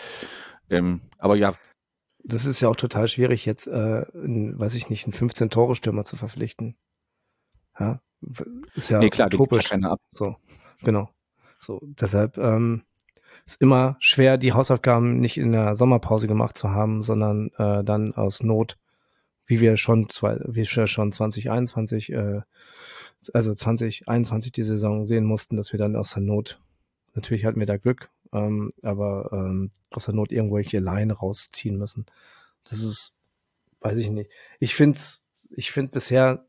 Ähm, 0.70 1.02
aber 1.20 1.36
ja, 1.38 1.54
das 2.24 2.46
ist 2.46 2.62
ja 2.62 2.70
auch 2.70 2.76
total 2.76 3.08
schwierig, 3.08 3.46
jetzt, 3.46 3.68
äh, 3.68 4.06
einen, 4.14 4.58
weiß 4.60 4.76
ich 4.76 4.90
nicht, 4.90 5.06
einen 5.06 5.14
15-Tore-Stürmer 5.14 6.04
zu 6.04 6.16
verpflichten. 6.16 6.76
Ja, 7.80 8.02
ist 8.76 8.90
ja 8.90 9.00
nee, 9.00 9.10
klar, 9.10 9.28
utopisch. 9.28 9.72
Ja 9.72 9.92
ab. 9.92 10.02
So, 10.12 10.36
genau. 10.82 11.10
So, 11.60 11.80
deshalb 11.84 12.38
ähm, 12.38 12.84
ist 13.46 13.62
immer 13.62 13.96
schwer, 14.00 14.38
die 14.38 14.54
Hausaufgaben 14.54 15.20
nicht 15.20 15.38
in 15.38 15.52
der 15.52 15.76
Sommerpause 15.76 16.28
gemacht 16.28 16.58
zu 16.58 16.72
haben, 16.72 17.02
sondern 17.02 17.50
äh, 17.58 17.84
dann 17.84 18.14
aus 18.14 18.44
Not, 18.44 18.78
wie 19.46 19.62
wir 19.62 19.78
schon 19.78 20.10
zwei, 20.10 20.40
wie 20.46 20.68
wir 20.70 20.88
schon 20.88 21.12
2021, 21.12 22.12
äh, 22.12 22.42
also 23.34 23.54
2021 23.54 24.52
die 24.52 24.64
Saison 24.64 25.06
sehen 25.06 25.24
mussten, 25.24 25.56
dass 25.56 25.72
wir 25.72 25.80
dann 25.80 25.96
aus 25.96 26.14
der 26.14 26.24
Not, 26.24 26.60
natürlich 27.14 27.46
hatten 27.46 27.60
wir 27.60 27.68
da 27.68 27.78
Glück, 27.78 28.10
ähm, 28.34 28.70
aber 28.82 29.30
ähm, 29.32 29.72
aus 29.94 30.06
der 30.06 30.16
Not 30.16 30.32
irgendwelche 30.32 30.80
Leine 30.80 31.13
rausziehen 31.13 31.78
müssen. 31.78 32.06
Das 32.63 32.82
ist, 32.82 33.13
weiß 33.82 33.98
ich 33.98 34.10
nicht. 34.10 34.30
Ich 34.60 34.76
finde 34.76 35.00
ich 35.56 35.72
finde 35.72 35.92
bisher, 35.92 36.46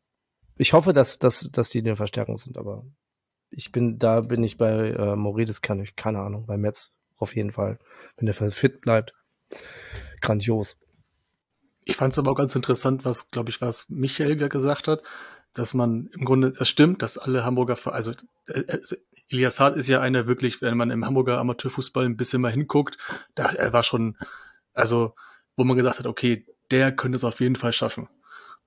ich 0.57 0.73
hoffe, 0.73 0.93
dass, 0.93 1.19
dass, 1.19 1.51
dass 1.53 1.71
die 1.71 1.79
eine 1.79 1.97
Verstärkung 1.97 2.37
sind, 2.37 2.59
aber 2.59 2.85
ich 3.51 3.73
bin, 3.73 3.99
da 3.99 4.21
bin 4.21 4.43
ich 4.43 4.57
bei 4.57 4.91
äh, 4.91 5.17
Morides, 5.17 5.63
kann 5.63 5.81
ich, 5.81 5.97
keine 5.97 6.21
Ahnung, 6.21 6.47
bei 6.47 6.57
Metz 6.57 6.93
auf 7.17 7.35
jeden 7.35 7.53
Fall, 7.53 7.79
wenn 8.17 8.27
der 8.27 8.35
fit 8.35 8.81
bleibt. 8.81 9.15
Grandios. 10.21 10.77
Ich 11.85 11.97
fand 11.97 12.13
es 12.13 12.19
aber 12.19 12.33
auch 12.33 12.37
ganz 12.37 12.55
interessant, 12.55 13.05
was, 13.05 13.31
glaube 13.31 13.51
ich, 13.51 13.61
was 13.61 13.89
Michael 13.89 14.37
gesagt 14.49 14.89
hat, 14.89 15.03
dass 15.59 15.75
man 15.75 16.09
im 16.13 16.25
Grunde, 16.25 16.53
es 16.57 16.69
stimmt, 16.69 17.03
dass 17.03 17.19
alle 17.19 17.45
Hamburger, 17.45 17.77
also, 17.93 18.13
äh, 18.47 18.63
also 18.69 18.95
Elias 19.29 19.59
Hart 19.59 19.77
ist 19.77 19.89
ja 19.89 20.01
einer 20.01 20.29
wirklich, 20.29 20.63
wenn 20.63 20.77
man 20.77 20.93
im 20.93 21.05
Hamburger 21.05 21.39
Amateurfußball 21.39 22.05
ein 22.05 22.17
bisschen 22.17 22.41
mal 22.41 22.53
hinguckt, 22.53 22.97
da, 23.35 23.47
er 23.51 23.73
war 23.73 23.83
schon, 23.83 24.17
also, 24.73 25.17
wo 25.57 25.65
man 25.65 25.77
gesagt 25.77 25.99
hat, 25.99 26.07
okay, 26.07 26.47
der 26.71 26.93
könnte 26.93 27.17
es 27.17 27.25
auf 27.25 27.41
jeden 27.41 27.57
Fall 27.57 27.73
schaffen. 27.73 28.09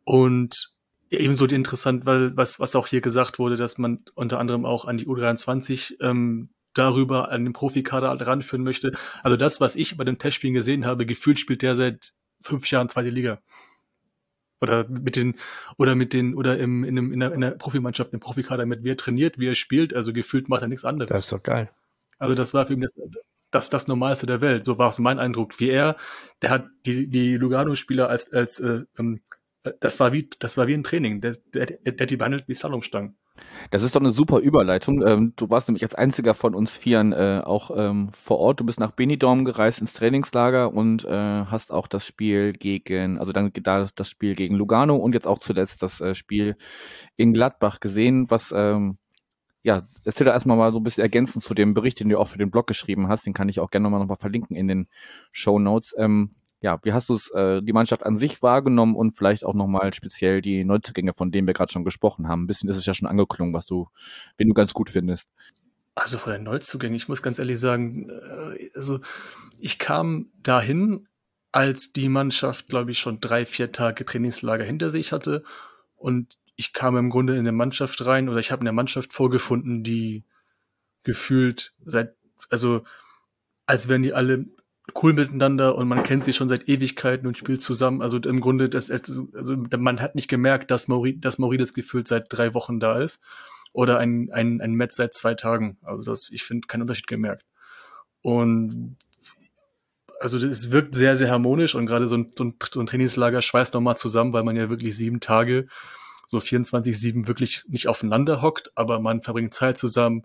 Und 0.04 0.76
ebenso 1.10 1.46
interessant, 1.46 2.06
weil 2.06 2.36
was, 2.36 2.60
was 2.60 2.76
auch 2.76 2.88
hier 2.88 3.00
gesagt 3.00 3.40
wurde, 3.40 3.56
dass 3.56 3.78
man 3.78 4.04
unter 4.14 4.38
anderem 4.38 4.66
auch 4.66 4.84
an 4.84 4.98
die 4.98 5.08
U23 5.08 6.02
ähm, 6.02 6.50
darüber 6.74 7.32
an 7.32 7.46
den 7.46 7.54
Profikader 7.54 8.10
ranführen 8.20 8.66
möchte. 8.66 8.92
Also 9.24 9.38
das, 9.38 9.62
was 9.62 9.78
ich 9.78 9.96
bei 9.96 10.04
den 10.04 10.20
Testspielen 10.20 10.54
gesehen 10.54 10.86
habe, 10.86 11.06
gefühlt 11.06 11.40
spielt 11.40 11.62
der 11.62 11.78
seit 11.78 12.12
fünf 12.42 12.70
Jahren 12.70 12.90
zweite 12.90 13.10
Liga 13.10 13.40
oder 14.62 14.88
mit 14.88 15.16
den 15.16 15.36
oder 15.78 15.96
mit 15.96 16.14
den 16.14 16.36
oder 16.36 16.58
im 16.58 16.84
in, 16.84 16.98
einem, 16.98 17.14
in, 17.14 17.20
der, 17.20 17.34
in 17.34 17.42
der 17.42 17.52
Profimannschaft 17.52 18.14
im 18.14 18.20
Profikader 18.20 18.66
mit 18.66 18.84
wie 18.84 18.92
er 18.92 18.98
trainiert, 18.98 19.40
wie 19.40 19.48
er 19.48 19.56
spielt, 19.56 19.94
also 19.94 20.14
gefühlt 20.14 20.50
macht 20.50 20.62
er 20.62 20.68
nichts 20.68 20.86
anderes. 20.86 21.10
Das 21.10 21.22
ist 21.22 21.32
doch 21.32 21.44
geil. 21.44 21.70
Also 22.20 22.36
das 22.36 22.54
war 22.54 22.68
für 22.68 22.74
ihn 22.74 22.82
das, 22.82 22.94
das, 23.50 23.70
das 23.70 23.88
Normalste 23.88 24.28
der 24.28 24.42
Welt. 24.42 24.64
So 24.66 24.78
war 24.78 24.90
es 24.90 25.00
mein 25.00 25.20
Eindruck. 25.20 25.60
Wie 25.60 25.70
er, 25.70 25.96
der 26.42 26.52
hat 26.52 26.70
die, 26.86 27.08
die 27.08 27.36
Lugano-Spieler 27.36 28.10
als, 28.10 28.32
als 28.32 28.60
äh, 28.60 28.84
ähm, 28.98 29.22
das 29.80 30.00
war 30.00 30.14
wie, 30.14 30.30
das 30.40 30.58
war 30.58 30.68
wie 30.68 30.74
ein 30.74 30.84
Training. 30.84 31.22
Der, 31.22 31.36
der, 31.54 31.66
der 31.66 31.94
hat 32.00 32.10
die 32.10 32.18
behandelt 32.18 32.48
wie 32.48 32.54
Slalomstangen. 32.54 33.16
Das 33.70 33.84
ist 33.84 33.96
doch 33.96 34.02
eine 34.02 34.12
super 34.12 34.40
Überleitung. 34.40 35.06
Ähm, 35.06 35.34
du 35.36 35.50
warst 35.50 35.68
nämlich 35.68 35.84
als 35.84 35.96
einziger 35.96 36.34
von 36.34 36.56
uns 36.56 36.76
Vieren 36.78 37.14
äh, 37.14 37.42
auch 37.44 37.72
ähm, 37.76 38.10
vor 38.12 38.40
Ort. 38.40 38.60
Du 38.60 38.66
bist 38.66 38.80
nach 38.80 38.92
Benidorm 38.92 39.46
gereist 39.46 39.80
ins 39.80 39.94
Trainingslager 39.94 40.74
und 40.74 41.06
äh, 41.06 41.46
hast 41.46 41.72
auch 41.72 41.88
das 41.88 42.06
Spiel 42.06 42.54
gegen, 42.54 43.20
also 43.20 43.32
dann 43.32 43.52
da 43.54 43.88
das 43.96 44.10
Spiel 44.10 44.36
gegen 44.36 44.56
Lugano 44.56 44.96
und 44.96 45.14
jetzt 45.14 45.28
auch 45.28 45.40
zuletzt 45.40 45.84
das 45.84 46.02
äh, 46.02 46.16
Spiel 46.16 46.58
in 47.16 47.34
Gladbach 47.34 47.80
gesehen. 47.80 48.30
Was, 48.30 48.54
ähm, 48.56 48.98
ja, 49.64 49.88
erzähl 50.04 50.26
da 50.26 50.34
erstmal 50.34 50.58
mal 50.58 50.74
so 50.74 50.80
ein 50.80 50.84
bisschen 50.84 51.04
ergänzend 51.04 51.44
zu 51.44 51.54
dem 51.54 51.74
Bericht, 51.74 52.00
den 52.00 52.10
du 52.10 52.20
auch 52.20 52.28
für 52.28 52.40
den 52.40 52.52
Blog 52.52 52.68
geschrieben 52.68 53.08
hast. 53.08 53.26
Den 53.26 53.34
kann 53.34 53.50
ich 53.50 53.60
auch 53.60 53.70
gerne 53.70 53.84
nochmal 53.84 54.00
noch 54.00 54.08
mal 54.08 54.16
verlinken 54.16 54.56
in 54.56 54.68
den 54.68 54.88
Show 55.32 55.60
Notes. 55.60 55.94
Ähm, 55.98 56.32
ja, 56.62 56.80
wie 56.84 56.94
hast 56.94 57.10
du 57.10 57.16
es, 57.16 57.30
äh, 57.32 57.62
die 57.62 57.74
Mannschaft 57.74 58.06
an 58.06 58.18
sich 58.18 58.42
wahrgenommen 58.44 58.96
und 58.96 59.18
vielleicht 59.18 59.44
auch 59.44 59.56
nochmal 59.56 59.94
speziell 59.94 60.42
die 60.42 60.64
Neuzugänge, 60.64 61.14
von 61.14 61.32
denen 61.32 61.48
wir 61.48 61.56
gerade 61.56 61.72
schon 61.72 61.84
gesprochen 61.84 62.28
haben? 62.28 62.44
Ein 62.44 62.48
bisschen 62.48 62.70
ist 62.70 62.78
es 62.78 62.86
ja 62.86 62.94
schon 62.94 63.08
angeklungen, 63.08 63.54
was 63.54 63.66
du, 63.66 63.90
wenn 64.38 64.48
du 64.48 64.54
ganz 64.54 64.74
gut 64.74 64.92
findest. 64.92 65.28
Also 65.96 66.20
von 66.20 66.34
den 66.34 66.44
Neuzugängen, 66.44 66.96
ich 66.96 67.10
muss 67.10 67.24
ganz 67.24 67.40
ehrlich 67.40 67.60
sagen, 67.60 68.10
äh, 68.10 68.70
also 68.76 69.00
ich 69.60 69.80
kam 69.80 70.28
dahin, 70.44 71.08
als 71.52 71.92
die 71.92 72.10
Mannschaft, 72.10 72.68
glaube 72.68 72.92
ich, 72.92 73.00
schon 73.00 73.20
drei, 73.20 73.46
vier 73.46 73.72
Tage 73.72 74.06
Trainingslager 74.06 74.64
hinter 74.64 74.90
sich 74.90 75.12
hatte 75.12 75.44
und 75.96 76.38
ich 76.56 76.74
kam 76.74 76.96
im 76.96 77.10
Grunde 77.10 77.34
in 77.34 77.40
eine 77.40 77.52
Mannschaft 77.52 78.06
rein 78.06 78.30
oder 78.30 78.40
ich 78.40 78.52
habe 78.52 78.62
eine 78.62 78.72
Mannschaft 78.72 79.14
vorgefunden, 79.14 79.84
die 79.84 80.24
gefühlt 81.04 81.74
seit, 81.84 82.16
also 82.50 82.84
als 83.66 83.88
wären 83.88 84.04
die 84.04 84.14
alle 84.14 84.46
cool 85.02 85.14
miteinander 85.14 85.76
und 85.76 85.88
man 85.88 86.04
kennt 86.04 86.24
sie 86.24 86.34
schon 86.34 86.50
seit 86.50 86.68
Ewigkeiten 86.68 87.28
und 87.28 87.38
spielt 87.38 87.62
zusammen. 87.62 88.02
Also 88.02 88.18
im 88.18 88.42
Grunde, 88.42 88.70
das, 88.70 88.90
also 88.90 89.58
man 89.78 90.02
hat 90.02 90.16
nicht 90.16 90.28
gemerkt, 90.28 90.72
dass 90.72 90.88
Mauri, 90.88 91.20
dass 91.20 91.38
Maurides 91.38 91.74
gefühlt 91.74 92.08
seit 92.08 92.26
drei 92.30 92.54
Wochen 92.54 92.80
da 92.80 93.00
ist 93.00 93.20
oder 93.74 94.00
ein, 94.00 94.30
ein, 94.32 94.62
ein 94.62 94.74
Metz 94.74 94.96
seit 94.96 95.14
zwei 95.14 95.34
Tagen. 95.34 95.78
Also 95.82 96.04
das, 96.04 96.30
ich 96.32 96.44
finde, 96.44 96.68
keinen 96.68 96.82
Unterschied 96.82 97.08
gemerkt. 97.08 97.46
Und 98.22 98.98
also 100.20 100.38
es 100.38 100.72
wirkt 100.72 100.94
sehr, 100.94 101.18
sehr 101.18 101.32
harmonisch 101.32 101.76
und 101.76 101.88
gerade 101.88 102.08
so 102.08 102.16
ein, 102.16 102.32
so 102.38 102.46
ein, 102.46 102.56
so 102.72 102.80
ein 102.80 102.86
Trainingslager 102.86 103.42
schweißt 103.42 103.74
nochmal 103.74 103.98
zusammen, 103.98 104.34
weil 104.34 104.44
man 104.44 104.56
ja 104.56 104.70
wirklich 104.70 104.96
sieben 104.96 105.20
Tage, 105.20 105.68
so 106.28 106.38
24-7 106.38 107.28
wirklich 107.28 107.64
nicht 107.68 107.88
aufeinander 107.88 108.42
hockt, 108.42 108.72
aber 108.76 109.00
man 109.00 109.22
verbringt 109.22 109.54
Zeit 109.54 109.78
zusammen, 109.78 110.24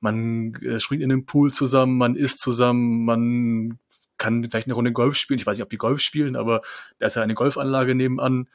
man 0.00 0.54
äh, 0.56 0.80
springt 0.80 1.02
in 1.02 1.08
den 1.08 1.24
Pool 1.24 1.52
zusammen, 1.52 1.96
man 1.96 2.16
isst 2.16 2.40
zusammen, 2.40 3.04
man 3.04 3.78
kann 4.18 4.42
vielleicht 4.44 4.66
eine 4.66 4.74
Runde 4.74 4.92
Golf 4.92 5.16
spielen. 5.16 5.38
Ich 5.38 5.46
weiß 5.46 5.56
nicht, 5.56 5.64
ob 5.64 5.70
die 5.70 5.78
Golf 5.78 6.00
spielen, 6.00 6.36
aber 6.36 6.62
da 6.98 7.06
ist 7.06 7.16
ja 7.16 7.22
eine 7.22 7.34
Golfanlage 7.34 7.94
nebenan. 7.94 8.48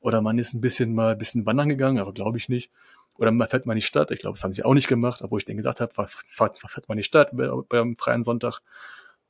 Oder 0.00 0.22
man 0.22 0.38
ist 0.38 0.54
ein 0.54 0.60
bisschen 0.60 0.94
mal 0.94 1.12
ein 1.12 1.18
bisschen 1.18 1.46
wandern 1.46 1.68
gegangen, 1.68 1.98
aber 1.98 2.12
glaube 2.12 2.38
ich 2.38 2.48
nicht. 2.48 2.70
Oder 3.14 3.32
man 3.32 3.48
fährt 3.48 3.66
mal 3.66 3.74
in 3.74 3.80
die 3.80 3.84
Stadt. 3.84 4.10
Ich 4.10 4.20
glaube, 4.20 4.36
das 4.36 4.44
haben 4.44 4.52
sie 4.52 4.64
auch 4.64 4.72
nicht 4.72 4.88
gemacht, 4.88 5.20
obwohl 5.22 5.38
ich 5.38 5.44
denen 5.44 5.58
gesagt 5.58 5.80
habe, 5.80 5.92
fahrt, 5.92 6.58
fährt 6.58 6.88
mal 6.88 6.94
in 6.94 6.98
die 6.98 7.04
Stadt 7.04 7.30
beim 7.32 7.96
freien 7.96 8.22
Sonntag. 8.22 8.60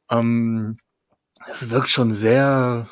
Ähm, 0.09 0.79
es 1.49 1.71
wirkt 1.71 1.89
schon 1.89 2.13
sehr 2.13 2.89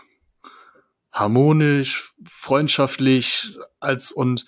harmonisch, 1.12 2.14
freundschaftlich 2.24 3.56
als 3.80 4.12
und 4.12 4.46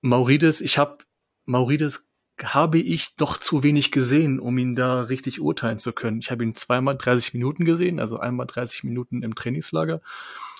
Maurides, 0.00 0.60
ich 0.60 0.78
habe 0.78 0.98
Maurides 1.44 2.08
habe 2.42 2.78
ich 2.78 3.16
doch 3.16 3.38
zu 3.38 3.62
wenig 3.62 3.92
gesehen, 3.92 4.40
um 4.40 4.58
ihn 4.58 4.74
da 4.74 5.02
richtig 5.02 5.40
urteilen 5.40 5.78
zu 5.78 5.92
können. 5.92 6.20
Ich 6.20 6.30
habe 6.30 6.44
ihn 6.44 6.54
zweimal 6.54 6.96
30 6.96 7.34
Minuten 7.34 7.64
gesehen, 7.64 8.00
also 8.00 8.18
einmal 8.18 8.46
30 8.46 8.84
Minuten 8.84 9.22
im 9.22 9.34
Trainingslager. 9.34 10.00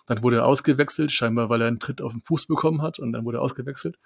Dann 0.06 0.22
wurde 0.22 0.36
er 0.38 0.46
ausgewechselt, 0.46 1.12
scheinbar 1.12 1.48
weil 1.48 1.62
er 1.62 1.68
einen 1.68 1.78
Tritt 1.78 2.02
auf 2.02 2.12
den 2.12 2.22
Fuß 2.22 2.46
bekommen 2.46 2.82
hat 2.82 2.98
und 2.98 3.12
dann 3.12 3.24
wurde 3.24 3.38
er 3.38 3.42
ausgewechselt. 3.42 3.98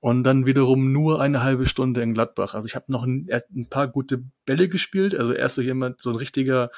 Und 0.00 0.24
dann 0.24 0.46
wiederum 0.46 0.92
nur 0.92 1.20
eine 1.20 1.44
halbe 1.44 1.66
Stunde 1.66 2.02
in 2.02 2.12
Gladbach. 2.12 2.54
Also 2.54 2.66
ich 2.66 2.74
habe 2.74 2.90
noch 2.90 3.04
ein, 3.04 3.28
ein, 3.30 3.68
paar 3.68 3.86
gute 3.86 4.24
Bälle 4.44 4.68
gespielt. 4.68 5.14
Also 5.14 5.32
er 5.32 5.46
ist 5.46 5.54
so 5.54 5.62
jemand, 5.62 6.02
so 6.02 6.10
ein 6.10 6.16
richtiger, 6.16 6.70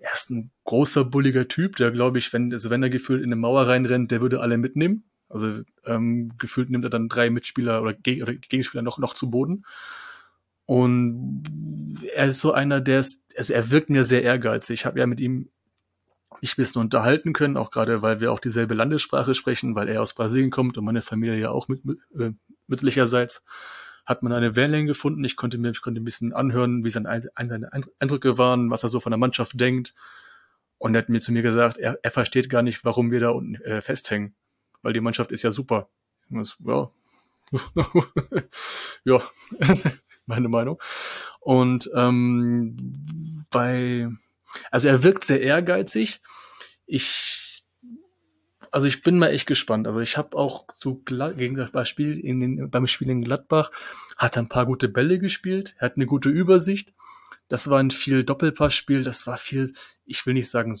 er 0.00 0.12
ist 0.12 0.30
ein 0.30 0.50
großer, 0.64 1.04
bulliger 1.04 1.46
Typ, 1.46 1.76
der 1.76 1.92
glaube 1.92 2.18
ich, 2.18 2.32
wenn, 2.32 2.52
also 2.52 2.70
wenn 2.70 2.82
er 2.82 2.90
gefühlt 2.90 3.20
in 3.20 3.28
eine 3.28 3.36
Mauer 3.36 3.68
reinrennt, 3.68 4.10
der 4.10 4.20
würde 4.20 4.40
alle 4.40 4.58
mitnehmen. 4.58 5.07
Also 5.28 5.62
ähm, 5.84 6.32
gefühlt 6.38 6.70
nimmt 6.70 6.84
er 6.84 6.90
dann 6.90 7.08
drei 7.08 7.30
Mitspieler 7.30 7.82
oder, 7.82 7.92
Geg 7.92 8.22
oder 8.22 8.34
Gegenspieler 8.34 8.82
noch, 8.82 8.98
noch 8.98 9.14
zu 9.14 9.30
Boden. 9.30 9.64
Und 10.64 11.44
er 12.14 12.26
ist 12.26 12.40
so 12.40 12.52
einer, 12.52 12.80
der 12.80 12.98
ist, 12.98 13.22
also 13.36 13.54
er 13.54 13.70
wirkt 13.70 13.90
mir 13.90 14.04
sehr 14.04 14.22
ehrgeizig. 14.22 14.80
Ich 14.80 14.86
habe 14.86 14.98
ja 14.98 15.06
mit 15.06 15.20
ihm 15.20 15.48
mich 16.40 16.52
ein 16.52 16.56
bisschen 16.56 16.82
unterhalten 16.82 17.32
können, 17.32 17.56
auch 17.56 17.70
gerade, 17.70 18.02
weil 18.02 18.20
wir 18.20 18.32
auch 18.32 18.38
dieselbe 18.38 18.74
Landessprache 18.74 19.34
sprechen, 19.34 19.74
weil 19.74 19.88
er 19.88 20.02
aus 20.02 20.14
Brasilien 20.14 20.50
kommt 20.50 20.78
und 20.78 20.84
meine 20.84 21.00
Familie 21.00 21.38
ja 21.38 21.50
auch 21.50 21.68
mit, 21.68 21.82
äh, 22.18 22.32
mütterlicherseits 22.66 23.44
hat 24.06 24.22
man 24.22 24.32
eine 24.32 24.56
Wellenlänge 24.56 24.86
gefunden. 24.86 25.24
Ich 25.24 25.36
konnte 25.36 25.58
mir, 25.58 25.70
ich 25.70 25.80
konnte 25.80 26.00
ein 26.00 26.04
bisschen 26.04 26.32
anhören, 26.32 26.84
wie 26.84 26.90
seine, 26.90 27.30
seine 27.36 27.72
Eindrücke 27.98 28.38
waren, 28.38 28.70
was 28.70 28.82
er 28.82 28.88
so 28.88 29.00
von 29.00 29.10
der 29.10 29.18
Mannschaft 29.18 29.58
denkt. 29.60 29.94
Und 30.78 30.94
er 30.94 31.02
hat 31.02 31.08
mir 31.08 31.20
zu 31.20 31.32
mir 31.32 31.42
gesagt, 31.42 31.76
er, 31.76 31.98
er 32.02 32.10
versteht 32.10 32.48
gar 32.48 32.62
nicht, 32.62 32.84
warum 32.84 33.10
wir 33.10 33.20
da 33.20 33.30
unten 33.30 33.56
äh, 33.56 33.80
festhängen 33.80 34.34
weil 34.82 34.92
die 34.92 35.00
Mannschaft 35.00 35.32
ist 35.32 35.42
ja 35.42 35.50
super. 35.50 35.88
Das, 36.30 36.56
ja, 36.64 36.90
ja, 39.04 39.22
meine 40.26 40.48
Meinung. 40.48 40.80
Und 41.40 41.90
ähm, 41.94 42.76
bei, 43.50 44.08
also 44.70 44.88
er 44.88 45.02
wirkt 45.02 45.24
sehr 45.24 45.40
ehrgeizig. 45.40 46.20
Ich, 46.86 47.64
also 48.70 48.86
ich 48.86 49.02
bin 49.02 49.18
mal 49.18 49.28
echt 49.28 49.46
gespannt. 49.46 49.86
Also 49.86 50.00
ich 50.00 50.16
habe 50.16 50.36
auch 50.36 50.66
so 50.78 50.96
gegen 50.96 51.56
das 51.56 51.70
Beispiel 51.70 52.18
in 52.18 52.40
den, 52.40 52.70
beim 52.70 52.86
Spiel 52.86 53.10
in 53.10 53.22
Gladbach 53.22 53.70
hat 54.16 54.36
er 54.36 54.42
ein 54.42 54.48
paar 54.48 54.66
gute 54.66 54.88
Bälle 54.88 55.18
gespielt, 55.18 55.76
er 55.78 55.86
hat 55.86 55.96
eine 55.96 56.06
gute 56.06 56.28
Übersicht. 56.28 56.92
Das 57.48 57.70
war 57.70 57.78
ein 57.78 57.90
viel 57.90 58.24
Doppelpassspiel, 58.24 59.02
das 59.02 59.26
war 59.26 59.38
viel, 59.38 59.72
ich 60.04 60.26
will 60.26 60.34
nicht 60.34 60.50
sagen 60.50 60.76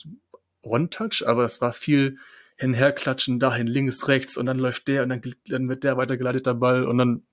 One-Touch, 0.62 1.26
aber 1.26 1.44
es 1.44 1.62
war 1.62 1.72
viel 1.72 2.18
hinherklatschen, 2.58 3.38
dahin 3.38 3.66
links, 3.68 4.08
rechts 4.08 4.36
und 4.36 4.46
dann 4.46 4.58
läuft 4.58 4.88
der 4.88 5.04
und 5.04 5.10
dann, 5.10 5.22
dann 5.46 5.68
wird 5.68 5.84
der 5.84 5.96
weitergeleitet 5.96 6.46
der 6.46 6.54
Ball 6.54 6.84
und 6.84 6.98
dann, 6.98 7.26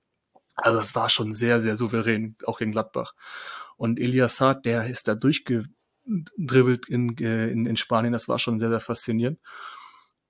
also 0.54 0.78
es 0.78 0.94
war 0.94 1.08
schon 1.08 1.34
sehr, 1.34 1.60
sehr 1.60 1.76
souverän, 1.76 2.36
auch 2.44 2.58
gegen 2.58 2.72
Gladbach. 2.72 3.14
Und 3.76 3.98
Elias 3.98 4.36
Saad, 4.36 4.64
der 4.64 4.86
ist 4.86 5.08
da 5.08 5.14
durchgedribbelt 5.14 6.88
in, 6.88 7.18
äh, 7.18 7.48
in, 7.48 7.66
in 7.66 7.76
Spanien, 7.76 8.12
das 8.12 8.28
war 8.28 8.38
schon 8.38 8.58
sehr, 8.58 8.68
sehr 8.68 8.80
faszinierend. 8.80 9.40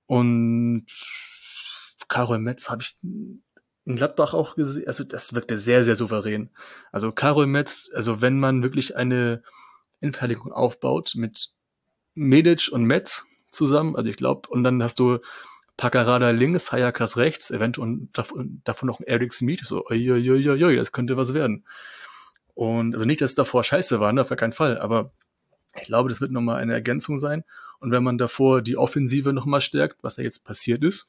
Und 0.07 0.87
Karol 2.07 2.39
Metz 2.39 2.69
habe 2.69 2.81
ich 2.81 2.97
in 3.03 3.95
Gladbach 3.95 4.33
auch 4.33 4.55
gesehen, 4.55 4.87
also 4.87 5.03
das 5.03 5.33
wirkte 5.33 5.59
sehr, 5.59 5.83
sehr 5.83 5.95
souverän. 5.95 6.49
Also 6.91 7.11
Karol 7.11 7.45
Metz, 7.45 7.89
also 7.93 8.21
wenn 8.21 8.39
man 8.39 8.63
wirklich 8.63 8.95
eine 8.95 9.43
Endfertigung 10.01 10.51
aufbaut 10.51 11.13
mit 11.15 11.49
Medic 12.15 12.69
und 12.71 12.83
Metz, 12.85 13.25
zusammen. 13.51 13.95
Also 13.95 14.09
ich 14.09 14.17
glaube, 14.17 14.49
und 14.49 14.63
dann 14.63 14.81
hast 14.83 14.99
du 14.99 15.19
Paccarada 15.77 16.31
links, 16.31 16.71
Hayakas 16.71 17.17
rechts, 17.17 17.51
eventuell 17.51 18.07
davon, 18.13 18.61
davon 18.63 18.87
noch 18.87 18.99
Eric 19.01 19.33
Smith. 19.33 19.61
So, 19.63 19.85
oi, 19.85 20.75
das 20.75 20.91
könnte 20.91 21.17
was 21.17 21.33
werden. 21.33 21.65
Und 22.55 22.95
also 22.95 23.05
nicht, 23.05 23.21
dass 23.21 23.31
es 23.31 23.35
davor 23.35 23.63
scheiße 23.63 23.99
war, 23.99 24.11
ne, 24.11 24.21
auf 24.21 24.29
keinen 24.29 24.51
Fall, 24.51 24.79
aber 24.79 25.11
ich 25.79 25.87
glaube, 25.87 26.09
das 26.09 26.21
wird 26.21 26.31
nochmal 26.31 26.59
eine 26.59 26.73
Ergänzung 26.73 27.17
sein. 27.17 27.43
Und 27.79 27.91
wenn 27.91 28.03
man 28.03 28.17
davor 28.17 28.63
die 28.63 28.77
Offensive 28.77 29.33
nochmal 29.33 29.61
stärkt, 29.61 30.03
was 30.03 30.17
ja 30.17 30.23
jetzt 30.23 30.43
passiert 30.43 30.83
ist, 30.83 31.07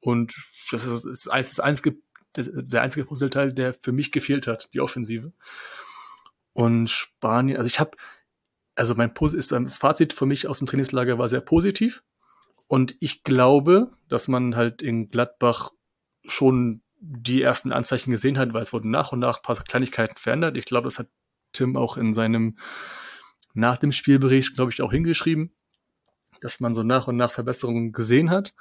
und 0.00 0.34
das 0.72 0.84
ist 0.84 1.04
das, 1.04 1.24
das 1.24 1.60
einzige, 1.60 1.96
das, 2.32 2.50
der 2.52 2.82
einzige 2.82 3.06
Puzzleteil, 3.06 3.52
der 3.52 3.74
für 3.74 3.92
mich 3.92 4.10
gefehlt 4.10 4.48
hat, 4.48 4.72
die 4.74 4.80
Offensive. 4.80 5.32
Und 6.52 6.90
Spanien, 6.90 7.58
also 7.58 7.68
ich 7.68 7.78
habe 7.78 7.96
also 8.76 8.94
mein 8.94 9.12
ist 9.32 9.52
das 9.52 9.78
Fazit 9.78 10.12
für 10.12 10.26
mich 10.26 10.46
aus 10.46 10.58
dem 10.58 10.66
Trainingslager 10.66 11.18
war 11.18 11.28
sehr 11.28 11.40
positiv. 11.40 12.02
Und 12.68 12.96
ich 13.00 13.24
glaube, 13.24 13.92
dass 14.08 14.28
man 14.28 14.54
halt 14.54 14.82
in 14.82 15.08
Gladbach 15.08 15.70
schon 16.24 16.82
die 17.00 17.42
ersten 17.42 17.72
Anzeichen 17.72 18.10
gesehen 18.10 18.38
hat, 18.38 18.52
weil 18.52 18.62
es 18.62 18.72
wurden 18.72 18.90
nach 18.90 19.12
und 19.12 19.20
nach 19.20 19.38
ein 19.38 19.42
paar 19.42 19.56
Kleinigkeiten 19.56 20.16
verändert. 20.16 20.56
Ich 20.56 20.64
glaube, 20.66 20.86
das 20.86 20.98
hat 20.98 21.08
Tim 21.52 21.76
auch 21.76 21.96
in 21.96 22.12
seinem 22.12 22.58
nach 23.54 23.78
dem 23.78 23.92
Spielbericht, 23.92 24.54
glaube 24.54 24.72
ich, 24.72 24.82
auch 24.82 24.92
hingeschrieben, 24.92 25.54
dass 26.40 26.60
man 26.60 26.74
so 26.74 26.82
nach 26.82 27.08
und 27.08 27.16
nach 27.16 27.32
Verbesserungen 27.32 27.92
gesehen 27.92 28.30
hat. 28.30 28.54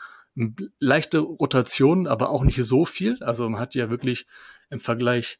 Leichte 0.79 1.19
Rotation, 1.19 2.07
aber 2.07 2.29
auch 2.29 2.43
nicht 2.43 2.63
so 2.63 2.85
viel. 2.85 3.21
Also 3.21 3.49
man 3.49 3.59
hat 3.59 3.75
ja 3.75 3.89
wirklich 3.89 4.27
im 4.69 4.79
Vergleich 4.79 5.39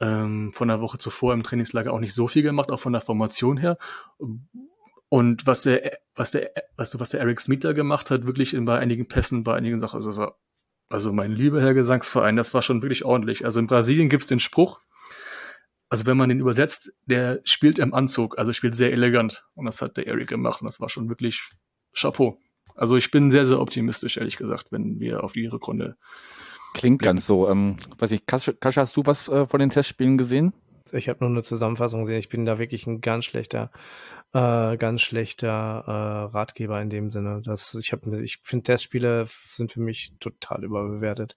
ähm, 0.00 0.52
von 0.52 0.68
der 0.68 0.80
Woche 0.80 0.98
zuvor 0.98 1.34
im 1.34 1.42
Trainingslager 1.42 1.92
auch 1.92 2.00
nicht 2.00 2.14
so 2.14 2.28
viel 2.28 2.42
gemacht, 2.42 2.70
auch 2.70 2.80
von 2.80 2.92
der 2.92 3.02
Formation 3.02 3.56
her. 3.56 3.78
Und 5.08 5.46
was 5.46 5.62
der, 5.62 5.98
was 6.14 6.30
der, 6.30 6.50
weißt 6.76 6.94
du, 6.94 7.00
was 7.00 7.10
der 7.10 7.20
Eric 7.20 7.40
Smith 7.40 7.60
da 7.60 7.72
gemacht 7.72 8.10
hat, 8.10 8.26
wirklich 8.26 8.54
in, 8.54 8.64
bei 8.64 8.78
einigen 8.78 9.08
Pässen, 9.08 9.44
bei 9.44 9.54
einigen 9.54 9.78
Sachen, 9.78 9.96
also, 9.96 10.16
war, 10.16 10.38
also 10.88 11.12
mein 11.12 11.32
lieber 11.32 11.60
Herr 11.60 11.74
Gesangsverein, 11.74 12.36
das 12.36 12.54
war 12.54 12.62
schon 12.62 12.82
wirklich 12.82 13.04
ordentlich. 13.04 13.44
Also 13.44 13.60
in 13.60 13.66
Brasilien 13.66 14.08
gibt's 14.08 14.26
den 14.26 14.40
Spruch, 14.40 14.80
also 15.90 16.06
wenn 16.06 16.16
man 16.16 16.28
den 16.28 16.38
übersetzt, 16.38 16.92
der 17.06 17.40
spielt 17.42 17.80
im 17.80 17.92
Anzug, 17.92 18.38
also 18.38 18.52
spielt 18.52 18.76
sehr 18.76 18.92
elegant. 18.92 19.44
Und 19.54 19.66
das 19.66 19.82
hat 19.82 19.96
der 19.96 20.06
Eric 20.06 20.28
gemacht 20.28 20.62
und 20.62 20.66
das 20.66 20.80
war 20.80 20.88
schon 20.88 21.08
wirklich 21.08 21.50
Chapeau. 21.92 22.38
Also 22.76 22.96
ich 22.96 23.10
bin 23.10 23.32
sehr, 23.32 23.44
sehr 23.44 23.60
optimistisch, 23.60 24.16
ehrlich 24.16 24.36
gesagt, 24.36 24.70
wenn 24.70 25.00
wir 25.00 25.24
auf 25.24 25.32
die 25.32 25.46
Rückrunde. 25.46 25.96
Klingt 26.74 27.02
ganz 27.02 27.26
so. 27.26 27.48
Ähm, 27.48 27.76
weiß 27.98 28.12
ich, 28.12 28.26
Kascha, 28.26 28.52
hast 28.62 28.96
du 28.96 29.02
was 29.04 29.28
äh, 29.28 29.46
von 29.46 29.60
den 29.60 29.70
Testspielen 29.70 30.18
gesehen? 30.18 30.52
Ich 30.92 31.08
habe 31.08 31.20
nur 31.20 31.30
eine 31.30 31.42
Zusammenfassung 31.42 32.00
gesehen. 32.00 32.18
Ich 32.18 32.28
bin 32.28 32.44
da 32.44 32.58
wirklich 32.58 32.86
ein 32.86 33.00
ganz 33.00 33.24
schlechter, 33.24 33.70
äh, 34.32 34.76
ganz 34.76 35.02
schlechter 35.02 35.84
äh, 35.86 36.36
Ratgeber 36.36 36.80
in 36.80 36.90
dem 36.90 37.10
Sinne. 37.10 37.42
Das, 37.44 37.74
ich 37.74 37.92
habe, 37.92 38.22
ich 38.22 38.38
finde 38.42 38.64
Testspiele 38.64 39.26
sind 39.52 39.72
für 39.72 39.80
mich 39.80 40.14
total 40.20 40.64
überbewertet. 40.64 41.36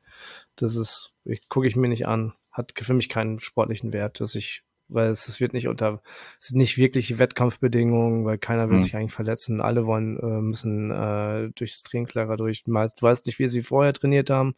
Das 0.55 0.75
ist, 0.75 1.13
gucke 1.49 1.67
ich 1.67 1.75
mir 1.75 1.89
nicht 1.89 2.07
an. 2.07 2.33
Hat 2.51 2.73
für 2.75 2.93
mich 2.93 3.09
keinen 3.09 3.39
sportlichen 3.39 3.93
Wert, 3.93 4.19
dass 4.19 4.35
ich 4.35 4.63
weil 4.89 5.09
es, 5.09 5.27
es 5.27 5.39
wird 5.39 5.53
nicht 5.53 5.67
unter, 5.67 6.01
es 6.39 6.47
sind 6.47 6.57
nicht 6.57 6.77
wirklich 6.77 7.17
Wettkampfbedingungen, 7.17 8.25
weil 8.25 8.37
keiner 8.37 8.69
will 8.69 8.77
mhm. 8.77 8.81
sich 8.81 8.95
eigentlich 8.95 9.13
verletzen. 9.13 9.61
Alle 9.61 9.85
wollen, 9.85 10.19
äh, 10.19 10.41
müssen 10.41 10.91
äh, 10.91 11.49
durchs 11.55 11.83
Trainingslager 11.83 12.37
durch. 12.37 12.63
Du 12.63 12.73
weißt 12.73 13.25
nicht, 13.25 13.39
wie 13.39 13.47
sie 13.47 13.61
vorher 13.61 13.93
trainiert 13.93 14.29
haben. 14.29 14.55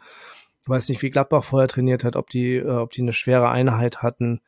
Du 0.65 0.71
weißt 0.71 0.89
nicht, 0.89 1.01
wie 1.03 1.11
Gladbach 1.11 1.43
vorher 1.43 1.67
trainiert 1.67 2.03
hat, 2.03 2.15
ob 2.15 2.29
die, 2.29 2.55
äh, 2.55 2.67
ob 2.67 2.91
die 2.91 3.01
eine 3.01 3.13
schwere 3.13 3.49
Einheit 3.49 4.01
hatten. 4.01 4.41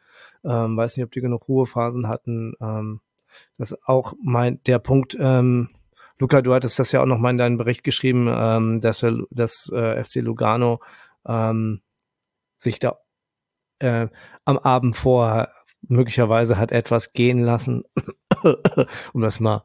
Ähm, 0.44 0.76
weiß 0.76 0.98
nicht, 0.98 1.06
ob 1.06 1.12
die 1.12 1.22
genug 1.22 1.48
Ruhephasen 1.48 2.08
hatten. 2.08 2.54
Ähm, 2.60 3.02
das 3.58 3.72
ist 3.72 3.88
auch 3.88 4.14
mein, 4.22 4.62
der 4.64 4.80
Punkt, 4.80 5.16
ähm, 5.20 5.70
Luca, 6.20 6.42
du 6.42 6.54
hattest 6.54 6.80
das 6.80 6.92
ja 6.92 7.02
auch 7.02 7.06
noch 7.06 7.20
mal 7.20 7.30
in 7.30 7.38
deinem 7.38 7.58
Bericht 7.58 7.84
geschrieben, 7.84 8.28
ähm, 8.30 8.82
dass, 8.82 9.04
er, 9.04 9.20
dass 9.30 9.72
äh, 9.72 10.04
FC 10.04 10.16
Lugano 10.16 10.82
ähm, 11.28 11.82
sich 12.56 12.80
da 12.80 12.98
äh, 13.78 14.08
am 14.44 14.58
Abend 14.58 14.96
vorher 14.96 15.54
möglicherweise 15.82 16.58
hat 16.58 16.72
etwas 16.72 17.14
gehen 17.14 17.40
lassen, 17.40 17.84
um 19.14 19.22
das 19.22 19.40
mal 19.40 19.64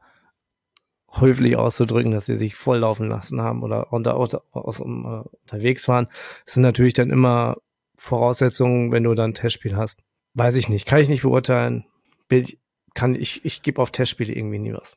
höflich 1.20 1.56
auszudrücken, 1.56 2.12
dass 2.12 2.26
sie 2.26 2.36
sich 2.36 2.54
volllaufen 2.54 3.08
lassen 3.08 3.40
haben 3.40 3.62
oder 3.62 3.92
unter, 3.92 4.16
aus, 4.16 4.34
aus, 4.52 4.80
um, 4.80 5.04
uh, 5.04 5.24
unterwegs 5.42 5.88
waren. 5.88 6.08
Das 6.44 6.54
sind 6.54 6.62
natürlich 6.62 6.94
dann 6.94 7.10
immer 7.10 7.56
Voraussetzungen, 7.96 8.92
wenn 8.92 9.04
du 9.04 9.14
dann 9.14 9.30
ein 9.30 9.34
Testspiel 9.34 9.76
hast. 9.76 10.00
Weiß 10.34 10.56
ich 10.56 10.68
nicht, 10.68 10.86
kann 10.86 11.00
ich 11.00 11.08
nicht 11.08 11.22
beurteilen. 11.22 11.84
Bild, 12.28 12.56
kann 12.94 13.14
ich, 13.14 13.44
ich 13.44 13.62
gebe 13.62 13.80
auf 13.80 13.90
Testspiele 13.90 14.34
irgendwie 14.34 14.58
nie 14.58 14.72
was. 14.72 14.96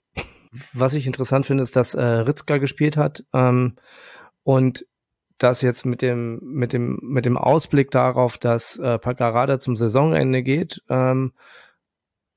Was 0.74 0.94
ich 0.94 1.06
interessant 1.06 1.46
finde, 1.46 1.64
ist, 1.64 1.76
dass 1.76 1.96
äh, 1.96 2.02
Ritzka 2.02 2.58
gespielt 2.58 2.96
hat 2.96 3.26
ähm, 3.34 3.76
und 4.44 4.86
das 5.38 5.62
jetzt 5.62 5.86
mit 5.86 6.02
dem, 6.02 6.40
mit 6.42 6.72
dem, 6.72 6.98
mit 7.02 7.26
dem 7.26 7.38
Ausblick 7.38 7.92
darauf, 7.92 8.38
dass 8.38 8.80
äh, 8.80 8.98
Paccarada 9.00 9.60
zum 9.60 9.76
Saisonende 9.76 10.44
geht 10.44 10.82
ähm, 10.90 11.34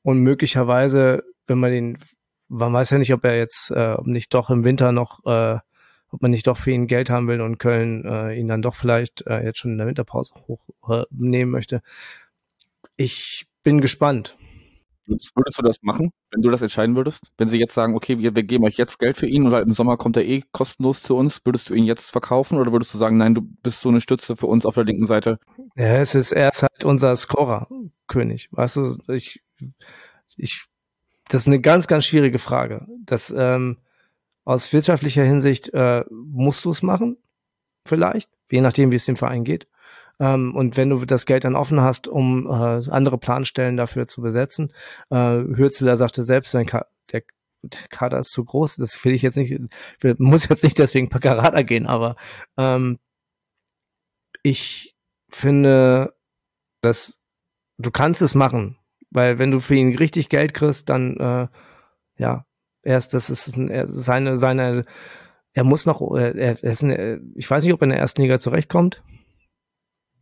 und 0.02 0.18
möglicherweise, 0.20 1.22
wenn 1.46 1.58
man 1.58 1.70
den, 1.70 1.98
man 2.48 2.72
weiß 2.72 2.90
ja 2.90 2.98
nicht, 2.98 3.12
ob 3.12 3.24
er 3.24 3.36
jetzt, 3.36 3.70
äh, 3.70 3.92
ob 3.92 4.06
nicht 4.06 4.32
doch 4.34 4.50
im 4.50 4.64
Winter 4.64 4.92
noch, 4.92 5.24
äh, 5.26 5.58
ob 6.10 6.22
man 6.22 6.30
nicht 6.30 6.46
doch 6.46 6.56
für 6.56 6.70
ihn 6.70 6.86
Geld 6.86 7.10
haben 7.10 7.28
will 7.28 7.40
und 7.40 7.58
Köln 7.58 8.04
äh, 8.04 8.34
ihn 8.34 8.48
dann 8.48 8.62
doch 8.62 8.74
vielleicht 8.74 9.26
äh, 9.26 9.44
jetzt 9.44 9.58
schon 9.58 9.72
in 9.72 9.78
der 9.78 9.86
Winterpause 9.86 10.34
hochnehmen 10.46 11.52
äh, 11.52 11.56
möchte. 11.56 11.82
Ich 12.96 13.46
bin 13.62 13.80
gespannt. 13.80 14.36
Würdest, 15.06 15.34
würdest, 15.34 15.58
du 15.58 15.62
das 15.62 15.82
machen, 15.82 16.10
wenn 16.30 16.42
du 16.42 16.50
das 16.50 16.60
entscheiden 16.60 16.94
würdest? 16.94 17.22
Wenn 17.38 17.48
sie 17.48 17.58
jetzt 17.58 17.72
sagen, 17.72 17.96
okay, 17.96 18.18
wir, 18.18 18.36
wir 18.36 18.42
geben 18.42 18.64
euch 18.64 18.76
jetzt 18.76 18.98
Geld 18.98 19.16
für 19.16 19.26
ihn 19.26 19.46
oder 19.46 19.62
im 19.62 19.72
Sommer 19.72 19.96
kommt 19.96 20.18
er 20.18 20.26
eh 20.26 20.42
kostenlos 20.52 21.02
zu 21.02 21.16
uns, 21.16 21.40
würdest 21.44 21.70
du 21.70 21.74
ihn 21.74 21.86
jetzt 21.86 22.10
verkaufen 22.10 22.58
oder 22.58 22.72
würdest 22.72 22.92
du 22.92 22.98
sagen, 22.98 23.16
nein, 23.16 23.34
du 23.34 23.40
bist 23.40 23.80
so 23.80 23.88
eine 23.88 24.02
Stütze 24.02 24.36
für 24.36 24.46
uns 24.46 24.66
auf 24.66 24.74
der 24.74 24.84
linken 24.84 25.06
Seite? 25.06 25.38
Ja, 25.76 25.96
es 25.96 26.14
ist, 26.14 26.32
er 26.32 26.50
ist 26.50 26.62
halt 26.62 26.84
unser 26.84 27.16
Scorer-König. 27.16 28.48
Weißt 28.52 28.76
du, 28.76 28.98
ich, 29.08 29.42
ich, 30.36 30.66
das 31.28 31.42
ist 31.42 31.46
eine 31.46 31.60
ganz, 31.60 31.86
ganz 31.86 32.04
schwierige 32.04 32.38
Frage. 32.38 32.86
Das, 33.04 33.34
ähm, 33.36 33.78
aus 34.44 34.72
wirtschaftlicher 34.72 35.24
Hinsicht 35.24 35.72
äh, 35.74 36.04
musst 36.10 36.64
du 36.64 36.70
es 36.70 36.82
machen, 36.82 37.18
vielleicht, 37.86 38.30
je 38.50 38.62
nachdem, 38.62 38.90
wie 38.90 38.96
es 38.96 39.04
dem 39.04 39.16
Verein 39.16 39.44
geht. 39.44 39.68
Ähm, 40.20 40.54
und 40.56 40.76
wenn 40.76 40.90
du 40.90 41.04
das 41.04 41.26
Geld 41.26 41.44
dann 41.44 41.54
offen 41.54 41.80
hast, 41.80 42.08
um 42.08 42.46
äh, 42.46 42.90
andere 42.90 43.18
Planstellen 43.18 43.76
dafür 43.76 44.06
zu 44.06 44.22
besetzen, 44.22 44.72
äh, 45.10 45.16
Hürzeler 45.16 45.96
sagte 45.96 46.22
selbst, 46.22 46.52
sein 46.52 46.66
Ka 46.66 46.86
der, 47.12 47.24
der 47.62 47.88
Kader 47.90 48.18
ist 48.18 48.30
zu 48.30 48.44
groß, 48.44 48.76
das 48.76 49.04
will 49.04 49.12
ich 49.12 49.22
jetzt 49.22 49.36
nicht, 49.36 49.54
muss 50.18 50.48
jetzt 50.48 50.64
nicht 50.64 50.78
deswegen 50.78 51.08
Paccarada 51.08 51.62
gehen, 51.62 51.86
aber 51.86 52.16
ähm, 52.56 52.98
ich 54.42 54.96
finde, 55.28 56.14
dass 56.80 57.18
du 57.78 57.90
kannst 57.90 58.22
es 58.22 58.34
machen, 58.34 58.78
weil 59.10 59.38
wenn 59.38 59.50
du 59.50 59.60
für 59.60 59.74
ihn 59.74 59.96
richtig 59.96 60.28
Geld 60.28 60.54
kriegst, 60.54 60.88
dann 60.88 61.16
äh, 61.16 61.48
ja, 62.16 62.44
erst 62.82 63.14
das 63.14 63.30
ist 63.30 63.56
ein, 63.56 63.68
er, 63.68 63.88
seine 63.88 64.36
seine 64.38 64.84
er 65.52 65.64
muss 65.64 65.86
noch 65.86 66.00
er, 66.14 66.34
er 66.36 66.62
ist 66.62 66.84
eine, 66.84 67.20
ich 67.34 67.50
weiß 67.50 67.64
nicht, 67.64 67.72
ob 67.72 67.82
er 67.82 67.84
in 67.84 67.90
der 67.90 67.98
ersten 67.98 68.22
Liga 68.22 68.38
zurechtkommt 68.38 69.02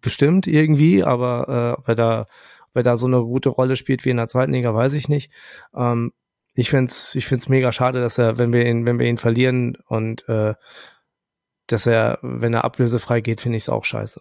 bestimmt 0.07 0.47
irgendwie, 0.47 1.03
aber 1.03 1.49
äh, 1.77 1.81
ob 1.81 1.89
er 1.89 1.95
da, 1.97 2.21
ob 2.69 2.77
er 2.77 2.83
da 2.85 2.97
so 2.97 3.07
eine 3.07 3.23
gute 3.23 3.49
Rolle 3.49 3.75
spielt 3.75 4.05
wie 4.05 4.11
in 4.11 4.19
der 4.19 4.29
zweiten 4.29 4.53
Liga, 4.53 4.73
weiß 4.73 4.95
ich 4.95 5.09
nicht. 5.09 5.33
Ähm, 5.75 6.13
ich 6.55 6.71
find's, 6.71 7.15
ich 7.17 7.27
find's 7.27 7.49
mega 7.49 7.73
schade, 7.73 8.01
dass 8.01 8.17
er, 8.17 8.39
wenn 8.39 8.53
wir 8.53 8.65
ihn, 8.67 8.87
wenn 8.87 9.01
wir 9.01 9.07
ihn 9.07 9.19
verlieren 9.19 9.77
und 9.87 10.29
äh, 10.29 10.55
dass 11.67 11.87
er, 11.87 12.21
wenn 12.23 12.55
er 12.55 12.65
ablösefrei 12.65 13.21
geht, 13.21 13.41
finde 13.41 13.57
ich 13.57 13.65
es 13.65 13.69
auch 13.69 13.85
scheiße. 13.85 14.21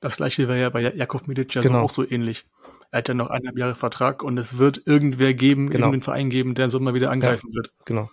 Das 0.00 0.18
gleiche 0.18 0.46
wäre 0.46 0.60
ja 0.60 0.70
bei 0.70 0.82
Jakov 0.82 1.26
Milic 1.26 1.52
ja 1.54 1.62
genau. 1.62 1.80
so 1.80 1.84
auch 1.84 1.90
so 1.90 2.08
ähnlich. 2.08 2.46
Er 2.90 2.98
hat 2.98 3.08
ja 3.08 3.14
noch 3.14 3.28
eineinhalb 3.28 3.58
Jahre 3.58 3.74
Vertrag 3.74 4.22
und 4.22 4.38
es 4.38 4.58
wird 4.58 4.82
irgendwer 4.86 5.34
geben, 5.34 5.68
genau. 5.68 5.86
irgendeinen 5.86 6.02
Verein 6.02 6.30
geben, 6.30 6.54
der 6.54 6.68
so 6.68 6.80
mal 6.80 6.94
wieder 6.94 7.10
angreifen 7.10 7.50
ja, 7.50 7.56
wird. 7.56 7.72
Genau. 7.84 8.08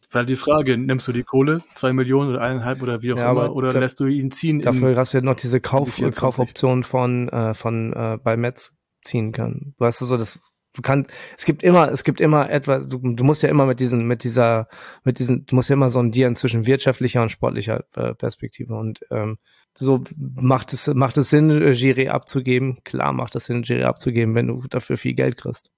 Das 0.00 0.08
ist 0.08 0.14
halt 0.14 0.28
die 0.28 0.36
Frage, 0.36 0.76
nimmst 0.76 1.06
du 1.08 1.12
die 1.12 1.22
Kohle, 1.22 1.62
zwei 1.74 1.92
Millionen 1.92 2.30
oder 2.30 2.40
eineinhalb 2.40 2.82
oder 2.82 3.02
wie 3.02 3.12
auch 3.12 3.18
ja, 3.18 3.30
immer, 3.30 3.54
oder 3.54 3.70
da, 3.70 3.78
lässt 3.78 4.00
du 4.00 4.06
ihn 4.06 4.30
ziehen? 4.30 4.60
Dafür 4.60 4.96
hast 4.96 5.12
du 5.12 5.18
ja 5.18 5.24
noch 5.24 5.36
diese 5.36 5.60
Kauf, 5.60 5.96
Kaufoption 6.16 6.82
von, 6.82 7.28
äh, 7.28 7.54
von 7.54 7.92
äh, 7.92 8.18
bei 8.22 8.36
Metz 8.36 8.72
ziehen 9.00 9.32
können. 9.32 9.74
Du 9.78 9.84
hast 9.84 9.98
so 9.98 10.16
das, 10.16 10.52
du 10.74 10.82
kannst, 10.82 11.10
es 11.36 11.44
gibt 11.44 11.62
immer, 11.62 11.90
es 11.90 12.04
gibt 12.04 12.20
immer 12.20 12.50
etwas, 12.50 12.88
du, 12.88 12.98
du 12.98 13.24
musst 13.24 13.42
ja 13.42 13.48
immer 13.48 13.66
mit 13.66 13.80
diesen, 13.80 14.06
mit 14.06 14.24
dieser, 14.24 14.68
mit 15.04 15.18
diesen, 15.18 15.46
du 15.46 15.54
musst 15.56 15.70
ja 15.70 15.74
immer 15.74 15.90
sondieren 15.90 16.34
zwischen 16.34 16.66
wirtschaftlicher 16.66 17.22
und 17.22 17.30
sportlicher 17.30 17.84
äh, 17.94 18.14
Perspektive 18.14 18.74
und 18.74 19.00
ähm, 19.10 19.38
so 19.78 20.02
macht 20.16 20.72
es, 20.72 20.86
macht 20.88 21.16
es 21.16 21.30
Sinn, 21.30 21.50
äh, 21.50 21.72
Giri 21.72 22.08
abzugeben. 22.08 22.78
Klar 22.84 23.12
macht 23.12 23.34
es 23.36 23.46
Sinn, 23.46 23.62
Giri 23.62 23.84
abzugeben, 23.84 24.34
wenn 24.34 24.46
du 24.46 24.62
dafür 24.68 24.96
viel 24.96 25.14
Geld 25.14 25.36
kriegst. 25.36 25.70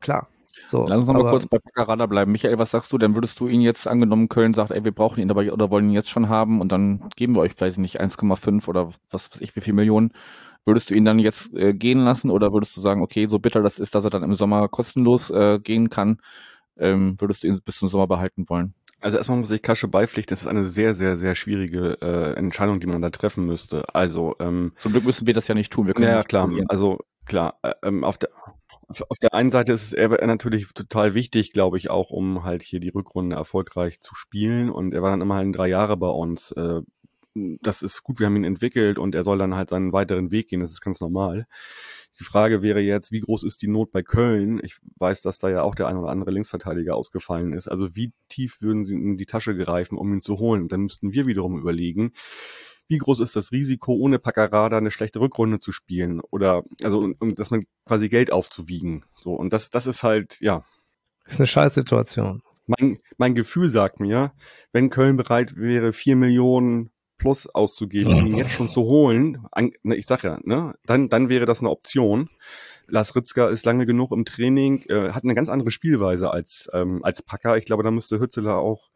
Klar. 0.00 0.28
So, 0.66 0.86
Lass 0.86 0.98
uns 0.98 1.06
nochmal 1.06 1.26
kurz 1.26 1.46
bei 1.46 1.58
Paccarada 1.58 2.06
bleiben. 2.06 2.32
Michael, 2.32 2.58
was 2.58 2.70
sagst 2.70 2.92
du? 2.92 2.98
Dann 2.98 3.14
würdest 3.14 3.38
du 3.40 3.48
ihn 3.48 3.60
jetzt 3.60 3.86
angenommen, 3.86 4.28
Köln 4.28 4.54
sagt, 4.54 4.70
ey, 4.70 4.84
wir 4.84 4.92
brauchen 4.92 5.20
ihn 5.20 5.30
aber 5.30 5.42
oder 5.52 5.70
wollen 5.70 5.88
ihn 5.88 5.94
jetzt 5.94 6.08
schon 6.08 6.28
haben 6.28 6.60
und 6.60 6.72
dann 6.72 7.10
geben 7.16 7.34
wir 7.36 7.40
euch 7.40 7.52
vielleicht 7.52 7.78
nicht 7.78 8.00
1,5 8.00 8.68
oder 8.68 8.86
was 9.10 9.30
weiß 9.30 9.40
ich, 9.40 9.54
wie 9.56 9.60
viel 9.60 9.74
Millionen. 9.74 10.12
Würdest 10.64 10.90
du 10.90 10.94
ihn 10.94 11.04
dann 11.04 11.18
jetzt 11.18 11.52
äh, 11.54 11.74
gehen 11.74 12.04
lassen 12.04 12.30
oder 12.30 12.52
würdest 12.52 12.76
du 12.76 12.80
sagen, 12.80 13.02
okay, 13.02 13.26
so 13.26 13.38
bitter 13.38 13.62
das 13.62 13.78
ist, 13.78 13.94
dass 13.94 14.04
er 14.04 14.10
dann 14.10 14.22
im 14.22 14.34
Sommer 14.34 14.68
kostenlos 14.68 15.28
äh, 15.30 15.58
gehen 15.58 15.90
kann, 15.90 16.20
ähm, 16.78 17.16
würdest 17.20 17.44
du 17.44 17.48
ihn 17.48 17.60
bis 17.62 17.78
zum 17.78 17.88
Sommer 17.88 18.06
behalten 18.06 18.48
wollen? 18.48 18.74
Also 19.04 19.18
erstmal 19.18 19.38
muss 19.38 19.50
ich 19.50 19.60
Kasche 19.60 19.86
beipflichten, 19.86 20.32
das 20.32 20.40
ist 20.40 20.46
eine 20.46 20.64
sehr, 20.64 20.94
sehr, 20.94 21.18
sehr 21.18 21.34
schwierige 21.34 21.98
äh, 22.00 22.32
Entscheidung, 22.38 22.80
die 22.80 22.86
man 22.86 23.02
da 23.02 23.10
treffen 23.10 23.44
müsste. 23.44 23.84
Also 23.94 24.34
ähm, 24.40 24.72
zum 24.78 24.92
Glück 24.92 25.04
müssen 25.04 25.26
wir 25.26 25.34
das 25.34 25.46
ja 25.46 25.54
nicht 25.54 25.70
tun. 25.70 25.86
Wir 25.86 25.92
können 25.92 26.08
ja 26.08 26.22
klar. 26.22 26.50
Also 26.68 27.00
klar, 27.26 27.58
äh, 27.62 27.74
ähm, 27.82 28.02
auf 28.02 28.16
der 28.16 28.30
auf 28.88 29.18
der 29.18 29.34
einen 29.34 29.50
Seite 29.50 29.72
ist 29.72 29.82
es 29.82 29.92
er 29.92 30.26
natürlich 30.26 30.72
total 30.72 31.12
wichtig, 31.12 31.52
glaube 31.52 31.76
ich, 31.76 31.90
auch 31.90 32.10
um 32.10 32.44
halt 32.44 32.62
hier 32.62 32.80
die 32.80 32.88
Rückrunde 32.88 33.36
erfolgreich 33.36 34.00
zu 34.00 34.14
spielen. 34.14 34.70
Und 34.70 34.94
er 34.94 35.02
war 35.02 35.10
dann 35.10 35.20
immer 35.20 35.34
halt 35.34 35.54
drei 35.56 35.68
Jahre 35.68 35.98
bei 35.98 36.08
uns. 36.08 36.52
Äh, 36.52 36.80
das 37.34 37.82
ist 37.82 38.02
gut, 38.02 38.20
wir 38.20 38.26
haben 38.26 38.36
ihn 38.36 38.44
entwickelt 38.44 38.98
und 38.98 39.14
er 39.14 39.24
soll 39.24 39.38
dann 39.38 39.54
halt 39.54 39.68
seinen 39.68 39.92
weiteren 39.92 40.30
Weg 40.30 40.48
gehen. 40.48 40.60
Das 40.60 40.70
ist 40.70 40.80
ganz 40.80 41.00
normal. 41.00 41.46
Die 42.18 42.24
Frage 42.24 42.62
wäre 42.62 42.80
jetzt, 42.80 43.10
wie 43.10 43.20
groß 43.20 43.42
ist 43.42 43.60
die 43.62 43.66
Not 43.66 43.90
bei 43.90 44.02
Köln? 44.02 44.60
Ich 44.62 44.76
weiß, 44.98 45.22
dass 45.22 45.38
da 45.38 45.48
ja 45.48 45.62
auch 45.62 45.74
der 45.74 45.88
ein 45.88 45.96
oder 45.96 46.10
andere 46.10 46.30
Linksverteidiger 46.30 46.94
ausgefallen 46.94 47.52
ist. 47.52 47.66
Also 47.66 47.96
wie 47.96 48.12
tief 48.28 48.60
würden 48.60 48.84
sie 48.84 48.94
in 48.94 49.16
die 49.16 49.26
Tasche 49.26 49.56
greifen, 49.56 49.98
um 49.98 50.12
ihn 50.12 50.20
zu 50.20 50.38
holen? 50.38 50.62
Und 50.62 50.72
dann 50.72 50.82
müssten 50.82 51.12
wir 51.12 51.26
wiederum 51.26 51.58
überlegen, 51.58 52.12
wie 52.86 52.98
groß 52.98 53.20
ist 53.20 53.34
das 53.34 53.50
Risiko, 53.50 53.94
ohne 53.94 54.18
Paccarada 54.18 54.76
eine 54.76 54.90
schlechte 54.90 55.20
Rückrunde 55.20 55.58
zu 55.58 55.72
spielen 55.72 56.20
oder 56.20 56.64
also 56.82 57.00
um, 57.18 57.34
dass 57.34 57.50
man 57.50 57.64
quasi 57.86 58.08
Geld 58.08 58.32
aufzuwiegen. 58.32 59.04
So 59.16 59.32
und 59.32 59.52
das 59.52 59.70
das 59.70 59.86
ist 59.86 60.02
halt 60.02 60.38
ja. 60.40 60.64
Das 61.24 61.34
ist 61.34 61.40
eine 61.40 61.46
Scheißsituation. 61.46 62.42
Mein, 62.66 62.98
mein 63.18 63.34
Gefühl 63.34 63.68
sagt 63.68 64.00
mir, 64.00 64.32
wenn 64.72 64.90
Köln 64.90 65.16
bereit 65.16 65.56
wäre, 65.56 65.92
vier 65.92 66.16
Millionen 66.16 66.90
plus 67.18 67.46
auszugeben, 67.46 68.26
ihn 68.26 68.36
jetzt 68.36 68.52
schon 68.52 68.68
zu 68.68 68.82
holen, 68.82 69.44
an, 69.52 69.72
ne, 69.82 69.96
ich 69.96 70.06
sag 70.06 70.24
ja, 70.24 70.38
ne, 70.44 70.74
dann, 70.84 71.08
dann 71.08 71.28
wäre 71.28 71.46
das 71.46 71.60
eine 71.60 71.70
Option. 71.70 72.28
Lars 72.86 73.16
Ritzka 73.16 73.48
ist 73.48 73.64
lange 73.64 73.86
genug 73.86 74.12
im 74.12 74.24
Training, 74.24 74.84
äh, 74.88 75.12
hat 75.12 75.24
eine 75.24 75.34
ganz 75.34 75.48
andere 75.48 75.70
Spielweise 75.70 76.30
als, 76.30 76.68
ähm, 76.72 77.02
als 77.02 77.22
Packer. 77.22 77.56
Ich 77.56 77.64
glaube, 77.64 77.82
da 77.82 77.90
müsste 77.90 78.20
Hützeler 78.20 78.58
auch 78.58 78.90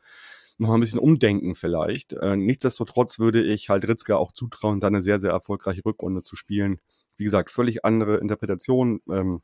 noch 0.59 0.75
ein 0.75 0.81
bisschen 0.81 0.99
umdenken 0.99 1.55
vielleicht. 1.55 2.13
Äh, 2.13 2.37
nichtsdestotrotz 2.37 3.19
würde 3.19 3.43
ich 3.43 3.71
halt 3.71 3.87
Ritzka 3.87 4.17
auch 4.17 4.33
zutrauen, 4.33 4.81
da 4.81 4.89
eine 4.89 5.03
sehr, 5.03 5.21
sehr 5.21 5.31
erfolgreiche 5.31 5.85
Rückrunde 5.85 6.23
zu 6.23 6.37
spielen. 6.37 6.81
Wie 7.17 7.25
gesagt, 7.25 7.51
völlig 7.51 7.85
andere 7.85 8.17
Interpretation 8.17 9.01
ähm, 9.11 9.41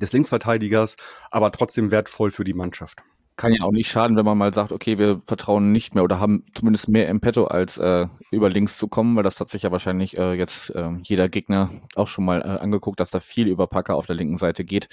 des 0.00 0.12
Linksverteidigers, 0.12 0.96
aber 1.30 1.50
trotzdem 1.52 1.90
wertvoll 1.90 2.30
für 2.30 2.44
die 2.44 2.54
Mannschaft. 2.54 3.02
Kann 3.36 3.52
ja 3.52 3.62
auch 3.62 3.72
nicht 3.72 3.90
schaden, 3.90 4.16
wenn 4.16 4.24
man 4.24 4.36
mal 4.36 4.52
sagt, 4.52 4.72
okay, 4.72 4.98
wir 4.98 5.20
vertrauen 5.26 5.72
nicht 5.72 5.94
mehr 5.94 6.04
oder 6.04 6.20
haben 6.20 6.44
zumindest 6.54 6.88
mehr 6.88 7.08
im 7.08 7.20
Petto, 7.20 7.44
als 7.44 7.78
äh, 7.78 8.06
über 8.30 8.50
links 8.50 8.76
zu 8.76 8.88
kommen, 8.88 9.16
weil 9.16 9.22
das 9.22 9.40
hat 9.40 9.50
sich 9.50 9.62
ja 9.62 9.72
wahrscheinlich 9.72 10.18
äh, 10.18 10.34
jetzt 10.34 10.70
äh, 10.70 10.90
jeder 11.02 11.28
Gegner 11.28 11.70
auch 11.94 12.08
schon 12.08 12.24
mal 12.24 12.40
äh, 12.40 12.60
angeguckt, 12.60 13.00
dass 13.00 13.10
da 13.10 13.20
viel 13.20 13.48
über 13.48 13.66
Packer 13.66 13.96
auf 13.96 14.06
der 14.06 14.16
linken 14.16 14.36
Seite 14.36 14.64
geht. 14.64 14.88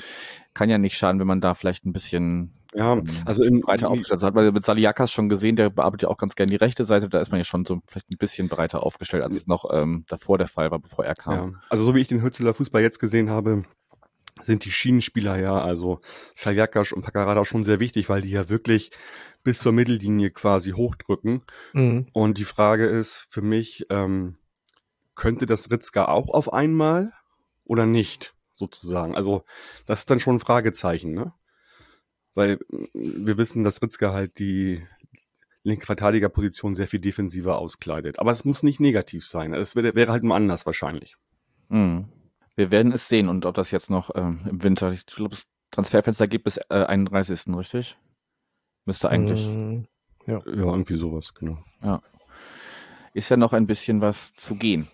Kann 0.54 0.70
ja 0.70 0.78
nicht 0.78 0.98
schaden, 0.98 1.20
wenn 1.20 1.28
man 1.28 1.42
da 1.42 1.54
vielleicht 1.54 1.86
ein 1.86 1.94
bisschen 1.94 2.54
ja, 2.74 2.94
ähm, 2.94 3.04
also 3.26 3.44
in, 3.44 3.62
breiter 3.62 3.90
aufgestellt 3.90 4.22
hat. 4.22 4.36
Weil 4.36 4.52
mit 4.52 4.66
Saliakas 4.66 5.12
schon 5.12 5.30
gesehen, 5.30 5.56
der 5.56 5.70
bearbeitet 5.70 6.04
ja 6.04 6.10
auch 6.10 6.18
ganz 6.18 6.36
gerne 6.36 6.52
die 6.52 6.56
rechte 6.56 6.86
Seite. 6.86 7.10
Da 7.10 7.20
ist 7.20 7.32
man 7.32 7.40
ja 7.40 7.44
schon 7.44 7.66
so 7.66 7.80
vielleicht 7.88 8.10
ein 8.12 8.18
bisschen 8.18 8.48
breiter 8.48 8.84
aufgestellt, 8.84 9.24
als 9.24 9.36
es 9.36 9.48
noch 9.48 9.66
ähm, 9.72 10.06
davor 10.08 10.38
der 10.38 10.48
Fall 10.48 10.72
war, 10.72 10.80
bevor 10.80 11.06
er 11.06 11.16
kam. 11.16 11.52
Ja. 11.52 11.60
Also 11.70 11.84
so 11.84 11.96
wie 11.96 12.00
ich 12.00 12.08
den 12.08 12.22
Hützeler 12.22 12.54
Fußball 12.54 12.82
jetzt 12.82 13.00
gesehen 13.00 13.30
habe, 13.30 13.64
sind 14.42 14.66
die 14.66 14.72
Schienenspieler 14.72 15.38
ja, 15.38 15.60
also 15.60 16.00
Saljakas 16.36 16.92
und 16.92 17.02
Pakarada 17.02 17.46
schon 17.46 17.64
sehr 17.64 17.80
wichtig, 17.80 18.10
weil 18.10 18.22
die 18.22 18.30
ja 18.30 18.50
wirklich 18.50 18.92
bis 19.44 19.60
zur 19.60 19.72
Mittellinie 19.72 20.32
quasi 20.32 20.72
hochdrücken. 20.72 21.44
Mhm. 21.74 22.08
Und 22.14 22.38
die 22.38 22.46
Frage 22.46 22.86
ist 22.86 23.28
für 23.30 23.42
mich, 23.42 23.86
ähm, 23.90 24.38
könnte 25.16 25.46
das 25.46 25.70
Ritzka 25.72 26.06
auch 26.06 26.30
auf 26.30 26.54
einmal 26.54 27.14
oder 27.66 27.86
nicht, 27.86 28.36
sozusagen? 28.54 29.16
Also 29.16 29.44
das 29.86 30.00
ist 30.00 30.10
dann 30.10 30.20
schon 30.20 30.36
ein 30.36 30.40
Fragezeichen, 30.40 31.14
ne? 31.14 31.34
Weil 32.36 32.60
mm, 32.70 33.26
wir 33.26 33.38
wissen, 33.38 33.64
dass 33.64 33.82
Ritzka 33.82 34.14
halt 34.14 34.40
die 34.40 34.86
linke 35.64 35.86
Verteidigerposition 35.86 36.74
sehr 36.74 36.88
viel 36.88 37.00
defensiver 37.00 37.58
auskleidet. 37.58 38.20
Aber 38.20 38.32
es 38.32 38.46
muss 38.46 38.64
nicht 38.64 38.80
negativ 38.80 39.26
sein. 39.26 39.54
Es 39.54 39.76
wäre, 39.76 39.96
wäre 39.96 40.12
halt 40.12 40.24
nur 40.24 40.36
anders 40.36 40.66
wahrscheinlich. 40.66 41.16
Mhm. 41.70 42.10
Wir 42.60 42.72
werden 42.72 42.92
es 42.92 43.08
sehen 43.08 43.30
und 43.30 43.46
ob 43.46 43.56
das 43.56 43.72
jetzt 43.72 43.90
noch 43.90 44.10
ähm, 44.16 44.42
im 44.50 44.62
Winter, 44.62 44.92
ich 44.92 45.06
glaube, 45.06 45.30
das 45.30 45.46
Transferfenster 45.72 46.28
geht 46.28 46.44
bis 46.44 46.58
äh, 46.70 46.84
31. 46.84 47.56
richtig? 47.56 47.98
Müsste 48.84 49.10
eigentlich. 49.10 49.48
Mm, 49.48 49.84
ja. 50.28 50.40
ja, 50.46 50.66
irgendwie 50.66 50.98
sowas, 50.98 51.34
genau. 51.34 51.64
Ja. 51.82 52.02
Ist 53.14 53.30
ja 53.30 53.38
noch 53.38 53.54
ein 53.54 53.66
bisschen 53.66 54.02
was 54.02 54.34
zu 54.34 54.56
gehen. 54.56 54.90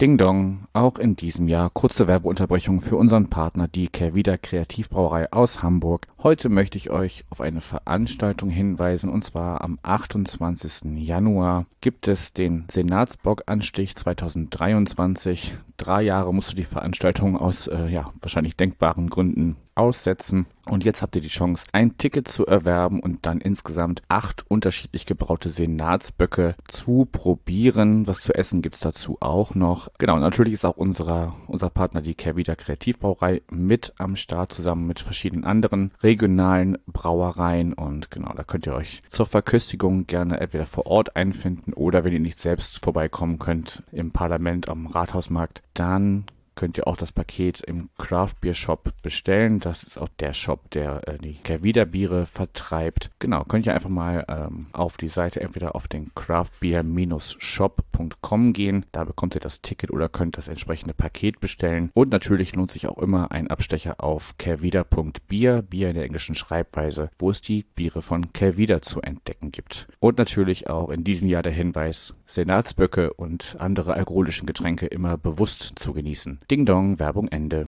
Ding 0.00 0.18
Dong, 0.18 0.66
auch 0.72 0.98
in 0.98 1.14
diesem 1.14 1.46
Jahr 1.46 1.70
kurze 1.70 2.08
Werbeunterbrechung 2.08 2.80
für 2.80 2.96
unseren 2.96 3.30
Partner, 3.30 3.68
die 3.68 3.88
Kervida 3.88 4.36
Kreativbrauerei 4.36 5.32
aus 5.32 5.62
Hamburg. 5.62 6.08
Heute 6.20 6.48
möchte 6.48 6.76
ich 6.76 6.90
euch 6.90 7.24
auf 7.30 7.40
eine 7.40 7.60
Veranstaltung 7.60 8.50
hinweisen 8.50 9.10
und 9.10 9.22
zwar 9.22 9.62
am 9.62 9.78
28. 9.82 10.96
Januar 10.96 11.66
gibt 11.80 12.08
es 12.08 12.32
den 12.32 12.64
Senatsbock-Anstich 12.68 13.94
2023. 13.94 15.54
Drei 15.76 16.02
Jahre 16.02 16.34
musste 16.34 16.56
die 16.56 16.64
Veranstaltung 16.64 17.36
aus 17.36 17.68
äh, 17.68 17.86
ja, 17.86 18.12
wahrscheinlich 18.20 18.56
denkbaren 18.56 19.08
Gründen 19.08 19.56
aussetzen. 19.74 20.46
Und 20.68 20.84
jetzt 20.84 21.02
habt 21.02 21.16
ihr 21.16 21.22
die 21.22 21.28
Chance, 21.28 21.66
ein 21.72 21.98
Ticket 21.98 22.28
zu 22.28 22.46
erwerben 22.46 23.00
und 23.00 23.26
dann 23.26 23.40
insgesamt 23.40 24.02
acht 24.08 24.44
unterschiedlich 24.48 25.06
gebraute 25.06 25.48
Senatsböcke 25.48 26.54
zu 26.68 27.06
probieren. 27.10 28.06
Was 28.06 28.20
zu 28.20 28.34
essen 28.34 28.62
gibt's 28.62 28.80
dazu 28.80 29.16
auch 29.20 29.54
noch. 29.56 29.88
Genau, 29.98 30.18
natürlich 30.18 30.54
ist 30.54 30.64
auch 30.64 30.76
unser, 30.76 31.34
unser 31.48 31.68
Partner, 31.68 32.00
die 32.00 32.14
Kervida 32.14 32.54
Kreativbrauerei, 32.54 33.42
mit 33.50 33.92
am 33.98 34.14
Start 34.14 34.52
zusammen 34.52 34.86
mit 34.86 35.00
verschiedenen 35.00 35.44
anderen 35.44 35.92
regionalen 36.00 36.78
Brauereien. 36.86 37.72
Und 37.72 38.10
genau, 38.10 38.32
da 38.34 38.44
könnt 38.44 38.66
ihr 38.66 38.74
euch 38.74 39.02
zur 39.08 39.26
Verköstigung 39.26 40.06
gerne 40.06 40.38
entweder 40.38 40.66
vor 40.66 40.86
Ort 40.86 41.16
einfinden 41.16 41.72
oder 41.72 42.04
wenn 42.04 42.12
ihr 42.12 42.20
nicht 42.20 42.38
selbst 42.38 42.84
vorbeikommen 42.84 43.38
könnt 43.38 43.82
im 43.90 44.12
Parlament 44.12 44.68
am 44.68 44.86
Rathausmarkt, 44.86 45.62
dann 45.74 46.24
könnt 46.54 46.78
ihr 46.78 46.86
auch 46.86 46.96
das 46.96 47.10
Paket 47.12 47.60
im 47.60 47.90
Craft 47.98 48.36
Beer 48.40 48.54
Shop 48.54 48.90
bestellen. 49.02 49.60
Das 49.60 49.82
ist 49.82 49.98
auch 49.98 50.08
der 50.20 50.32
Shop, 50.32 50.70
der 50.70 51.06
äh, 51.08 51.18
die 51.18 51.34
Kervida 51.34 51.84
Biere 51.84 52.24
vertreibt. 52.26 53.10
Genau, 53.18 53.42
könnt 53.44 53.66
ihr 53.66 53.74
einfach 53.74 53.90
mal 53.90 54.24
ähm, 54.28 54.66
auf 54.72 54.96
die 54.96 55.08
Seite 55.08 55.40
entweder 55.40 55.74
auf 55.74 55.88
den 55.88 56.14
craftbeer-shop.com 56.14 58.52
gehen. 58.52 58.86
Da 58.92 59.02
bekommt 59.04 59.34
ihr 59.34 59.40
das 59.40 59.62
Ticket 59.62 59.90
oder 59.90 60.08
könnt 60.08 60.38
das 60.38 60.46
entsprechende 60.48 60.94
Paket 60.94 61.40
bestellen. 61.40 61.90
Und 61.94 62.10
natürlich 62.10 62.54
lohnt 62.54 62.70
sich 62.70 62.86
auch 62.88 62.98
immer 62.98 63.32
ein 63.32 63.48
Abstecher 63.48 64.02
auf 64.02 64.36
kervida.bier, 64.38 65.62
Bier 65.62 65.88
in 65.88 65.94
der 65.94 66.04
englischen 66.04 66.34
Schreibweise, 66.34 67.10
wo 67.18 67.30
es 67.30 67.40
die 67.40 67.64
Biere 67.74 68.02
von 68.02 68.32
Kervida 68.32 68.82
zu 68.82 69.00
entdecken 69.00 69.52
gibt. 69.52 69.86
Und 70.00 70.18
natürlich 70.18 70.68
auch 70.68 70.90
in 70.90 71.04
diesem 71.04 71.28
Jahr 71.28 71.42
der 71.42 71.52
Hinweis, 71.52 72.14
Senatsböcke 72.26 73.12
und 73.12 73.56
andere 73.58 73.94
alkoholischen 73.94 74.46
Getränke 74.46 74.86
immer 74.86 75.18
bewusst 75.18 75.78
zu 75.78 75.92
genießen. 75.92 76.40
Ding 76.50 76.66
Dong, 76.66 76.98
Werbung 76.98 77.28
Ende. 77.28 77.66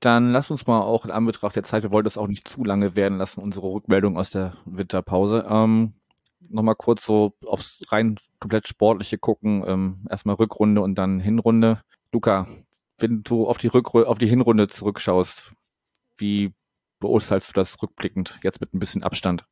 Dann 0.00 0.32
lass 0.32 0.50
uns 0.50 0.66
mal 0.66 0.82
auch 0.82 1.04
in 1.04 1.10
Anbetracht 1.10 1.56
der 1.56 1.62
Zeit, 1.62 1.82
wir 1.82 1.90
wollen 1.90 2.04
das 2.04 2.18
auch 2.18 2.26
nicht 2.26 2.46
zu 2.46 2.64
lange 2.64 2.96
werden 2.96 3.18
lassen, 3.18 3.40
unsere 3.40 3.66
Rückmeldung 3.72 4.18
aus 4.18 4.30
der 4.30 4.56
Winterpause. 4.66 5.46
Ähm, 5.48 5.94
Nochmal 6.48 6.76
kurz 6.76 7.04
so 7.04 7.34
aufs 7.44 7.80
rein 7.90 8.16
komplett 8.38 8.68
sportliche 8.68 9.18
gucken. 9.18 9.64
Ähm, 9.66 10.06
erstmal 10.08 10.36
Rückrunde 10.36 10.80
und 10.80 10.96
dann 10.96 11.18
Hinrunde. 11.18 11.80
Luca, 12.12 12.46
wenn 12.98 13.22
du 13.22 13.46
auf 13.46 13.58
die 13.58 13.66
Rückrunde, 13.66 14.08
auf 14.08 14.18
die 14.18 14.28
Hinrunde 14.28 14.68
zurückschaust, 14.68 15.52
wie 16.16 16.54
beurteilst 17.00 17.48
du 17.48 17.52
das 17.52 17.80
rückblickend, 17.82 18.40
jetzt 18.42 18.60
mit 18.60 18.74
ein 18.74 18.78
bisschen 18.78 19.02
Abstand? 19.02 19.44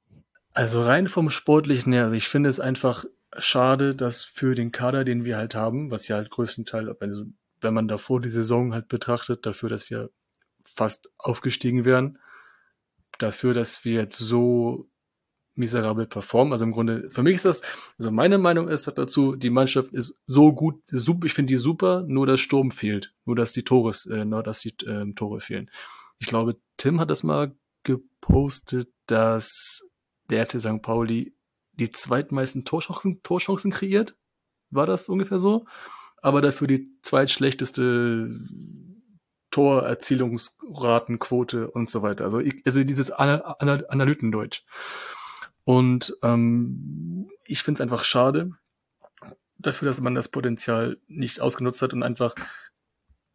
Also 0.52 0.82
rein 0.82 1.08
vom 1.08 1.30
Sportlichen 1.30 1.92
her, 1.92 2.04
also 2.04 2.16
ich 2.16 2.28
finde 2.28 2.48
es 2.48 2.60
einfach 2.60 3.04
schade, 3.36 3.94
dass 3.96 4.22
für 4.22 4.54
den 4.54 4.70
Kader, 4.70 5.04
den 5.04 5.24
wir 5.24 5.36
halt 5.36 5.54
haben, 5.54 5.90
was 5.90 6.06
ja 6.06 6.16
halt 6.16 6.30
größtenteils, 6.30 6.96
also 7.00 7.24
wenn 7.64 7.74
man 7.74 7.88
davor 7.88 8.20
die 8.20 8.30
Saison 8.30 8.72
halt 8.72 8.88
betrachtet, 8.88 9.46
dafür, 9.46 9.68
dass 9.68 9.90
wir 9.90 10.10
fast 10.64 11.10
aufgestiegen 11.18 11.84
wären, 11.84 12.18
dafür, 13.18 13.54
dass 13.54 13.84
wir 13.84 13.94
jetzt 13.94 14.18
so 14.18 14.88
miserabel 15.54 16.06
performen. 16.06 16.52
Also 16.52 16.64
im 16.64 16.72
Grunde, 16.72 17.10
für 17.10 17.22
mich 17.22 17.36
ist 17.36 17.44
das, 17.44 17.62
also 17.98 18.10
meine 18.10 18.38
Meinung 18.38 18.68
ist 18.68 18.86
dazu, 18.86 19.36
die 19.36 19.50
Mannschaft 19.50 19.92
ist 19.92 20.20
so 20.26 20.52
gut, 20.52 20.82
super, 20.88 21.26
ich 21.26 21.32
finde 21.32 21.52
die 21.52 21.58
super, 21.58 22.04
nur 22.06 22.26
das 22.26 22.40
Sturm 22.40 22.70
fehlt, 22.70 23.14
nur 23.24 23.36
dass 23.36 23.52
die 23.52 23.62
Tore, 23.62 23.94
äh, 24.10 24.24
nur 24.24 24.42
dass 24.42 24.60
die 24.60 24.74
äh, 24.86 25.12
Tore 25.14 25.40
fehlen. 25.40 25.70
Ich 26.18 26.26
glaube, 26.26 26.56
Tim 26.76 27.00
hat 27.00 27.10
das 27.10 27.22
mal 27.22 27.54
gepostet, 27.82 28.88
dass 29.06 29.86
der 30.30 30.46
FC 30.46 30.60
St. 30.60 30.82
Pauli 30.82 31.34
die 31.72 31.90
zweitmeisten 31.90 32.64
Torchancen, 32.64 33.22
Torchancen 33.22 33.70
kreiert. 33.70 34.16
War 34.70 34.86
das 34.86 35.08
ungefähr 35.08 35.38
so? 35.38 35.66
Aber 36.24 36.40
dafür 36.40 36.66
die 36.66 36.88
zweitschlechteste 37.02 38.40
Torerzielungsratenquote 39.50 41.70
und 41.70 41.90
so 41.90 42.00
weiter. 42.02 42.24
Also, 42.24 42.40
ich, 42.40 42.62
also 42.64 42.82
dieses 42.82 43.10
Ana 43.10 43.56
Ana 43.58 43.82
Analytendeutsch. 43.88 44.62
Und 45.64 46.16
ähm, 46.22 47.28
ich 47.44 47.62
finde 47.62 47.78
es 47.78 47.82
einfach 47.82 48.04
schade 48.04 48.52
dafür, 49.58 49.86
dass 49.86 50.00
man 50.00 50.14
das 50.14 50.28
Potenzial 50.28 50.96
nicht 51.08 51.40
ausgenutzt 51.40 51.82
hat 51.82 51.92
und 51.92 52.02
einfach 52.02 52.34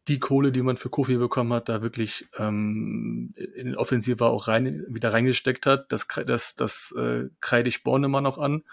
die 0.08 0.20
Kohle, 0.20 0.52
die 0.52 0.64
man 0.64 0.78
für 0.78 0.90
Kofi 0.90 1.18
bekommen 1.18 1.54
hat, 1.54 1.70
da 1.70 1.84
wirklich 1.84 2.28
ähm, 2.38 3.36
in 3.36 3.68
den 3.68 3.76
Offensiva 3.76 4.26
auch 4.28 4.48
rein, 4.48 4.84
wieder 4.90 5.14
reingesteckt 5.14 5.68
hat. 5.68 5.92
Das, 5.92 6.08
das, 6.26 6.56
das 6.56 6.92
äh, 6.98 7.26
kreide 7.40 7.70
ich 7.70 7.84
Bornemann 7.84 8.26
auch 8.26 8.40
an 8.40 8.64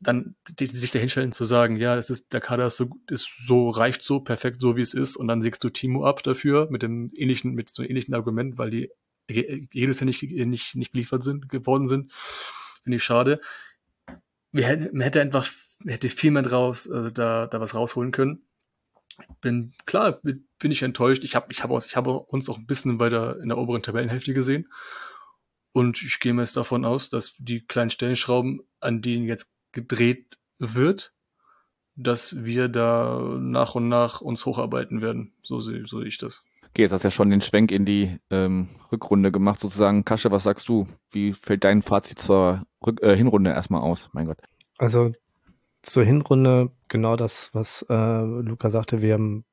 dann 0.00 0.36
die, 0.48 0.66
sich 0.66 0.90
dahinstellen 0.90 1.32
zu 1.32 1.44
sagen, 1.44 1.76
ja, 1.76 1.96
das 1.96 2.10
ist, 2.10 2.32
der 2.32 2.40
Kader 2.40 2.66
ist 2.66 2.76
so, 2.76 2.90
ist 3.08 3.28
so, 3.46 3.70
reicht 3.70 4.02
so, 4.02 4.20
perfekt 4.20 4.60
so, 4.60 4.76
wie 4.76 4.80
es 4.80 4.94
ist, 4.94 5.16
und 5.16 5.28
dann 5.28 5.42
sägst 5.42 5.62
du 5.64 5.70
Timo 5.70 6.04
ab 6.04 6.22
dafür, 6.22 6.68
mit 6.70 6.82
dem 6.82 7.10
ähnlichen, 7.14 7.54
mit 7.54 7.70
so 7.70 7.82
einem 7.82 7.90
ähnlichen 7.90 8.14
Argument, 8.14 8.58
weil 8.58 8.70
die 8.70 8.90
jedes 9.30 10.00
Jahr 10.00 10.06
nicht, 10.06 10.22
nicht, 10.22 10.74
nicht 10.74 10.92
geliefert 10.92 11.22
sind, 11.22 11.48
geworden 11.48 11.86
sind. 11.86 12.12
Finde 12.82 12.96
ich 12.96 13.04
schade. 13.04 13.40
Wir 14.52 14.66
hätten, 14.66 14.96
man 14.96 15.02
hätte 15.02 15.20
einfach, 15.20 15.50
hätte 15.84 16.08
viel 16.08 16.30
mehr 16.30 16.42
draus, 16.42 16.90
also 16.90 17.10
da, 17.10 17.46
da 17.46 17.60
was 17.60 17.74
rausholen 17.74 18.12
können. 18.12 18.42
Bin, 19.40 19.74
klar, 19.84 20.20
bin 20.22 20.70
ich 20.70 20.82
enttäuscht. 20.82 21.24
Ich 21.24 21.34
habe, 21.34 21.48
ich 21.50 21.62
habe 21.62 21.82
ich 21.84 21.96
habe 21.96 22.18
uns 22.18 22.48
auch 22.48 22.56
ein 22.56 22.66
bisschen 22.66 23.00
weiter 23.00 23.38
in 23.40 23.48
der 23.48 23.58
oberen 23.58 23.82
Tabellenhälfte 23.82 24.32
gesehen. 24.32 24.68
Und 25.72 26.02
ich 26.02 26.18
gehe 26.20 26.32
mir 26.32 26.42
jetzt 26.42 26.56
davon 26.56 26.84
aus, 26.84 27.10
dass 27.10 27.34
die 27.38 27.60
kleinen 27.66 27.90
Stellenschrauben, 27.90 28.62
an 28.80 29.02
denen 29.02 29.26
jetzt 29.26 29.52
gedreht 29.72 30.38
wird, 30.58 31.14
dass 31.96 32.44
wir 32.44 32.68
da 32.68 33.36
nach 33.38 33.74
und 33.74 33.88
nach 33.88 34.20
uns 34.20 34.46
hocharbeiten 34.46 35.00
werden. 35.00 35.32
So 35.42 35.60
sehe 35.60 35.86
so 35.86 36.00
ich 36.02 36.18
das. 36.18 36.44
Okay, 36.70 36.82
jetzt 36.82 36.92
hast 36.92 37.02
du 37.02 37.08
ja 37.08 37.10
schon 37.10 37.30
den 37.30 37.40
Schwenk 37.40 37.72
in 37.72 37.84
die 37.84 38.16
ähm, 38.30 38.68
Rückrunde 38.92 39.32
gemacht, 39.32 39.60
sozusagen. 39.60 40.04
Kasche, 40.04 40.30
was 40.30 40.44
sagst 40.44 40.68
du? 40.68 40.86
Wie 41.10 41.32
fällt 41.32 41.64
dein 41.64 41.82
Fazit 41.82 42.18
zur 42.18 42.62
Rück 42.86 43.02
äh, 43.02 43.16
Hinrunde 43.16 43.50
erstmal 43.50 43.80
aus? 43.80 44.10
Mein 44.12 44.26
Gott. 44.26 44.38
Also 44.76 45.12
zur 45.82 46.04
Hinrunde 46.04 46.70
genau 46.88 47.16
das, 47.16 47.50
was 47.52 47.84
äh, 47.88 47.94
Luca 47.94 48.70
sagte. 48.70 49.02
Wir 49.02 49.14
haben, 49.14 49.44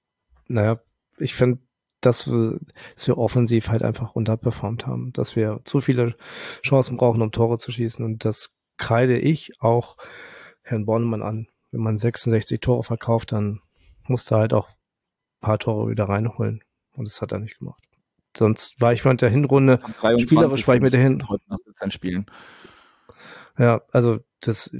naja, 0.47 0.79
ich 1.17 1.33
finde, 1.33 1.59
dass 2.01 2.27
wir, 2.27 2.59
dass 2.95 3.07
wir 3.07 3.17
offensiv 3.17 3.69
halt 3.69 3.81
einfach 3.81 4.11
unterperformt 4.13 4.85
haben, 4.85 5.11
dass 5.13 5.35
wir 5.35 5.61
zu 5.63 5.81
viele 5.81 6.15
Chancen 6.63 6.97
brauchen, 6.97 7.21
um 7.21 7.31
Tore 7.31 7.57
zu 7.57 7.71
schießen 7.71 8.05
und 8.05 8.25
das 8.25 8.54
kreide 8.77 9.17
ich 9.17 9.61
auch 9.61 9.97
Herrn 10.61 10.85
Bornemann 10.85 11.21
an. 11.21 11.47
Wenn 11.71 11.81
man 11.81 11.97
66 11.97 12.59
Tore 12.59 12.83
verkauft, 12.83 13.31
dann 13.31 13.61
muss 14.07 14.29
er 14.31 14.39
halt 14.39 14.53
auch 14.53 14.69
ein 14.69 14.75
paar 15.41 15.59
Tore 15.59 15.89
wieder 15.89 16.05
reinholen. 16.05 16.63
Und 16.93 17.05
das 17.05 17.21
hat 17.21 17.31
er 17.31 17.39
nicht 17.39 17.59
gemacht. 17.59 17.83
Sonst 18.37 18.79
war 18.81 18.93
ich 18.93 19.05
mit 19.05 19.21
der 19.21 19.29
Hinrunde, 19.29 19.79
spielerisch 20.17 20.67
war 20.67 20.75
ich 20.75 20.81
mit 20.81 20.93
der 20.93 21.01
Hinrunde. 21.01 21.43
17 21.65 21.91
Spielen. 21.91 22.25
Ja, 23.57 23.81
also 23.91 24.19
das 24.41 24.75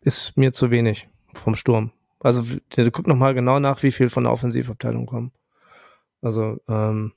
ist 0.00 0.36
mir 0.36 0.52
zu 0.52 0.70
wenig 0.70 1.08
vom 1.32 1.54
Sturm. 1.54 1.92
Also 2.18 2.42
guck 2.90 3.06
noch 3.06 3.16
mal 3.16 3.34
genau 3.34 3.60
nach, 3.60 3.82
wie 3.82 3.92
viel 3.92 4.08
von 4.08 4.24
der 4.24 4.32
Offensivabteilung 4.32 5.06
kommen. 5.06 5.32
Also 6.20 6.58
ähm, 6.68 7.12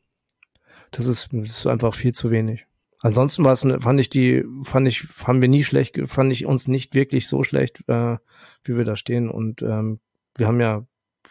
das 0.92 1.08
ist, 1.08 1.30
das 1.32 1.50
ist 1.50 1.68
einfach 1.68 1.94
viel 1.96 2.14
zu 2.14 2.30
wenig. 2.30 2.67
Ansonsten 3.00 3.46
war 3.46 3.54
es, 3.54 3.62
fand 3.62 4.00
ich 4.00 4.10
die, 4.10 4.44
fand 4.64 4.88
ich, 4.88 5.02
fanden 5.02 5.42
wir 5.42 5.50
nie 5.50 5.64
schlecht, 5.64 6.00
fand 6.06 6.32
ich 6.32 6.46
uns 6.46 6.68
nicht 6.68 6.96
wirklich 6.96 7.28
so 7.28 7.44
schlecht, 7.44 7.84
äh, 7.88 8.18
wie 8.64 8.76
wir 8.76 8.86
da 8.86 8.96
stehen. 8.96 9.30
Und 9.30 9.62
ähm, 9.62 10.00
wir 10.36 10.48
haben 10.48 10.60
ja, 10.60 10.86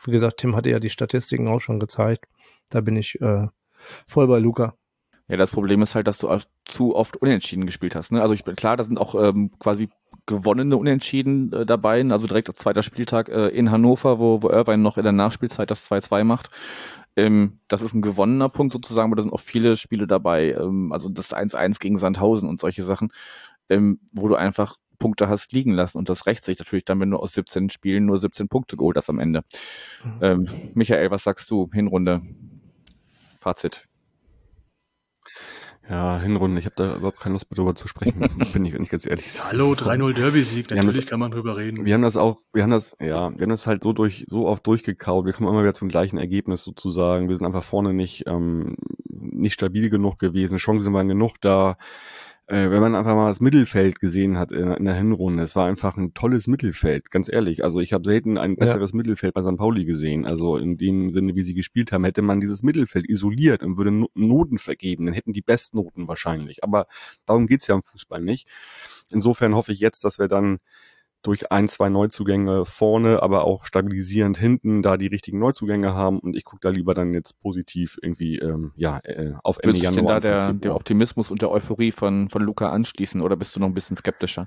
wie 0.04 0.12
gesagt, 0.12 0.38
Tim 0.38 0.54
hatte 0.54 0.70
ja 0.70 0.78
die 0.78 0.90
Statistiken 0.90 1.48
auch 1.48 1.60
schon 1.60 1.80
gezeigt. 1.80 2.26
Da 2.70 2.80
bin 2.80 2.96
ich 2.96 3.20
äh, 3.20 3.48
voll 4.06 4.28
bei 4.28 4.38
Luca. 4.38 4.74
Ja, 5.28 5.36
das 5.36 5.50
Problem 5.50 5.82
ist 5.82 5.96
halt, 5.96 6.06
dass 6.06 6.18
du 6.18 6.28
zu 6.64 6.94
oft 6.94 7.16
unentschieden 7.16 7.66
gespielt 7.66 7.96
hast. 7.96 8.12
Ne? 8.12 8.22
Also 8.22 8.32
ich 8.32 8.44
bin 8.44 8.54
klar, 8.54 8.76
da 8.76 8.84
sind 8.84 9.00
auch 9.00 9.16
ähm, 9.20 9.50
quasi 9.58 9.88
gewonnene 10.26 10.76
Unentschieden 10.76 11.52
äh, 11.52 11.66
dabei. 11.66 12.04
Also 12.10 12.28
direkt 12.28 12.48
als 12.48 12.58
zweiter 12.58 12.84
Spieltag 12.84 13.28
äh, 13.28 13.48
in 13.48 13.72
Hannover, 13.72 14.20
wo, 14.20 14.42
wo 14.42 14.50
Irvine 14.50 14.78
noch 14.78 14.98
in 14.98 15.02
der 15.02 15.12
Nachspielzeit 15.12 15.70
das 15.70 15.90
2-2 15.90 16.22
macht. 16.22 16.50
Ähm, 17.16 17.60
das 17.68 17.82
ist 17.82 17.94
ein 17.94 18.02
gewonnener 18.02 18.48
Punkt 18.48 18.72
sozusagen, 18.72 19.06
aber 19.10 19.16
da 19.16 19.22
sind 19.22 19.32
auch 19.32 19.40
viele 19.40 19.76
Spiele 19.76 20.06
dabei. 20.06 20.52
Ähm, 20.52 20.92
also 20.92 21.08
das 21.08 21.32
1-1 21.32 21.78
gegen 21.80 21.98
Sandhausen 21.98 22.48
und 22.48 22.60
solche 22.60 22.84
Sachen, 22.84 23.12
ähm, 23.68 24.00
wo 24.12 24.28
du 24.28 24.36
einfach 24.36 24.76
Punkte 24.98 25.28
hast 25.28 25.52
liegen 25.52 25.72
lassen. 25.72 25.98
Und 25.98 26.08
das 26.08 26.26
rächt 26.26 26.44
sich 26.44 26.58
natürlich 26.58 26.84
dann, 26.84 27.00
wenn 27.00 27.10
du 27.10 27.16
aus 27.16 27.32
17 27.32 27.70
Spielen 27.70 28.06
nur 28.06 28.18
17 28.18 28.48
Punkte 28.48 28.76
geholt 28.76 28.96
hast 28.96 29.10
am 29.10 29.18
Ende. 29.18 29.42
Mhm. 30.04 30.18
Ähm, 30.20 30.48
Michael, 30.74 31.10
was 31.10 31.24
sagst 31.24 31.50
du? 31.50 31.70
Hinrunde. 31.72 32.22
Fazit. 33.40 33.88
Ja, 35.88 36.18
Hinrunde, 36.18 36.58
ich 36.58 36.66
habe 36.66 36.74
da 36.76 36.96
überhaupt 36.96 37.20
keine 37.20 37.34
Lust 37.34 37.46
darüber 37.50 37.76
zu 37.76 37.86
sprechen, 37.86 38.18
bin 38.52 38.64
ich, 38.64 38.74
wenn 38.74 38.82
ich 38.82 38.90
ganz 38.90 39.06
ehrlich 39.06 39.32
sage. 39.32 39.50
Hallo, 39.50 39.72
3-0 39.72 40.14
Derby-Sieg, 40.14 40.70
natürlich 40.70 40.96
das, 40.96 41.06
kann 41.06 41.20
man 41.20 41.30
drüber 41.30 41.56
reden. 41.56 41.84
Wir 41.84 41.94
haben 41.94 42.02
das 42.02 42.16
auch, 42.16 42.38
wir 42.52 42.64
haben 42.64 42.70
das, 42.70 42.96
ja, 43.00 43.32
wir 43.36 43.42
haben 43.42 43.50
das 43.50 43.66
halt 43.68 43.84
so 43.84 43.92
durch, 43.92 44.24
so 44.26 44.48
oft 44.48 44.66
durchgekaut, 44.66 45.26
wir 45.26 45.32
kommen 45.32 45.48
immer 45.48 45.62
wieder 45.62 45.74
zum 45.74 45.88
gleichen 45.88 46.18
Ergebnis 46.18 46.64
sozusagen. 46.64 47.28
Wir 47.28 47.36
sind 47.36 47.46
einfach 47.46 47.62
vorne 47.62 47.94
nicht, 47.94 48.24
ähm, 48.26 48.76
nicht 49.08 49.54
stabil 49.54 49.88
genug 49.88 50.18
gewesen, 50.18 50.58
Chancen 50.58 50.92
waren 50.92 51.08
genug 51.08 51.40
da 51.40 51.76
äh, 52.48 52.70
wenn 52.70 52.80
man 52.80 52.94
einfach 52.94 53.16
mal 53.16 53.28
das 53.28 53.40
Mittelfeld 53.40 53.98
gesehen 53.98 54.38
hat 54.38 54.52
in, 54.52 54.70
in, 54.70 54.84
der 54.84 54.94
Hinrunde, 54.94 55.42
es 55.42 55.56
war 55.56 55.66
einfach 55.66 55.96
ein 55.96 56.14
tolles 56.14 56.46
Mittelfeld, 56.46 57.10
ganz 57.10 57.28
ehrlich. 57.28 57.64
Also 57.64 57.80
ich 57.80 57.92
habe 57.92 58.04
selten 58.04 58.38
ein 58.38 58.54
besseres 58.54 58.92
ja. 58.92 58.96
Mittelfeld 58.96 59.34
bei 59.34 59.42
St. 59.42 59.56
Pauli 59.56 59.84
gesehen. 59.84 60.24
Also 60.24 60.56
in 60.56 60.76
dem 60.76 61.10
Sinne, 61.10 61.34
wie 61.34 61.42
sie 61.42 61.54
gespielt 61.54 61.90
haben, 61.90 62.04
hätte 62.04 62.22
man 62.22 62.40
dieses 62.40 62.62
Mittelfeld 62.62 63.08
isoliert 63.08 63.64
und 63.64 63.76
würde 63.76 64.08
Noten 64.14 64.58
vergeben, 64.58 65.06
dann 65.06 65.14
hätten 65.14 65.32
die 65.32 65.42
Bestnoten 65.42 66.06
wahrscheinlich. 66.06 66.62
Aber 66.62 66.86
darum 67.26 67.46
geht's 67.48 67.66
ja 67.66 67.74
im 67.74 67.82
Fußball 67.82 68.20
nicht. 68.20 68.46
Insofern 69.10 69.56
hoffe 69.56 69.72
ich 69.72 69.80
jetzt, 69.80 70.04
dass 70.04 70.20
wir 70.20 70.28
dann 70.28 70.58
durch 71.22 71.50
ein, 71.50 71.66
zwei 71.66 71.88
Neuzugänge 71.88 72.64
vorne, 72.64 73.22
aber 73.22 73.44
auch 73.44 73.66
stabilisierend 73.66 74.38
hinten, 74.38 74.82
da 74.82 74.96
die 74.96 75.08
richtigen 75.08 75.38
Neuzugänge 75.38 75.92
haben 75.92 76.20
und 76.20 76.36
ich 76.36 76.44
gucke 76.44 76.60
da 76.60 76.68
lieber 76.68 76.94
dann 76.94 77.14
jetzt 77.14 77.40
positiv 77.40 77.98
irgendwie 78.00 78.38
ähm, 78.38 78.72
ja 78.76 79.00
äh, 79.02 79.34
auf 79.42 79.58
Ende 79.60 79.78
Januar. 79.78 79.96
Denn 79.96 80.06
da 80.06 80.20
der, 80.20 80.52
der 80.52 80.74
Optimismus 80.76 81.30
und 81.30 81.42
der 81.42 81.50
Euphorie 81.50 81.90
von, 81.90 82.28
von 82.28 82.42
Luca 82.42 82.70
anschließen 82.70 83.20
oder 83.20 83.36
bist 83.36 83.56
du 83.56 83.60
noch 83.60 83.66
ein 83.66 83.74
bisschen 83.74 83.96
skeptischer? 83.96 84.46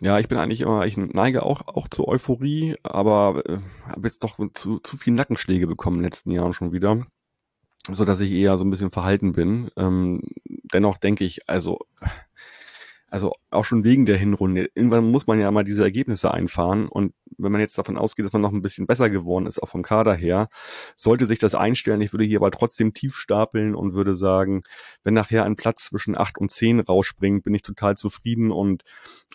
Ja, 0.00 0.18
ich 0.18 0.26
bin 0.26 0.38
eigentlich 0.38 0.62
immer, 0.62 0.84
ich 0.84 0.96
neige 0.96 1.44
auch, 1.44 1.68
auch 1.68 1.86
zur 1.86 2.08
Euphorie, 2.08 2.74
aber 2.82 3.44
äh, 3.48 3.58
habe 3.86 4.08
jetzt 4.08 4.24
doch 4.24 4.36
zu, 4.52 4.80
zu 4.80 4.96
viel 4.96 5.12
Nackenschläge 5.12 5.68
bekommen 5.68 5.98
in 5.98 6.02
den 6.02 6.10
letzten 6.10 6.32
Jahren 6.32 6.52
schon 6.52 6.72
wieder, 6.72 7.06
so 7.88 8.04
dass 8.04 8.18
ich 8.18 8.32
eher 8.32 8.58
so 8.58 8.64
ein 8.64 8.70
bisschen 8.70 8.90
verhalten 8.90 9.30
bin. 9.30 9.70
Ähm, 9.76 10.22
dennoch 10.74 10.98
denke 10.98 11.24
ich, 11.24 11.48
also 11.48 11.78
also 13.12 13.34
auch 13.50 13.66
schon 13.66 13.84
wegen 13.84 14.06
der 14.06 14.16
Hinrunde. 14.16 14.70
Irgendwann 14.74 15.10
muss 15.10 15.26
man 15.26 15.38
ja 15.38 15.50
mal 15.50 15.64
diese 15.64 15.82
Ergebnisse 15.82 16.32
einfahren. 16.32 16.88
Und 16.88 17.12
wenn 17.36 17.52
man 17.52 17.60
jetzt 17.60 17.76
davon 17.76 17.98
ausgeht, 17.98 18.24
dass 18.24 18.32
man 18.32 18.40
noch 18.40 18.52
ein 18.52 18.62
bisschen 18.62 18.86
besser 18.86 19.10
geworden 19.10 19.44
ist, 19.44 19.62
auch 19.62 19.68
vom 19.68 19.82
Kader 19.82 20.14
her, 20.14 20.48
sollte 20.96 21.26
sich 21.26 21.38
das 21.38 21.54
einstellen. 21.54 22.00
Ich 22.00 22.14
würde 22.14 22.24
hier 22.24 22.38
aber 22.38 22.50
trotzdem 22.50 22.94
tief 22.94 23.14
stapeln 23.14 23.74
und 23.74 23.92
würde 23.92 24.14
sagen, 24.14 24.62
wenn 25.04 25.12
nachher 25.12 25.44
ein 25.44 25.56
Platz 25.56 25.84
zwischen 25.84 26.16
acht 26.16 26.38
und 26.38 26.50
zehn 26.50 26.80
rausspringt, 26.80 27.44
bin 27.44 27.54
ich 27.54 27.60
total 27.60 27.98
zufrieden. 27.98 28.50
Und 28.50 28.82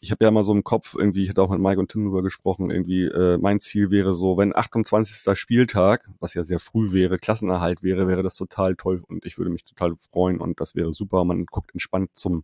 ich 0.01 0.09
habe 0.09 0.25
ja 0.25 0.31
mal 0.31 0.41
so 0.41 0.53
im 0.53 0.63
Kopf, 0.63 0.95
irgendwie, 0.97 1.25
ich 1.25 1.29
hatte 1.29 1.43
auch 1.43 1.51
mit 1.51 1.59
Mike 1.59 1.79
und 1.79 1.91
Tim 1.91 2.05
darüber 2.05 2.23
gesprochen, 2.23 2.71
irgendwie, 2.71 3.03
äh, 3.03 3.37
mein 3.37 3.59
Ziel 3.59 3.91
wäre 3.91 4.15
so, 4.15 4.39
wenn 4.39 4.55
28. 4.55 5.37
Spieltag, 5.37 6.09
was 6.19 6.33
ja 6.33 6.43
sehr 6.43 6.59
früh 6.59 6.93
wäre, 6.93 7.19
Klassenerhalt 7.19 7.83
wäre, 7.83 8.07
wäre 8.07 8.23
das 8.23 8.33
total 8.33 8.75
toll 8.75 9.03
und 9.07 9.23
ich 9.27 9.37
würde 9.37 9.51
mich 9.51 9.65
total 9.65 9.93
freuen 10.11 10.39
und 10.39 10.59
das 10.61 10.73
wäre 10.73 10.93
super. 10.93 11.23
Man 11.25 11.45
guckt 11.45 11.69
entspannt 11.75 12.09
zum 12.15 12.43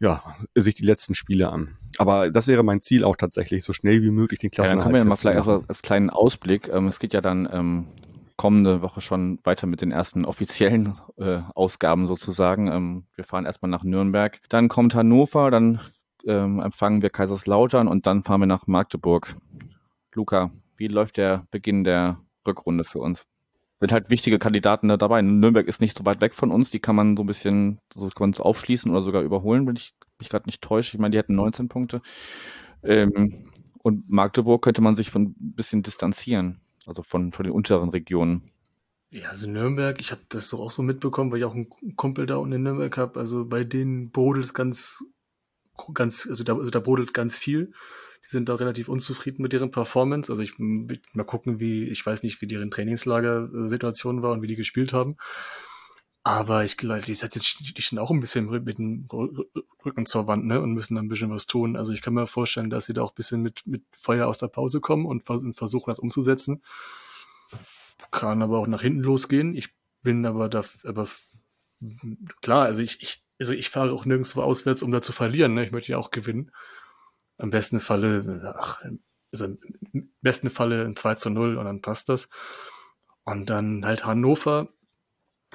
ja, 0.00 0.22
sich 0.54 0.74
die 0.74 0.84
letzten 0.84 1.14
Spiele 1.14 1.50
an. 1.50 1.76
Aber 1.98 2.30
das 2.30 2.46
wäre 2.46 2.62
mein 2.62 2.80
Ziel 2.80 3.04
auch 3.04 3.16
tatsächlich, 3.16 3.64
so 3.64 3.72
schnell 3.72 4.02
wie 4.02 4.10
möglich 4.10 4.38
den 4.38 4.50
Klassenerhalt 4.50 4.78
Ja, 4.78 4.84
dann 4.84 4.92
kommen 4.92 4.94
wir 4.94 5.08
mal 5.08 5.16
vielleicht 5.16 5.38
also 5.38 5.64
als 5.66 5.82
kleinen 5.82 6.10
Ausblick. 6.10 6.68
Ähm, 6.68 6.86
es 6.86 6.98
geht 7.00 7.12
ja 7.12 7.20
dann 7.20 7.48
ähm, 7.50 7.86
kommende 8.36 8.82
Woche 8.82 9.00
schon 9.00 9.40
weiter 9.42 9.66
mit 9.66 9.80
den 9.80 9.90
ersten 9.90 10.24
offiziellen 10.24 10.98
äh, 11.16 11.40
Ausgaben 11.54 12.06
sozusagen. 12.06 12.68
Ähm, 12.68 13.04
wir 13.14 13.24
fahren 13.24 13.44
erstmal 13.44 13.70
nach 13.70 13.82
Nürnberg. 13.82 14.40
Dann 14.48 14.68
kommt 14.68 14.94
Hannover, 14.94 15.50
dann 15.50 15.80
ähm, 16.24 16.60
empfangen 16.60 17.02
wir 17.02 17.10
Kaiserslautern 17.10 17.88
und 17.88 18.06
dann 18.06 18.22
fahren 18.22 18.40
wir 18.40 18.46
nach 18.46 18.66
Magdeburg. 18.66 19.34
Luca, 20.14 20.52
wie 20.76 20.86
läuft 20.86 21.16
der 21.16 21.46
Beginn 21.50 21.82
der 21.82 22.18
Rückrunde 22.46 22.84
für 22.84 23.00
uns? 23.00 23.26
Sind 23.80 23.92
halt 23.92 24.10
wichtige 24.10 24.38
Kandidaten 24.38 24.88
da 24.88 24.96
dabei. 24.96 25.22
Nürnberg 25.22 25.66
ist 25.66 25.80
nicht 25.80 25.96
so 25.96 26.04
weit 26.04 26.20
weg 26.20 26.34
von 26.34 26.50
uns, 26.50 26.70
die 26.70 26.80
kann 26.80 26.96
man 26.96 27.16
so 27.16 27.22
ein 27.22 27.26
bisschen, 27.26 27.78
so 27.94 28.08
kann 28.08 28.30
man 28.30 28.40
aufschließen 28.40 28.90
oder 28.90 29.02
sogar 29.02 29.22
überholen, 29.22 29.66
wenn 29.66 29.76
ich 29.76 29.94
mich 30.18 30.28
gerade 30.28 30.46
nicht 30.46 30.62
täusche. 30.62 30.96
Ich 30.96 31.00
meine, 31.00 31.12
die 31.12 31.18
hätten 31.18 31.36
19 31.36 31.68
Punkte. 31.68 32.02
Ähm, 32.82 33.50
und 33.78 34.08
Magdeburg 34.10 34.62
könnte 34.62 34.82
man 34.82 34.96
sich 34.96 35.10
von 35.10 35.34
ein 35.40 35.54
bisschen 35.54 35.82
distanzieren, 35.82 36.60
also 36.86 37.02
von, 37.02 37.32
von 37.32 37.44
den 37.44 37.52
unteren 37.52 37.90
Regionen. 37.90 38.50
Ja, 39.10 39.30
also 39.30 39.48
Nürnberg, 39.48 39.98
ich 40.00 40.10
habe 40.10 40.20
das 40.28 40.48
so 40.48 40.60
auch 40.60 40.70
so 40.70 40.82
mitbekommen, 40.82 41.30
weil 41.30 41.38
ich 41.38 41.44
auch 41.44 41.54
einen 41.54 41.68
Kumpel 41.96 42.26
da 42.26 42.36
unten 42.36 42.56
in 42.56 42.62
Nürnberg 42.64 42.96
habe. 42.98 43.18
Also 43.18 43.46
bei 43.46 43.64
denen 43.64 44.10
brodelt 44.10 44.44
es 44.44 44.52
ganz, 44.52 45.02
ganz, 45.94 46.26
also 46.28 46.44
da, 46.44 46.56
also 46.56 46.70
da 46.70 46.80
brodelt 46.80 47.14
ganz 47.14 47.38
viel. 47.38 47.72
Die 48.24 48.28
sind 48.28 48.48
da 48.48 48.54
relativ 48.56 48.88
unzufrieden 48.88 49.42
mit 49.42 49.52
deren 49.52 49.70
Performance. 49.70 50.30
Also 50.30 50.42
ich 50.42 50.58
mal 50.58 51.24
gucken, 51.24 51.60
wie, 51.60 51.84
ich 51.84 52.04
weiß 52.04 52.22
nicht, 52.22 52.40
wie 52.40 52.46
deren 52.46 52.70
Trainingslager-Situation 52.70 54.22
war 54.22 54.32
und 54.32 54.42
wie 54.42 54.46
die 54.46 54.56
gespielt 54.56 54.92
haben. 54.92 55.16
Aber 56.24 56.64
ich 56.64 56.76
glaube, 56.76 57.00
die, 57.00 57.14
die 57.14 57.82
stehen 57.82 57.98
auch 57.98 58.10
ein 58.10 58.20
bisschen 58.20 58.50
mit 58.50 58.78
dem 58.78 59.06
Rücken 59.84 60.04
zur 60.04 60.26
Wand, 60.26 60.44
ne, 60.44 60.60
und 60.60 60.74
müssen 60.74 60.94
dann 60.94 61.06
ein 61.06 61.08
bisschen 61.08 61.30
was 61.30 61.46
tun. 61.46 61.74
Also 61.74 61.92
ich 61.92 62.02
kann 62.02 62.12
mir 62.12 62.26
vorstellen, 62.26 62.68
dass 62.68 62.84
sie 62.84 62.92
da 62.92 63.02
auch 63.02 63.12
ein 63.12 63.16
bisschen 63.16 63.40
mit, 63.40 63.66
mit 63.66 63.82
Feuer 63.92 64.26
aus 64.26 64.36
der 64.36 64.48
Pause 64.48 64.80
kommen 64.80 65.06
und, 65.06 65.24
versuchen, 65.24 65.90
das 65.90 65.98
umzusetzen. 65.98 66.62
Kann 68.10 68.42
aber 68.42 68.58
auch 68.58 68.66
nach 68.66 68.82
hinten 68.82 69.00
losgehen. 69.00 69.54
Ich 69.54 69.70
bin 70.02 70.26
aber 70.26 70.48
da, 70.48 70.64
aber 70.84 71.08
klar, 72.42 72.66
also 72.66 72.82
ich, 72.82 73.00
ich, 73.00 73.24
also 73.38 73.52
ich 73.52 73.70
fahre 73.70 73.92
auch 73.92 74.04
nirgendwo 74.04 74.42
auswärts, 74.42 74.82
um 74.82 74.90
da 74.90 75.00
zu 75.00 75.12
verlieren, 75.12 75.54
ne? 75.54 75.64
Ich 75.64 75.72
möchte 75.72 75.92
ja 75.92 75.98
auch 75.98 76.10
gewinnen. 76.10 76.50
Im 77.38 77.50
besten 77.50 77.80
Falle, 77.80 78.54
ach, 78.56 78.84
also 79.32 79.44
im 79.92 80.10
besten 80.22 80.50
Falle 80.50 80.84
ein 80.84 80.96
2 80.96 81.14
zu 81.14 81.30
0 81.30 81.56
und 81.56 81.64
dann 81.64 81.80
passt 81.80 82.08
das. 82.08 82.28
Und 83.24 83.50
dann 83.50 83.84
halt 83.84 84.04
Hannover 84.04 84.68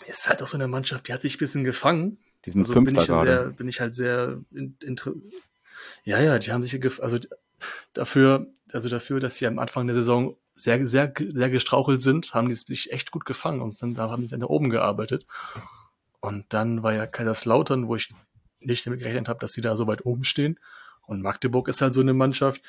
ist 0.08 0.30
halt 0.30 0.42
auch 0.42 0.48
so 0.48 0.58
eine 0.58 0.68
Mannschaft, 0.68 1.08
die 1.08 1.14
hat 1.14 1.22
sich 1.22 1.36
ein 1.36 1.40
bisschen 1.40 1.64
gefangen. 1.64 2.18
Die 2.46 2.52
sind 2.52 2.62
also 2.62 2.74
bin 2.82 2.96
ich, 2.96 3.06
sehr, 3.06 3.46
bin 3.48 3.68
ich 3.68 3.80
halt 3.80 3.96
sehr 3.96 4.42
ja, 6.04 6.20
ja, 6.20 6.40
die 6.40 6.52
haben 6.52 6.64
sich 6.64 6.80
also 7.02 7.18
dafür, 7.94 8.48
also 8.72 8.90
dafür, 8.90 9.20
dass 9.20 9.38
sie 9.38 9.48
am 9.48 9.60
Anfang 9.60 9.88
der 9.88 9.96
Saison 9.96 10.36
sehr, 10.56 10.86
sehr, 10.86 11.14
sehr 11.18 11.50
gestrauchelt 11.50 12.02
sind, 12.02 12.34
haben 12.34 12.50
die 12.50 12.56
sich 12.56 12.92
echt 12.92 13.12
gut 13.12 13.26
gefangen 13.26 13.62
und 13.62 13.72
sind, 13.72 13.98
da 13.98 14.10
haben 14.10 14.24
sie 14.24 14.30
dann 14.30 14.42
da 14.42 14.48
oben 14.48 14.70
gearbeitet. 14.70 15.26
Und 16.20 16.46
dann 16.50 16.84
war 16.84 16.94
ja 16.94 17.08
Kaiserslautern, 17.08 17.88
wo 17.88 17.96
ich 17.96 18.14
nicht 18.60 18.86
damit 18.86 19.00
gerechnet 19.00 19.30
habe, 19.30 19.40
dass 19.40 19.54
sie 19.54 19.62
da 19.62 19.76
so 19.76 19.88
weit 19.88 20.06
oben 20.06 20.24
stehen. 20.24 20.60
Und 21.06 21.22
Magdeburg 21.22 21.68
ist 21.68 21.82
halt 21.82 21.94
so 21.94 22.02
eine 22.02 22.14
Mannschaft, 22.14 22.62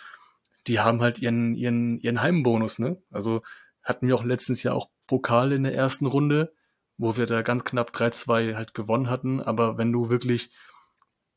die 0.66 0.80
haben 0.80 1.00
halt 1.00 1.18
ihren, 1.18 1.54
ihren, 1.54 2.00
ihren 2.00 2.20
Heimbonus, 2.20 2.78
ne? 2.78 3.00
Also 3.10 3.42
hatten 3.82 4.08
wir 4.08 4.14
auch 4.14 4.24
letztens 4.24 4.62
ja 4.62 4.72
auch 4.72 4.88
Pokal 5.06 5.52
in 5.52 5.64
der 5.64 5.74
ersten 5.74 6.06
Runde, 6.06 6.54
wo 6.96 7.16
wir 7.16 7.26
da 7.26 7.42
ganz 7.42 7.64
knapp 7.64 7.94
3-2 7.94 8.54
halt 8.54 8.74
gewonnen 8.74 9.10
hatten. 9.10 9.40
Aber 9.40 9.76
wenn 9.76 9.92
du 9.92 10.08
wirklich 10.08 10.50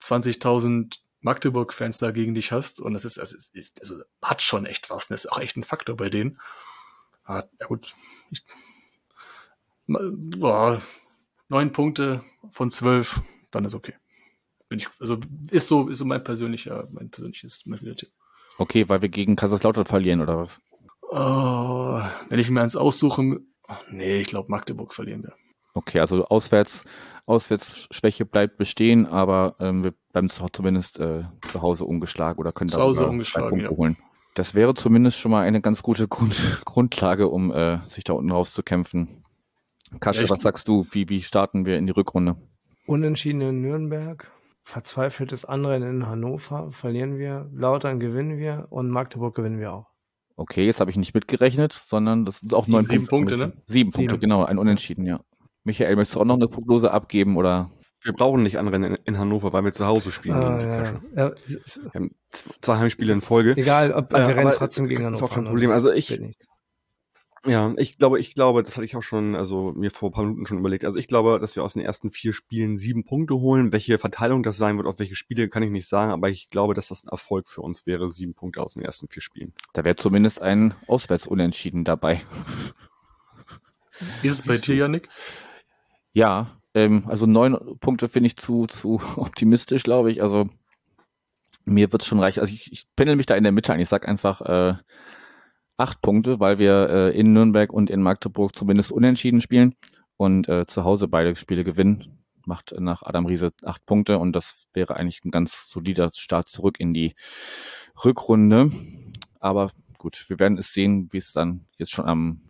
20.000 0.01 0.99
Magdeburg-Fans 1.21 1.97
da 1.97 2.11
gegen 2.11 2.35
dich 2.35 2.51
hast, 2.51 2.79
und 2.79 2.93
das 2.93 3.03
ist, 3.03 3.19
also, 3.19 3.37
also 3.79 4.01
hat 4.21 4.41
schon 4.41 4.65
echt 4.65 4.89
was, 4.89 5.07
das 5.07 5.25
ist 5.25 5.31
auch 5.31 5.39
echt 5.39 5.57
ein 5.57 5.63
Faktor 5.63 5.97
bei 5.97 6.09
denen. 6.09 6.39
Ah, 7.25 7.43
ja 7.59 7.65
gut, 7.67 7.93
ich, 8.31 8.45
boah, 9.87 10.81
neun 11.49 11.73
Punkte 11.73 12.23
von 12.51 12.71
zwölf, 12.71 13.21
dann 13.51 13.65
ist 13.65 13.75
okay 13.75 13.95
bin 14.69 14.79
ich, 14.79 14.87
also 14.99 15.17
ist 15.51 15.67
so, 15.67 15.87
ist 15.87 15.99
so 15.99 16.05
mein 16.05 16.23
persönlicher, 16.23 16.87
mein 16.91 17.09
persönliches 17.09 17.61
mein 17.65 17.79
Tipp. 17.79 18.09
Okay, 18.57 18.89
weil 18.89 19.01
wir 19.01 19.09
gegen 19.09 19.35
Kaiserslautern 19.35 19.85
verlieren, 19.85 20.21
oder 20.21 20.39
was? 20.39 20.59
Oh, 21.09 22.01
wenn 22.29 22.39
ich 22.39 22.49
mir 22.49 22.61
eins 22.61 22.75
aussuche, 22.75 23.39
nee, 23.91 24.21
ich 24.21 24.27
glaube 24.27 24.51
Magdeburg 24.51 24.93
verlieren 24.93 25.23
wir. 25.23 25.33
Okay, 25.73 25.99
also 25.99 26.25
auswärts, 26.25 26.83
Auswärtsschwäche 27.27 28.25
bleibt 28.25 28.57
bestehen, 28.57 29.05
aber 29.05 29.55
ähm, 29.59 29.83
wir 29.83 29.93
bleiben 30.11 30.29
zumindest 30.29 30.99
äh, 30.99 31.23
zu 31.51 31.61
Hause 31.61 31.85
ungeschlagen 31.85 32.39
oder 32.39 32.51
können 32.51 32.69
Zu 32.69 32.79
Hause 32.79 33.01
drei 33.01 33.09
ungeschlagen, 33.09 33.49
Punkte 33.49 33.71
ja. 33.71 33.77
holen. 33.77 33.97
Das 34.33 34.55
wäre 34.55 34.73
zumindest 34.73 35.17
schon 35.17 35.31
mal 35.31 35.41
eine 35.41 35.61
ganz 35.61 35.83
gute 35.83 36.07
Grund, 36.07 36.61
Grundlage, 36.65 37.27
um 37.27 37.51
äh, 37.51 37.79
sich 37.87 38.03
da 38.03 38.13
unten 38.13 38.31
rauszukämpfen. 38.31 39.23
Kasche, 39.99 40.23
Ja, 40.23 40.29
was 40.29 40.41
sagst 40.41 40.67
du? 40.67 40.87
Wie, 40.91 41.09
wie 41.09 41.21
starten 41.21 41.65
wir 41.65 41.77
in 41.77 41.85
die 41.85 41.93
Rückrunde? 41.93 42.35
Unentschieden 42.85 43.41
in 43.41 43.61
Nürnberg, 43.61 44.31
verzweifeltes 44.67 45.45
Anrennen 45.45 45.89
in 46.01 46.07
Hannover, 46.07 46.71
verlieren 46.71 47.17
wir, 47.17 47.49
Lautern 47.53 47.99
gewinnen 47.99 48.37
wir 48.37 48.67
und 48.69 48.89
Magdeburg 48.89 49.33
gewinnen 49.35 49.59
wir 49.59 49.71
auch. 49.73 49.87
Okay, 50.35 50.65
jetzt 50.65 50.79
habe 50.81 50.91
ich 50.91 50.97
nicht 50.97 51.13
mitgerechnet, 51.15 51.73
sondern 51.73 52.25
das 52.25 52.39
sind 52.39 52.53
auch 52.53 52.65
Sieben- 52.65 52.73
neun 52.77 52.85
sieben 52.85 53.07
Punkte. 53.07 53.37
Punkte, 53.37 53.55
ne? 53.57 53.63
Sieben 53.65 53.91
Punkte, 53.91 54.11
Sieben. 54.15 54.21
genau, 54.21 54.43
ein 54.43 54.57
Unentschieden, 54.59 55.05
ja. 55.05 55.19
Michael, 55.63 55.95
möchtest 55.95 56.15
du 56.15 56.21
auch 56.21 56.25
noch 56.25 56.35
eine 56.35 56.47
Prognose 56.47 56.91
abgeben 56.91 57.37
oder? 57.37 57.69
Wir 58.03 58.13
brauchen 58.13 58.43
nicht 58.43 58.59
anrennen 58.59 58.95
in, 58.95 59.01
in 59.05 59.17
Hannover, 59.17 59.51
weil 59.53 59.63
wir 59.63 59.71
zu 59.71 59.85
Hause 59.87 60.11
spielen. 60.11 60.35
Ah, 60.35 60.57
gegen 60.57 61.01
die 61.11 61.15
ja, 61.15 61.27
ja. 61.27 61.33
ist, 61.45 61.83
Wir 61.83 61.91
haben 61.93 62.11
zwei 62.61 62.77
Heimspiele 62.77 63.11
in 63.13 63.21
Folge. 63.21 63.55
egal, 63.57 63.91
ob, 63.93 64.13
Äh, 64.13 64.27
wir 64.27 64.35
rennen 64.35 64.51
trotzdem 64.55 64.87
gegen 64.87 65.01
ist 65.01 65.05
Hannover. 65.05 65.25
auch 65.25 65.33
kein? 65.35 65.45
Problem. 65.45 65.69
Das 65.69 65.75
Also 65.77 65.91
ich-. 65.91 66.19
Ja, 67.47 67.73
ich 67.77 67.97
glaube, 67.97 68.19
ich 68.19 68.35
glaube, 68.35 68.61
das 68.61 68.75
hatte 68.75 68.85
ich 68.85 68.95
auch 68.97 69.01
schon, 69.01 69.35
also 69.35 69.71
mir 69.73 69.89
vor 69.89 70.09
ein 70.09 70.11
paar 70.11 70.23
Minuten 70.23 70.45
schon 70.45 70.57
überlegt. 70.57 70.83
Also 70.83 70.97
ich 70.97 71.07
glaube, 71.07 71.39
dass 71.39 71.55
wir 71.55 71.63
aus 71.63 71.73
den 71.73 71.81
ersten 71.81 72.11
vier 72.11 72.33
Spielen 72.33 72.75
sieben 72.75 73.05
Punkte 73.05 73.35
holen. 73.35 73.71
Welche 73.71 73.97
Verteilung 73.99 74.43
das 74.43 74.57
sein 74.57 74.75
wird, 74.77 74.85
auf 74.85 74.99
welche 74.99 75.15
Spiele, 75.15 75.47
kann 75.47 75.63
ich 75.63 75.71
nicht 75.71 75.87
sagen, 75.87 76.11
aber 76.11 76.29
ich 76.29 76.49
glaube, 76.49 76.73
dass 76.73 76.89
das 76.89 77.05
ein 77.05 77.09
Erfolg 77.09 77.47
für 77.49 77.61
uns 77.61 77.85
wäre, 77.85 78.09
sieben 78.09 78.33
Punkte 78.33 78.61
aus 78.61 78.73
den 78.73 78.83
ersten 78.83 79.07
vier 79.07 79.21
Spielen. 79.21 79.53
Da 79.73 79.85
wäre 79.85 79.95
zumindest 79.95 80.41
ein 80.41 80.75
Auswärtsunentschieden 80.87 81.85
dabei. 81.85 82.21
Ist 84.23 84.41
es 84.41 84.41
bei 84.43 84.57
dir, 84.57 84.75
Janik? 84.75 85.07
Ja, 86.11 86.59
ähm, 86.73 87.05
also 87.07 87.25
neun 87.25 87.77
Punkte 87.79 88.09
finde 88.09 88.27
ich 88.27 88.35
zu, 88.35 88.67
zu 88.67 89.01
optimistisch, 89.15 89.83
glaube 89.83 90.11
ich. 90.11 90.21
Also 90.21 90.49
mir 91.63 91.91
wird's 91.91 92.07
schon 92.07 92.19
reichen. 92.19 92.41
Also 92.41 92.53
ich, 92.53 92.71
ich 92.71 92.87
pendel 92.95 93.15
mich 93.15 93.25
da 93.25 93.35
in 93.35 93.43
der 93.43 93.51
Mitte 93.53 93.71
ein. 93.71 93.79
Ich 93.79 93.89
sag 93.89 94.07
einfach 94.07 94.41
äh, 94.41 94.75
acht 95.77 96.01
Punkte, 96.01 96.39
weil 96.39 96.59
wir 96.59 96.89
äh, 96.89 97.19
in 97.19 97.33
Nürnberg 97.33 97.71
und 97.71 97.89
in 97.89 98.01
Magdeburg 98.01 98.55
zumindest 98.55 98.91
unentschieden 98.91 99.41
spielen 99.41 99.75
und 100.17 100.49
äh, 100.49 100.65
zu 100.65 100.83
Hause 100.83 101.07
beide 101.07 101.35
Spiele 101.35 101.63
gewinnen. 101.63 102.23
Macht 102.45 102.73
nach 102.79 103.03
Adam 103.03 103.25
Riese 103.25 103.51
acht 103.63 103.85
Punkte 103.85 104.19
und 104.19 104.33
das 104.33 104.67
wäre 104.73 104.95
eigentlich 104.95 105.23
ein 105.23 105.31
ganz 105.31 105.69
solider 105.69 106.09
Start 106.15 106.49
zurück 106.49 106.79
in 106.79 106.93
die 106.93 107.13
Rückrunde. 108.03 108.71
Aber 109.39 109.71
gut, 109.97 110.25
wir 110.29 110.39
werden 110.39 110.57
es 110.57 110.73
sehen, 110.73 111.09
wie 111.11 111.17
es 111.17 111.33
dann 111.33 111.65
jetzt 111.77 111.91
schon 111.91 112.05
am, 112.05 112.41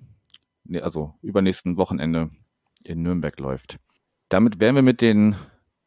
ne, 0.63 0.81
also 0.81 1.15
übernächsten 1.21 1.77
Wochenende 1.77 2.29
in 2.83 3.01
Nürnberg 3.01 3.39
läuft. 3.39 3.77
Damit 4.29 4.59
wären 4.59 4.75
wir 4.75 4.81
mit 4.81 5.01
den 5.01 5.35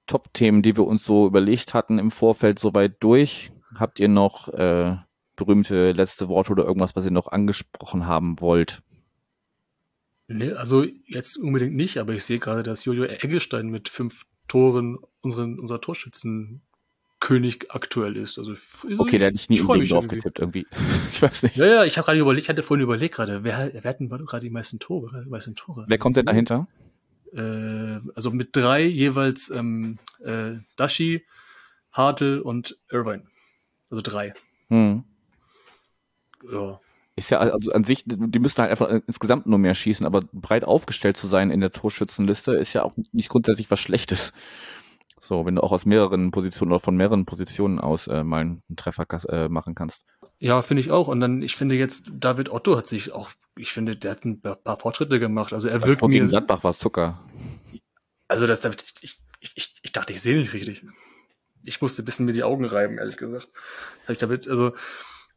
Top-Themen, 0.07 0.63
die 0.63 0.77
wir 0.77 0.87
uns 0.87 1.05
so 1.05 1.27
überlegt 1.27 1.73
hatten 1.73 1.99
im 1.99 2.11
Vorfeld, 2.11 2.59
soweit 2.59 2.97
durch. 3.01 3.53
Habt 3.77 4.01
ihr 4.01 4.09
noch 4.09 4.49
äh, 4.49 4.97
berühmte 5.45 5.93
letzte 5.93 6.29
Worte 6.29 6.53
oder 6.53 6.65
irgendwas, 6.65 6.95
was 6.97 7.05
ihr 7.05 7.11
noch 7.11 7.29
angesprochen 7.29 8.07
haben 8.07 8.41
wollt? 8.41 8.83
Nee, 10.29 10.53
also 10.53 10.85
jetzt 11.07 11.39
unbedingt 11.39 11.75
nicht, 11.75 11.99
aber 11.99 12.13
ich 12.13 12.25
sehe 12.25 12.39
gerade, 12.39 12.63
dass 12.63 12.85
Jojo 12.85 13.05
Eggestein 13.05 13.69
mit 13.69 13.89
fünf 13.89 14.23
Toren 14.47 14.99
unseren, 15.23 15.59
unser 15.59 15.81
Torschützenkönig 15.81 17.71
aktuell 17.71 18.17
ist. 18.17 18.39
Also, 18.39 18.53
also 18.53 19.03
Okay, 19.03 19.19
da 19.19 19.27
hätte 19.27 19.37
ich 19.37 19.49
nie 19.49 19.57
mich 19.61 19.91
drauf 19.91 20.05
irgendwie. 20.05 20.17
getippt 20.17 20.39
irgendwie. 20.39 20.67
Ich 21.13 21.21
weiß 21.21 21.43
nicht. 21.43 21.57
Ja, 21.57 21.67
ja, 21.67 21.85
ich 21.85 21.99
habe 21.99 22.07
gerade 22.07 22.19
überlegt, 22.21 22.45
ich 22.45 22.49
hatte 22.49 22.63
vorhin 22.63 22.85
überlegt 22.85 23.15
gerade, 23.17 23.45
wer, 23.45 23.71
wer 23.73 23.85
hat 23.85 24.01
denn 24.01 24.09
gerade 24.09 24.41
die 24.41 24.51
meisten 24.51 24.79
Tore? 24.79 25.23
Die 25.25 25.29
meisten 25.29 25.55
Tore? 25.55 25.85
Wer 25.89 25.99
kommt 25.99 26.17
denn 26.17 26.27
dahinter? 26.27 26.67
Äh, 27.33 27.99
also 28.15 28.31
mit 28.31 28.57
drei 28.57 28.85
jeweils 28.85 29.51
ähm, 29.51 29.99
äh, 30.25 30.53
Dashi, 30.77 31.25
Hartl 31.93 32.39
und 32.41 32.79
Irvine. 32.91 33.25
Also 33.91 34.03
drei. 34.03 34.33
Hm. 34.69 35.05
Ja. 36.51 36.81
Ist 37.17 37.31
ja 37.31 37.39
also 37.39 37.73
an 37.73 37.85
sich, 37.85 38.05
die 38.07 38.39
müssten 38.39 38.63
halt 38.63 38.71
einfach 38.71 38.89
insgesamt 39.07 39.47
nur 39.47 39.59
mehr 39.59 39.75
schießen, 39.75 40.07
aber 40.07 40.23
breit 40.33 40.65
aufgestellt 40.65 41.17
zu 41.17 41.27
sein 41.27 41.51
in 41.51 41.61
der 41.61 41.73
Torschützenliste 41.73 42.53
ist 42.53 42.73
ja 42.73 42.83
auch 42.83 42.95
nicht 43.13 43.29
grundsätzlich 43.29 43.71
was 43.71 43.81
Schlechtes. 43.81 44.33
So, 45.21 45.45
wenn 45.45 45.57
du 45.57 45.63
auch 45.63 45.73
aus 45.73 45.85
mehreren 45.85 46.31
Positionen 46.31 46.73
oder 46.73 46.81
von 46.81 46.97
mehreren 46.97 47.27
Positionen 47.27 47.79
aus 47.79 48.07
äh, 48.07 48.25
mal 48.25 48.41
einen 48.41 48.63
Treffer 48.77 49.07
äh, 49.29 49.49
machen 49.49 49.75
kannst. 49.75 50.07
Ja, 50.39 50.63
finde 50.63 50.81
ich 50.81 50.91
auch. 50.91 51.09
Und 51.09 51.21
dann, 51.21 51.43
ich 51.43 51.57
finde 51.57 51.75
jetzt, 51.75 52.05
David 52.11 52.49
Otto 52.51 52.77
hat 52.77 52.87
sich 52.87 53.13
auch, 53.13 53.31
ich 53.57 53.73
finde, 53.73 53.97
der 53.97 54.13
hat 54.13 54.25
ein 54.25 54.41
paar 54.41 54.79
Fortschritte 54.79 55.21
gemacht. 55.21 55.53
Also 55.53 55.69
er 55.69 55.79
Das 55.79 55.91
wirkt 55.91 56.03
mir, 56.03 56.25
Gladbach 56.25 56.65
war 56.65 56.73
Zucker. 56.73 57.23
also 58.29 58.47
das, 58.47 58.65
ich, 59.03 59.21
ich, 59.41 59.53
ich, 59.57 59.75
ich 59.83 59.93
dachte, 59.93 60.13
ich 60.15 60.23
sehe 60.23 60.39
nicht 60.39 60.55
richtig. 60.55 60.87
Ich 61.65 61.83
musste 61.83 62.01
ein 62.03 62.07
bisschen 62.07 62.25
mir 62.25 62.33
die 62.33 62.43
Augen 62.43 62.65
reiben, 62.65 62.97
ehrlich 62.97 63.19
gesagt. 63.19 63.49
Hab 64.05 64.11
ich 64.11 64.19
damit, 64.19 64.49
also, 64.49 64.73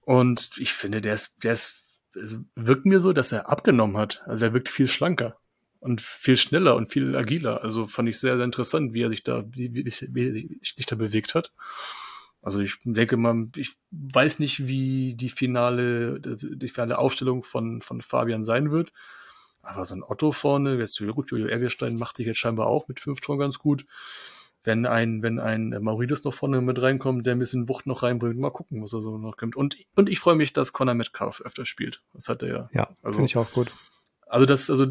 und 0.05 0.51
ich 0.57 0.73
finde, 0.73 1.01
der 1.01 1.13
ist, 1.13 1.43
der 1.43 1.53
ist, 1.53 1.81
also 2.15 2.37
wirkt 2.55 2.85
mir 2.85 2.99
so, 2.99 3.13
dass 3.13 3.31
er 3.31 3.49
abgenommen 3.49 3.97
hat. 3.97 4.23
Also 4.25 4.45
er 4.45 4.53
wirkt 4.53 4.69
viel 4.69 4.87
schlanker 4.87 5.37
und 5.79 6.01
viel 6.01 6.37
schneller 6.37 6.75
und 6.75 6.91
viel 6.91 7.15
agiler. 7.15 7.61
Also 7.61 7.87
fand 7.87 8.09
ich 8.09 8.19
sehr, 8.19 8.37
sehr 8.37 8.45
interessant, 8.45 8.93
wie 8.93 9.03
er 9.03 9.09
sich 9.09 9.23
da, 9.23 9.43
wie, 9.51 9.73
wie, 9.73 9.85
wie 9.85 10.59
sich 10.61 10.85
da 10.85 10.95
bewegt 10.95 11.35
hat. 11.35 11.53
Also 12.41 12.59
ich 12.59 12.75
denke 12.83 13.15
mal, 13.15 13.47
ich 13.55 13.71
weiß 13.91 14.39
nicht, 14.39 14.67
wie 14.67 15.15
die 15.15 15.29
finale, 15.29 16.19
die 16.19 16.67
finale 16.67 16.97
Aufstellung 16.97 17.43
von, 17.43 17.81
von 17.81 18.01
Fabian 18.01 18.43
sein 18.43 18.71
wird. 18.71 18.91
Aber 19.61 19.85
so 19.85 19.95
ein 19.95 20.03
Otto 20.03 20.33
vorne, 20.33 20.75
jetzt 20.75 20.99
gut, 20.99 21.31
Jojo 21.31 21.47
Ergelstein 21.47 21.95
macht 21.95 22.17
sich 22.17 22.27
jetzt 22.27 22.39
scheinbar 22.39 22.67
auch 22.67 22.89
mit 22.89 22.99
fünf 22.99 23.21
Toren 23.21 23.39
ganz 23.39 23.59
gut. 23.59 23.85
Wenn 24.65 24.85
ein, 24.85 25.21
wenn 25.21 25.39
ein 25.39 25.69
Maurides 25.81 26.23
noch 26.23 26.33
vorne 26.33 26.61
mit 26.61 26.81
reinkommt, 26.81 27.25
der 27.25 27.35
ein 27.35 27.39
bisschen 27.39 27.67
Wucht 27.67 27.85
noch 27.85 28.01
reinbringt, 28.03 28.37
mal 28.37 28.49
gucken, 28.49 28.81
was 28.81 28.93
er 28.93 29.01
so 29.01 29.17
noch 29.17 29.35
kommt. 29.35 29.55
Und, 29.57 29.77
und 29.95 30.09
ich 30.09 30.19
freue 30.19 30.35
mich, 30.35 30.53
dass 30.53 30.71
Conor 30.71 30.93
Metcalf 30.93 31.41
öfter 31.41 31.65
spielt. 31.65 32.01
Das 32.13 32.29
hat 32.29 32.41
er 32.43 32.47
ja. 32.47 32.69
Ja, 32.73 32.89
Also- 33.01 33.17
finde 33.17 33.25
ich 33.25 33.37
auch 33.37 33.51
gut. 33.51 33.71
Also 34.25 34.45
das, 34.45 34.69
also 34.69 34.87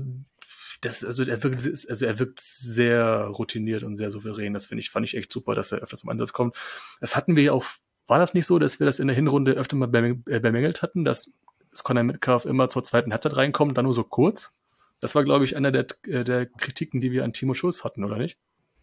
das, 0.82 1.04
also 1.04 1.24
er 1.24 1.42
wirkt, 1.42 1.66
also 1.88 2.06
er 2.06 2.18
wirkt 2.18 2.40
sehr 2.40 3.24
routiniert 3.26 3.82
und 3.82 3.94
sehr 3.96 4.10
souverän. 4.10 4.52
Das 4.52 4.66
finde 4.66 4.80
ich, 4.80 4.90
fand 4.90 5.06
ich 5.06 5.16
echt 5.16 5.32
super, 5.32 5.54
dass 5.54 5.72
er 5.72 5.78
öfter 5.78 5.96
zum 5.96 6.10
Einsatz 6.10 6.32
kommt. 6.32 6.56
Das 7.00 7.16
hatten 7.16 7.34
wir 7.36 7.42
ja 7.42 7.52
auch. 7.52 7.64
War 8.08 8.18
das 8.18 8.34
nicht 8.34 8.46
so, 8.46 8.58
dass 8.58 8.78
wir 8.80 8.84
das 8.84 8.98
in 8.98 9.06
der 9.06 9.16
Hinrunde 9.16 9.52
öfter 9.52 9.76
mal 9.76 9.88
äh, 9.94 10.40
bemängelt 10.40 10.82
hatten, 10.82 11.04
dass 11.04 11.32
das 11.70 11.82
Conor 11.84 12.02
Metcalf 12.02 12.44
immer 12.44 12.68
zur 12.68 12.84
zweiten 12.84 13.12
Halbzeit 13.12 13.36
reinkommt, 13.36 13.78
dann 13.78 13.84
nur 13.84 13.94
so 13.94 14.04
kurz? 14.04 14.52
Das 15.00 15.14
war, 15.14 15.24
glaube 15.24 15.44
ich, 15.44 15.56
einer 15.56 15.72
der, 15.72 15.86
äh, 16.06 16.24
der 16.24 16.46
Kritiken, 16.46 17.00
die 17.00 17.10
wir 17.12 17.24
an 17.24 17.32
Timo 17.32 17.54
Schulz 17.54 17.84
hatten, 17.84 18.04
oder 18.04 18.18
nicht? 18.18 18.38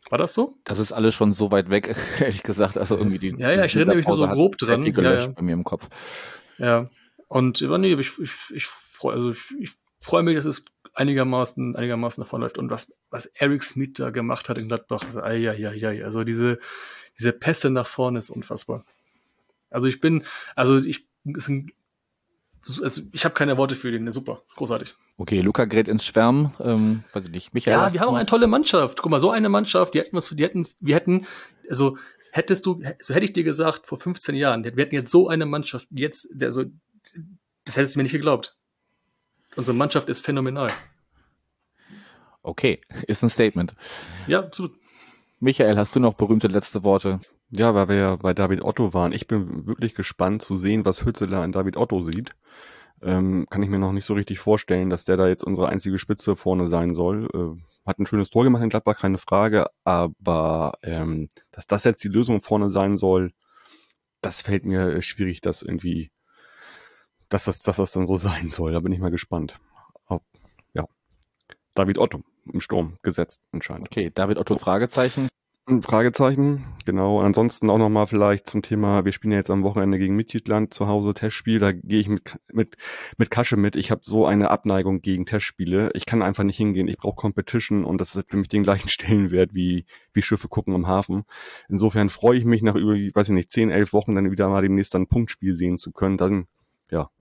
War 0.10 0.18
das 0.18 0.34
so? 0.34 0.58
Das 0.64 0.80
ist 0.80 0.91
alles 0.91 1.14
schon 1.14 1.34
so 1.34 1.52
weit 1.52 1.70
weg, 1.70 1.95
ehrlich 2.20 2.43
gesagt. 2.43 2.78
Also 2.78 2.97
irgendwie 2.97 3.20
die. 3.20 3.36
Ja, 3.38 3.52
ja, 3.52 3.66
ich 3.66 3.76
erinnere 3.76 3.95
mich 3.95 4.08
nur 4.08 4.18
so 4.18 4.28
grob 4.28 4.58
dran. 4.58 4.86
Ja, 4.86 5.14
ja. 5.18 5.28
bei 5.28 5.41
mir 5.41 5.54
im 5.54 5.64
Kopf. 5.64 5.89
Ja. 6.58 6.89
Und 7.28 7.62
aber 7.62 7.78
nee, 7.78 7.93
ich, 7.93 8.18
ich, 8.20 8.34
ich 8.54 8.66
freue 8.66 9.14
also 9.14 9.32
ich, 9.32 9.54
ich 9.60 9.72
freu 10.02 10.24
mich, 10.24 10.36
dass 10.36 10.45
es 10.45 10.66
einigermaßen, 10.93 11.76
einigermaßen 11.76 12.24
davon 12.24 12.41
läuft. 12.41 12.58
Und 12.58 12.70
was, 12.70 12.93
was 13.10 13.28
Eric 13.28 13.64
Smith 13.64 13.91
da 13.95 14.10
gemacht 14.10 14.50
hat 14.50 14.58
in 14.58 14.68
Gladbach, 14.68 15.04
also, 15.04 15.22
ai, 15.22 15.50
ai, 15.50 15.68
ai, 15.68 15.88
ai, 15.88 16.04
also 16.04 16.24
diese, 16.24 16.60
diese 17.18 17.34
Pässe 17.34 17.70
nach 17.70 17.88
vorne 17.88 18.20
ist 18.20 18.30
unfassbar. 18.30 18.86
Also 19.70 19.88
ich 19.88 20.02
bin, 20.02 20.24
also 20.56 20.78
ich, 20.80 21.08
ist 21.26 21.50
ein, 21.50 21.72
also 22.68 23.01
ich 23.12 23.26
habe 23.26 23.34
keine 23.34 23.57
Worte 23.57 23.76
für 23.76 23.91
den, 23.91 24.10
super, 24.12 24.43
großartig. 24.55 24.95
Okay, 25.18 25.41
Luca 25.41 25.66
gerät 25.66 25.88
ins 25.88 26.05
Schwärmen. 26.05 26.53
Ähm, 26.60 27.03
weiß 27.14 27.26
ich 27.26 27.32
nicht. 27.32 27.53
Michael. 27.53 27.78
Ja, 27.78 27.93
wir 27.93 27.99
haben 27.99 28.10
auch 28.10 28.16
eine 28.16 28.26
tolle 28.26 28.47
Mannschaft. 28.47 29.01
Guck 29.01 29.12
mal, 29.12 29.20
so 29.20 29.32
eine 29.32 29.49
Mannschaft, 29.49 29.93
die 29.93 29.99
hätten 29.99 30.16
wir, 30.16 30.22
die 30.36 30.43
hätten, 30.43 30.68
wir 30.80 30.95
hätten, 30.95 31.26
also 31.70 31.97
hättest 32.32 32.66
du, 32.66 32.82
so 32.99 33.14
hätte 33.14 33.26
ich 33.26 33.34
dir 33.34 33.43
gesagt, 33.43 33.88
vor 33.88 33.97
15 33.97 34.36
Jahren, 34.36 34.64
wir 34.64 34.72
hätten 34.72 34.95
jetzt 34.95 35.12
so 35.12 35.30
eine 35.30 35.45
Mannschaft, 35.45 35.88
jetzt, 35.91 36.28
der 36.32 36.51
so, 36.51 36.66
das 37.66 37.78
hättest 37.78 37.95
du 37.95 37.99
mir 37.99 38.03
nicht 38.03 38.12
geglaubt. 38.12 38.55
Unsere 39.55 39.76
Mannschaft 39.76 40.10
ist 40.10 40.26
phänomenal. 40.26 40.72
Okay, 42.41 42.82
ist 43.07 43.24
ein 43.24 43.30
Statement. 43.30 43.76
Ja, 44.28 44.39
absolut. 44.39 44.78
Michael, 45.39 45.78
hast 45.78 45.95
du 45.95 45.99
noch 45.99 46.14
berühmte 46.14 46.47
letzte 46.47 46.84
Worte? 46.84 47.20
Ja, 47.52 47.74
weil 47.74 47.89
wir 47.89 47.95
ja 47.95 48.16
bei 48.16 48.34
David 48.34 48.64
Otto 48.64 48.93
waren. 48.93 49.12
Ich 49.12 49.28
bin 49.28 49.66
wirklich 49.66 49.95
gespannt 49.95 50.41
zu 50.41 50.56
sehen, 50.56 50.86
was 50.86 51.06
Hützeler 51.06 51.41
an 51.41 51.52
David 51.52 51.78
Otto 51.78 52.02
sieht. 52.02 52.36
Ähm, 53.02 53.47
kann 53.50 53.64
ich 53.64 53.70
mir 53.70 53.80
noch 53.80 53.91
nicht 53.91 54.06
so 54.06 54.14
richtig 54.14 54.39
vorstellen, 54.39 54.89
dass 54.89 55.06
der 55.06 55.18
da 55.18 55.28
jetzt 55.28 55.43
unsere 55.43 55.70
einzige 55.70 55.97
Spitze 55.97 56.36
vorne 56.36 56.68
sein 56.68 56.93
soll. 56.93 57.28
Äh, 57.34 57.88
hat 57.88 57.97
ein 57.97 58.06
schönes 58.06 58.30
Tor 58.30 58.43
gemacht 58.43 58.62
in 58.62 58.70
Gladbach, 58.70 58.97
keine 58.97 59.18
Frage. 59.18 59.68
Aber 59.84 60.74
ähm, 60.84 61.30
dass 61.52 61.66
das 61.66 61.86
jetzt 61.86 62.04
die 62.04 62.10
Lösung 62.10 62.41
vorne 62.41 62.70
sein 62.70 62.97
soll, 62.97 63.32
das 64.22 64.41
fällt 64.41 64.66
mir 64.66 65.02
schwierig, 65.02 65.41
das 65.41 65.64
irgendwie, 65.64 66.12
dass 67.30 67.45
das, 67.45 67.64
dass 67.64 67.78
das 67.78 67.91
dann 67.91 68.06
so 68.06 68.16
sein 68.18 68.50
soll. 68.50 68.74
Da 68.74 68.80
bin 68.80 68.91
ich 68.91 69.00
mal 69.00 69.12
gespannt. 69.12 69.60
Ob, 70.06 70.24
ja, 70.74 70.86
David 71.74 71.97
Otto 71.97 72.22
im 72.52 72.60
Sturm 72.60 72.97
gesetzt 73.02 73.41
anscheinend. 73.52 73.88
Okay, 73.88 74.12
David 74.14 74.38
Otto 74.38 74.56
Fragezeichen. 74.58 75.30
Ein 75.70 75.84
Fragezeichen, 75.84 76.65
genau. 76.86 77.20
Ansonsten 77.22 77.70
auch 77.70 77.78
nochmal 77.78 78.07
vielleicht 78.07 78.49
zum 78.49 78.63
Thema, 78.63 79.05
wir 79.05 79.11
spielen 79.11 79.34
ja 79.34 79.38
jetzt 79.38 79.51
am 79.51 79.61
Wochenende 79.61 79.99
gegen 79.99 80.15
Mitgliedland 80.15 80.74
zu 80.74 80.88
Hause 80.88 81.13
Testspiel, 81.13 81.59
da 81.59 81.72
gehe 81.74 81.99
ich 81.99 82.09
mit, 82.09 82.39
mit, 82.51 82.76
mit 83.17 83.30
Kasche 83.30 83.55
mit. 83.55 83.76
Ich 83.76 83.91
habe 83.91 84.01
so 84.03 84.26
eine 84.26 84.49
Abneigung 84.49 85.01
gegen 85.01 85.28
Testspiele. 85.28 85.91
Ich 85.93 86.07
kann 86.07 86.24
einfach 86.24 86.43
nicht 86.43 86.57
hingehen. 86.57 86.88
Ich 86.88 86.97
brauche 86.97 87.17
Competition 87.17 87.86
und 87.86 88.01
das 88.01 88.15
hat 88.15 88.30
für 88.30 88.38
mich 88.38 88.47
den 88.47 88.63
gleichen 88.63 88.89
Stellenwert 88.89 89.53
wie, 89.53 89.86
wie 90.11 90.24
Schiffe 90.24 90.47
gucken 90.47 90.74
am 90.74 90.88
Hafen. 90.88 91.24
Insofern 91.70 92.09
freue 92.09 92.39
ich 92.39 92.45
mich 92.45 92.63
nach 92.63 92.74
über, 92.74 92.93
weiß 92.93 93.30
ich 93.30 93.36
nicht, 93.36 93.51
zehn, 93.51 93.70
elf 93.70 93.93
Wochen 93.93 94.15
dann 94.15 94.32
wieder 94.32 94.49
mal 94.49 94.63
demnächst 94.63 94.95
ein 94.95 95.05
Punktspiel 95.05 95.53
sehen 95.53 95.78
zu 95.78 95.91
können. 95.91 96.17
Dann, 96.17 96.47
ja, 96.89 97.11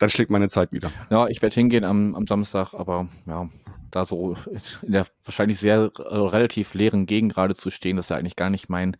dann 0.00 0.08
schlägt 0.08 0.30
meine 0.30 0.48
Zeit 0.48 0.72
wieder. 0.72 0.90
Ja, 1.10 1.28
ich 1.28 1.42
werde 1.42 1.54
hingehen 1.54 1.84
am, 1.84 2.14
am 2.14 2.26
Samstag, 2.26 2.72
aber 2.72 3.06
ja, 3.26 3.48
da 3.90 4.06
so 4.06 4.34
in 4.82 4.92
der 4.92 5.06
wahrscheinlich 5.24 5.58
sehr 5.58 5.92
äh, 5.98 6.16
relativ 6.16 6.72
leeren 6.72 7.04
Gegend 7.04 7.34
gerade 7.34 7.54
zu 7.54 7.70
stehen, 7.70 7.96
das 7.96 8.08
ja 8.08 8.16
eigentlich 8.16 8.36
gar 8.36 8.48
nicht 8.48 8.70
mein, 8.70 8.96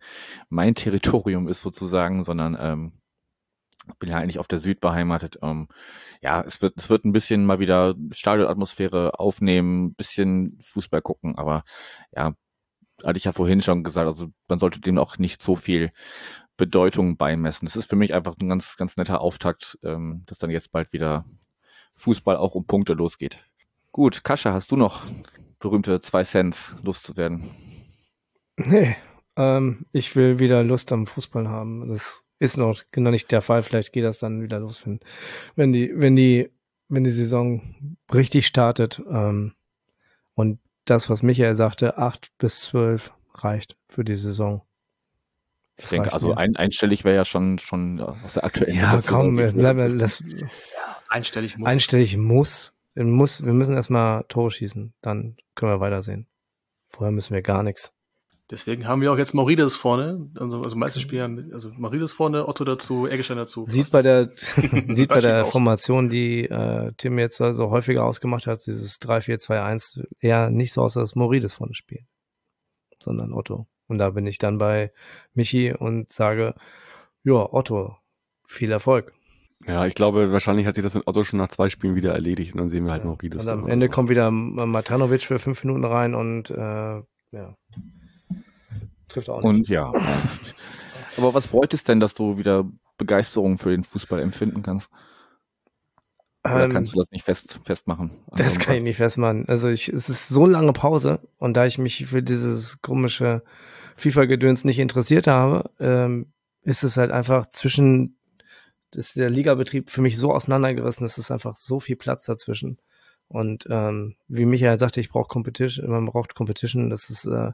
mein 0.49 0.75
Territorium 0.75 1.47
ist 1.47 1.63
sozusagen, 1.63 2.23
sondern 2.23 2.55
ähm, 2.59 2.93
bin 3.97 4.09
ja 4.09 4.17
eigentlich 4.17 4.37
auf 4.37 4.47
der 4.47 4.59
Süd 4.59 4.79
beheimatet. 4.79 5.39
Ähm, 5.41 5.69
ja, 6.21 6.41
es 6.41 6.61
wird, 6.61 6.75
es 6.77 6.91
wird 6.91 7.03
ein 7.03 7.13
bisschen 7.13 7.47
mal 7.47 7.59
wieder 7.59 7.95
Stadionatmosphäre 8.11 9.19
aufnehmen, 9.19 9.95
bisschen 9.95 10.59
Fußball 10.61 11.01
gucken, 11.01 11.35
aber 11.35 11.63
ja, 12.15 12.35
hatte 13.03 13.17
ich 13.17 13.23
ja 13.23 13.31
vorhin 13.31 13.61
schon 13.61 13.83
gesagt, 13.83 14.05
also 14.05 14.27
man 14.47 14.59
sollte 14.59 14.79
dem 14.79 14.99
auch 14.99 15.17
nicht 15.17 15.41
so 15.41 15.55
viel 15.55 15.91
Bedeutung 16.61 17.17
beimessen. 17.17 17.65
Das 17.65 17.75
ist 17.75 17.89
für 17.89 17.95
mich 17.95 18.13
einfach 18.13 18.35
ein 18.39 18.47
ganz, 18.47 18.77
ganz 18.77 18.95
netter 18.95 19.19
Auftakt, 19.19 19.79
ähm, 19.81 20.21
dass 20.27 20.37
dann 20.37 20.51
jetzt 20.51 20.71
bald 20.71 20.93
wieder 20.93 21.25
Fußball 21.95 22.37
auch 22.37 22.53
um 22.53 22.67
Punkte 22.67 22.93
losgeht. 22.93 23.39
Gut, 23.91 24.23
Kascha, 24.23 24.53
hast 24.53 24.71
du 24.71 24.75
noch 24.77 25.03
berühmte 25.57 26.03
zwei 26.03 26.23
Cents 26.23 26.75
loszuwerden? 26.83 27.49
Nee, 28.57 28.95
ähm, 29.37 29.87
ich 29.91 30.15
will 30.15 30.37
wieder 30.37 30.63
Lust 30.63 30.91
am 30.91 31.07
Fußball 31.07 31.49
haben. 31.49 31.89
Das 31.89 32.25
ist 32.37 32.57
noch 32.57 32.83
genau 32.91 33.09
nicht 33.09 33.31
der 33.31 33.41
Fall. 33.41 33.63
Vielleicht 33.63 33.91
geht 33.91 34.03
das 34.03 34.19
dann 34.19 34.43
wieder 34.43 34.59
los, 34.59 34.85
wenn, 34.85 34.99
wenn 35.55 35.73
die, 35.73 35.91
wenn 35.95 36.15
die, 36.15 36.51
wenn 36.89 37.03
die 37.03 37.09
Saison 37.09 37.95
richtig 38.13 38.45
startet. 38.45 39.01
Ähm, 39.09 39.53
und 40.35 40.59
das, 40.85 41.09
was 41.09 41.23
Michael 41.23 41.55
sagte, 41.55 41.97
acht 41.97 42.31
bis 42.37 42.61
zwölf 42.61 43.11
reicht 43.33 43.77
für 43.87 44.03
die 44.03 44.15
Saison. 44.15 44.61
Ich 45.83 45.89
denke, 45.89 46.13
also 46.13 46.33
ein, 46.33 46.55
einstellig 46.55 47.03
wäre 47.03 47.15
ja 47.15 47.25
schon, 47.25 47.57
schon 47.59 47.99
aus 47.99 48.33
der 48.33 48.43
aktuellen 48.45 48.75
Ja, 48.75 48.91
Situation 48.91 49.21
komm, 49.27 49.35
gewesen. 49.35 49.57
bleib, 49.57 49.77
bleib, 49.77 49.99
das, 49.99 50.19
Ja, 50.19 50.47
einstellig 51.09 51.57
muss. 51.57 51.67
einstellig 51.67 52.17
muss, 52.17 52.73
muss, 52.95 53.45
wir 53.45 53.53
müssen 53.53 53.73
erstmal 53.75 54.23
Tore 54.27 54.51
schießen, 54.51 54.93
dann 55.01 55.37
können 55.55 55.71
wir 55.71 55.79
weitersehen. 55.79 56.27
Vorher 56.89 57.11
müssen 57.11 57.33
wir 57.33 57.41
gar 57.41 57.63
nichts. 57.63 57.93
Deswegen 58.49 58.85
haben 58.85 58.99
wir 58.99 59.13
auch 59.13 59.17
jetzt 59.17 59.33
Maurides 59.33 59.77
vorne, 59.77 60.29
also, 60.37 60.61
also 60.61 60.75
meistens 60.75 61.03
spielen 61.03 61.51
also 61.53 61.71
Maurides 61.77 62.11
vorne, 62.11 62.49
Otto 62.49 62.65
dazu, 62.65 63.07
Eggestein 63.07 63.37
dazu. 63.37 63.65
Sieht 63.65 63.91
bei 63.91 64.01
der, 64.01 64.29
sieht 64.89 65.07
bei 65.07 65.21
der 65.21 65.45
auch. 65.45 65.51
Formation, 65.51 66.09
die 66.09 66.41
äh, 66.49 66.91
Tim 66.97 67.17
jetzt 67.17 67.39
also 67.39 67.69
häufiger 67.69 68.03
ausgemacht 68.03 68.47
hat, 68.47 68.65
dieses 68.65 68.99
3-4-2-1, 69.01 70.03
eher 70.19 70.49
nicht 70.49 70.73
so 70.73 70.81
aus, 70.81 70.95
dass 70.95 71.15
Morides 71.15 71.53
vorne 71.53 71.73
spielt, 71.73 72.03
sondern 73.01 73.31
Otto. 73.31 73.67
Und 73.91 73.99
da 73.99 74.09
bin 74.09 74.25
ich 74.25 74.37
dann 74.39 74.57
bei 74.57 74.91
Michi 75.33 75.73
und 75.73 76.11
sage, 76.11 76.55
ja, 77.23 77.53
Otto, 77.53 77.95
viel 78.47 78.71
Erfolg. 78.71 79.13
Ja, 79.67 79.85
ich 79.85 79.93
glaube, 79.93 80.31
wahrscheinlich 80.31 80.65
hat 80.65 80.73
sich 80.75 80.83
das 80.83 80.95
mit 80.95 81.05
Otto 81.05 81.23
schon 81.23 81.37
nach 81.37 81.49
zwei 81.49 81.69
Spielen 81.69 81.93
wieder 81.95 82.13
erledigt 82.13 82.53
und 82.53 82.59
dann 82.59 82.69
sehen 82.69 82.85
wir 82.85 82.91
halt 82.93 83.03
Ja. 83.03 83.09
noch 83.09 83.21
Riedis. 83.21 83.45
Und 83.45 83.51
am 83.51 83.67
Ende 83.67 83.85
so. 83.87 83.91
kommt 83.91 84.09
wieder 84.09 84.31
Matanovic 84.31 85.21
für 85.23 85.37
fünf 85.37 85.63
Minuten 85.63 85.85
rein 85.85 86.15
und 86.15 86.49
äh, 86.49 86.55
ja, 87.31 87.55
trifft 89.07 89.29
auch 89.29 89.41
nicht. 89.41 89.45
Und 89.49 89.67
ja. 89.69 89.91
Aber 91.17 91.33
was 91.33 91.47
bräuchte 91.47 91.75
es 91.75 91.83
denn, 91.83 91.99
dass 91.99 92.15
du 92.15 92.37
wieder 92.39 92.65
Begeisterung 92.97 93.57
für 93.59 93.69
den 93.69 93.83
Fußball 93.83 94.19
empfinden 94.21 94.63
kannst? 94.63 94.89
Oder 96.43 96.63
Ähm, 96.63 96.71
kannst 96.71 96.93
du 96.93 96.97
das 96.97 97.11
nicht 97.11 97.23
fest, 97.23 97.59
festmachen? 97.63 98.11
Das 98.35 98.57
kann 98.57 98.75
ich 98.75 98.81
nicht 98.83 98.97
festmachen. 98.97 99.47
Also 99.47 99.67
ich, 99.69 99.89
es 99.89 100.09
ist 100.09 100.27
so 100.29 100.43
eine 100.43 100.53
lange 100.53 100.73
Pause 100.73 101.19
und 101.37 101.55
da 101.55 101.67
ich 101.67 101.77
mich 101.77 102.07
für 102.07 102.23
dieses 102.23 102.81
komische 102.81 103.43
FIFA-Gedöns 103.97 104.65
nicht 104.65 104.79
interessiert 104.79 105.27
habe, 105.27 105.69
ähm, 105.79 106.33
ist 106.63 106.83
es 106.83 106.97
halt 106.97 107.11
einfach 107.11 107.47
zwischen, 107.47 108.17
ist 108.93 109.15
der 109.15 109.29
Ligabetrieb 109.29 109.89
für 109.89 110.01
mich 110.01 110.17
so 110.17 110.33
auseinandergerissen, 110.33 111.05
es 111.05 111.17
ist 111.17 111.31
einfach 111.31 111.55
so 111.55 111.79
viel 111.79 111.95
Platz 111.95 112.25
dazwischen. 112.25 112.77
Und 113.27 113.65
ähm, 113.69 114.15
wie 114.27 114.45
Michael 114.45 114.77
sagte, 114.77 114.99
ich 114.99 115.09
brauche 115.09 115.29
Competition, 115.29 115.89
man 115.89 116.05
braucht 116.05 116.35
Competition, 116.35 116.89
das 116.89 117.09
ist, 117.09 117.25
äh, 117.25 117.51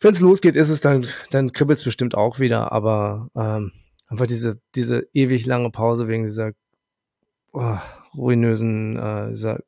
wenn 0.00 0.12
es 0.12 0.20
losgeht, 0.20 0.56
ist 0.56 0.68
es 0.68 0.80
dann, 0.80 1.06
dann 1.30 1.52
kribbelt 1.52 1.78
es 1.78 1.84
bestimmt 1.84 2.14
auch 2.14 2.38
wieder, 2.38 2.70
aber 2.72 3.30
ähm, 3.34 3.72
einfach 4.08 4.26
diese, 4.26 4.60
diese 4.74 5.06
ewig 5.14 5.46
lange 5.46 5.70
Pause 5.70 6.06
wegen 6.08 6.24
dieser 6.24 6.52
oh, 7.52 7.78
ruinösen 8.14 8.96
äh, 8.96 9.30
dieser 9.30 9.60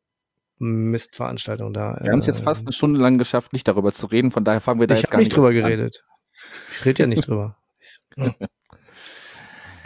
Mistveranstaltung 0.59 1.73
da. 1.73 1.99
Wir 2.03 2.13
haben 2.13 2.19
es 2.21 2.27
jetzt 2.27 2.41
äh, 2.41 2.45
fast 2.45 2.63
eine 2.63 2.73
Stunde 2.73 3.01
lang 3.01 3.19
geschafft, 3.19 3.53
nicht 3.53 3.67
darüber 3.69 3.93
zu 3.93 4.07
reden, 4.07 4.31
von 4.31 4.45
daher 4.45 4.61
fangen 4.61 4.81
wir 4.81 4.87
da 4.87 4.95
Ich 4.95 5.03
jetzt 5.03 5.11
gar 5.11 5.19
nicht 5.19 5.27
nicht 5.29 5.37
drüber 5.37 5.49
an. 5.49 5.55
geredet. 5.55 6.05
Ich 6.71 6.85
rede 6.85 7.03
ja 7.03 7.07
nicht 7.07 7.27
drüber. 7.29 7.57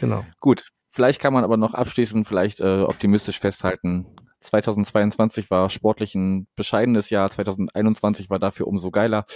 Genau. 0.01 0.25
Gut, 0.39 0.69
vielleicht 0.91 1.21
kann 1.21 1.33
man 1.33 1.43
aber 1.43 1.57
noch 1.57 1.75
abschließend 1.75 2.27
vielleicht 2.27 2.61
äh, 2.61 2.83
optimistisch 2.83 3.41
festhalten. 3.41 4.07
2022 4.41 5.51
war 5.51 5.69
sportlich 5.71 6.15
ein 6.15 6.47
bescheidenes 6.55 7.11
Jahr, 7.11 7.29
2021 7.31 8.31
war 8.31 8.39
dafür 8.39 8.69
umso 8.69 8.93
geiler. 8.93 9.27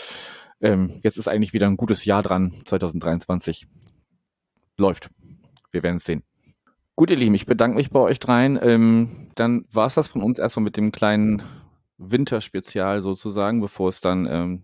Ähm, 0.60 1.00
jetzt 1.02 1.16
ist 1.18 1.26
eigentlich 1.26 1.52
wieder 1.52 1.66
ein 1.66 1.76
gutes 1.76 2.04
Jahr 2.04 2.22
dran, 2.22 2.52
2023. 2.64 3.66
Läuft. 4.76 5.10
Wir 5.72 5.82
werden 5.82 5.96
es 5.96 6.04
sehen. 6.04 6.22
Gut, 6.94 7.10
ihr 7.10 7.16
Lieben, 7.16 7.34
ich 7.34 7.46
bedanke 7.46 7.76
mich 7.76 7.90
bei 7.90 8.00
euch 8.00 8.20
dreien. 8.20 8.58
Ähm, 8.62 9.30
dann 9.34 9.64
war 9.72 9.86
es 9.86 9.94
das 9.94 10.08
von 10.08 10.22
uns 10.22 10.38
erstmal 10.38 10.64
mit 10.64 10.76
dem 10.76 10.92
kleinen 10.92 11.42
Winterspezial 11.96 13.02
sozusagen, 13.02 13.60
bevor 13.60 13.88
es 13.88 14.00
dann 14.00 14.26
ähm, 14.30 14.62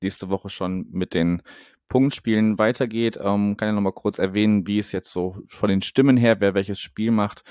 nächste 0.00 0.28
Woche 0.28 0.50
schon 0.50 0.86
mit 0.90 1.14
den 1.14 1.42
Punktspielen 1.88 2.58
weitergeht. 2.58 3.18
Ähm, 3.20 3.56
kann 3.56 3.68
ja 3.68 3.72
nochmal 3.72 3.92
kurz 3.92 4.18
erwähnen, 4.18 4.68
wie 4.68 4.78
es 4.78 4.92
jetzt 4.92 5.12
so 5.12 5.36
von 5.46 5.68
den 5.68 5.82
Stimmen 5.82 6.16
her, 6.16 6.40
wer 6.40 6.54
welches 6.54 6.78
Spiel 6.78 7.10
macht. 7.10 7.42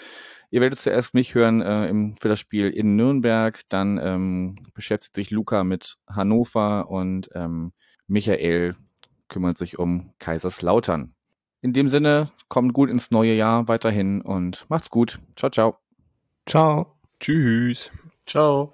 Ihr 0.51 0.61
werdet 0.61 0.79
zuerst 0.79 1.13
mich 1.13 1.35
hören 1.35 1.61
äh, 1.61 1.87
im, 1.87 2.15
für 2.17 2.29
das 2.29 2.39
Spiel 2.39 2.69
in 2.69 2.95
Nürnberg, 2.95 3.61
dann 3.69 3.99
ähm, 4.01 4.55
beschäftigt 4.73 5.15
sich 5.15 5.31
Luca 5.31 5.63
mit 5.63 5.95
Hannover 6.07 6.89
und 6.89 7.29
ähm, 7.33 7.73
Michael 8.07 8.75
kümmert 9.27 9.57
sich 9.57 9.79
um 9.79 10.13
Kaiserslautern. 10.19 11.13
In 11.63 11.71
dem 11.71 11.87
Sinne, 11.87 12.27
kommt 12.49 12.73
gut 12.73 12.89
ins 12.89 13.09
neue 13.09 13.33
Jahr 13.33 13.69
weiterhin 13.69 14.21
und 14.21 14.65
macht's 14.67 14.89
gut. 14.89 15.19
Ciao, 15.37 15.49
ciao. 15.49 15.77
Ciao. 16.45 16.97
Tschüss. 17.21 17.89
Ciao. 18.25 18.73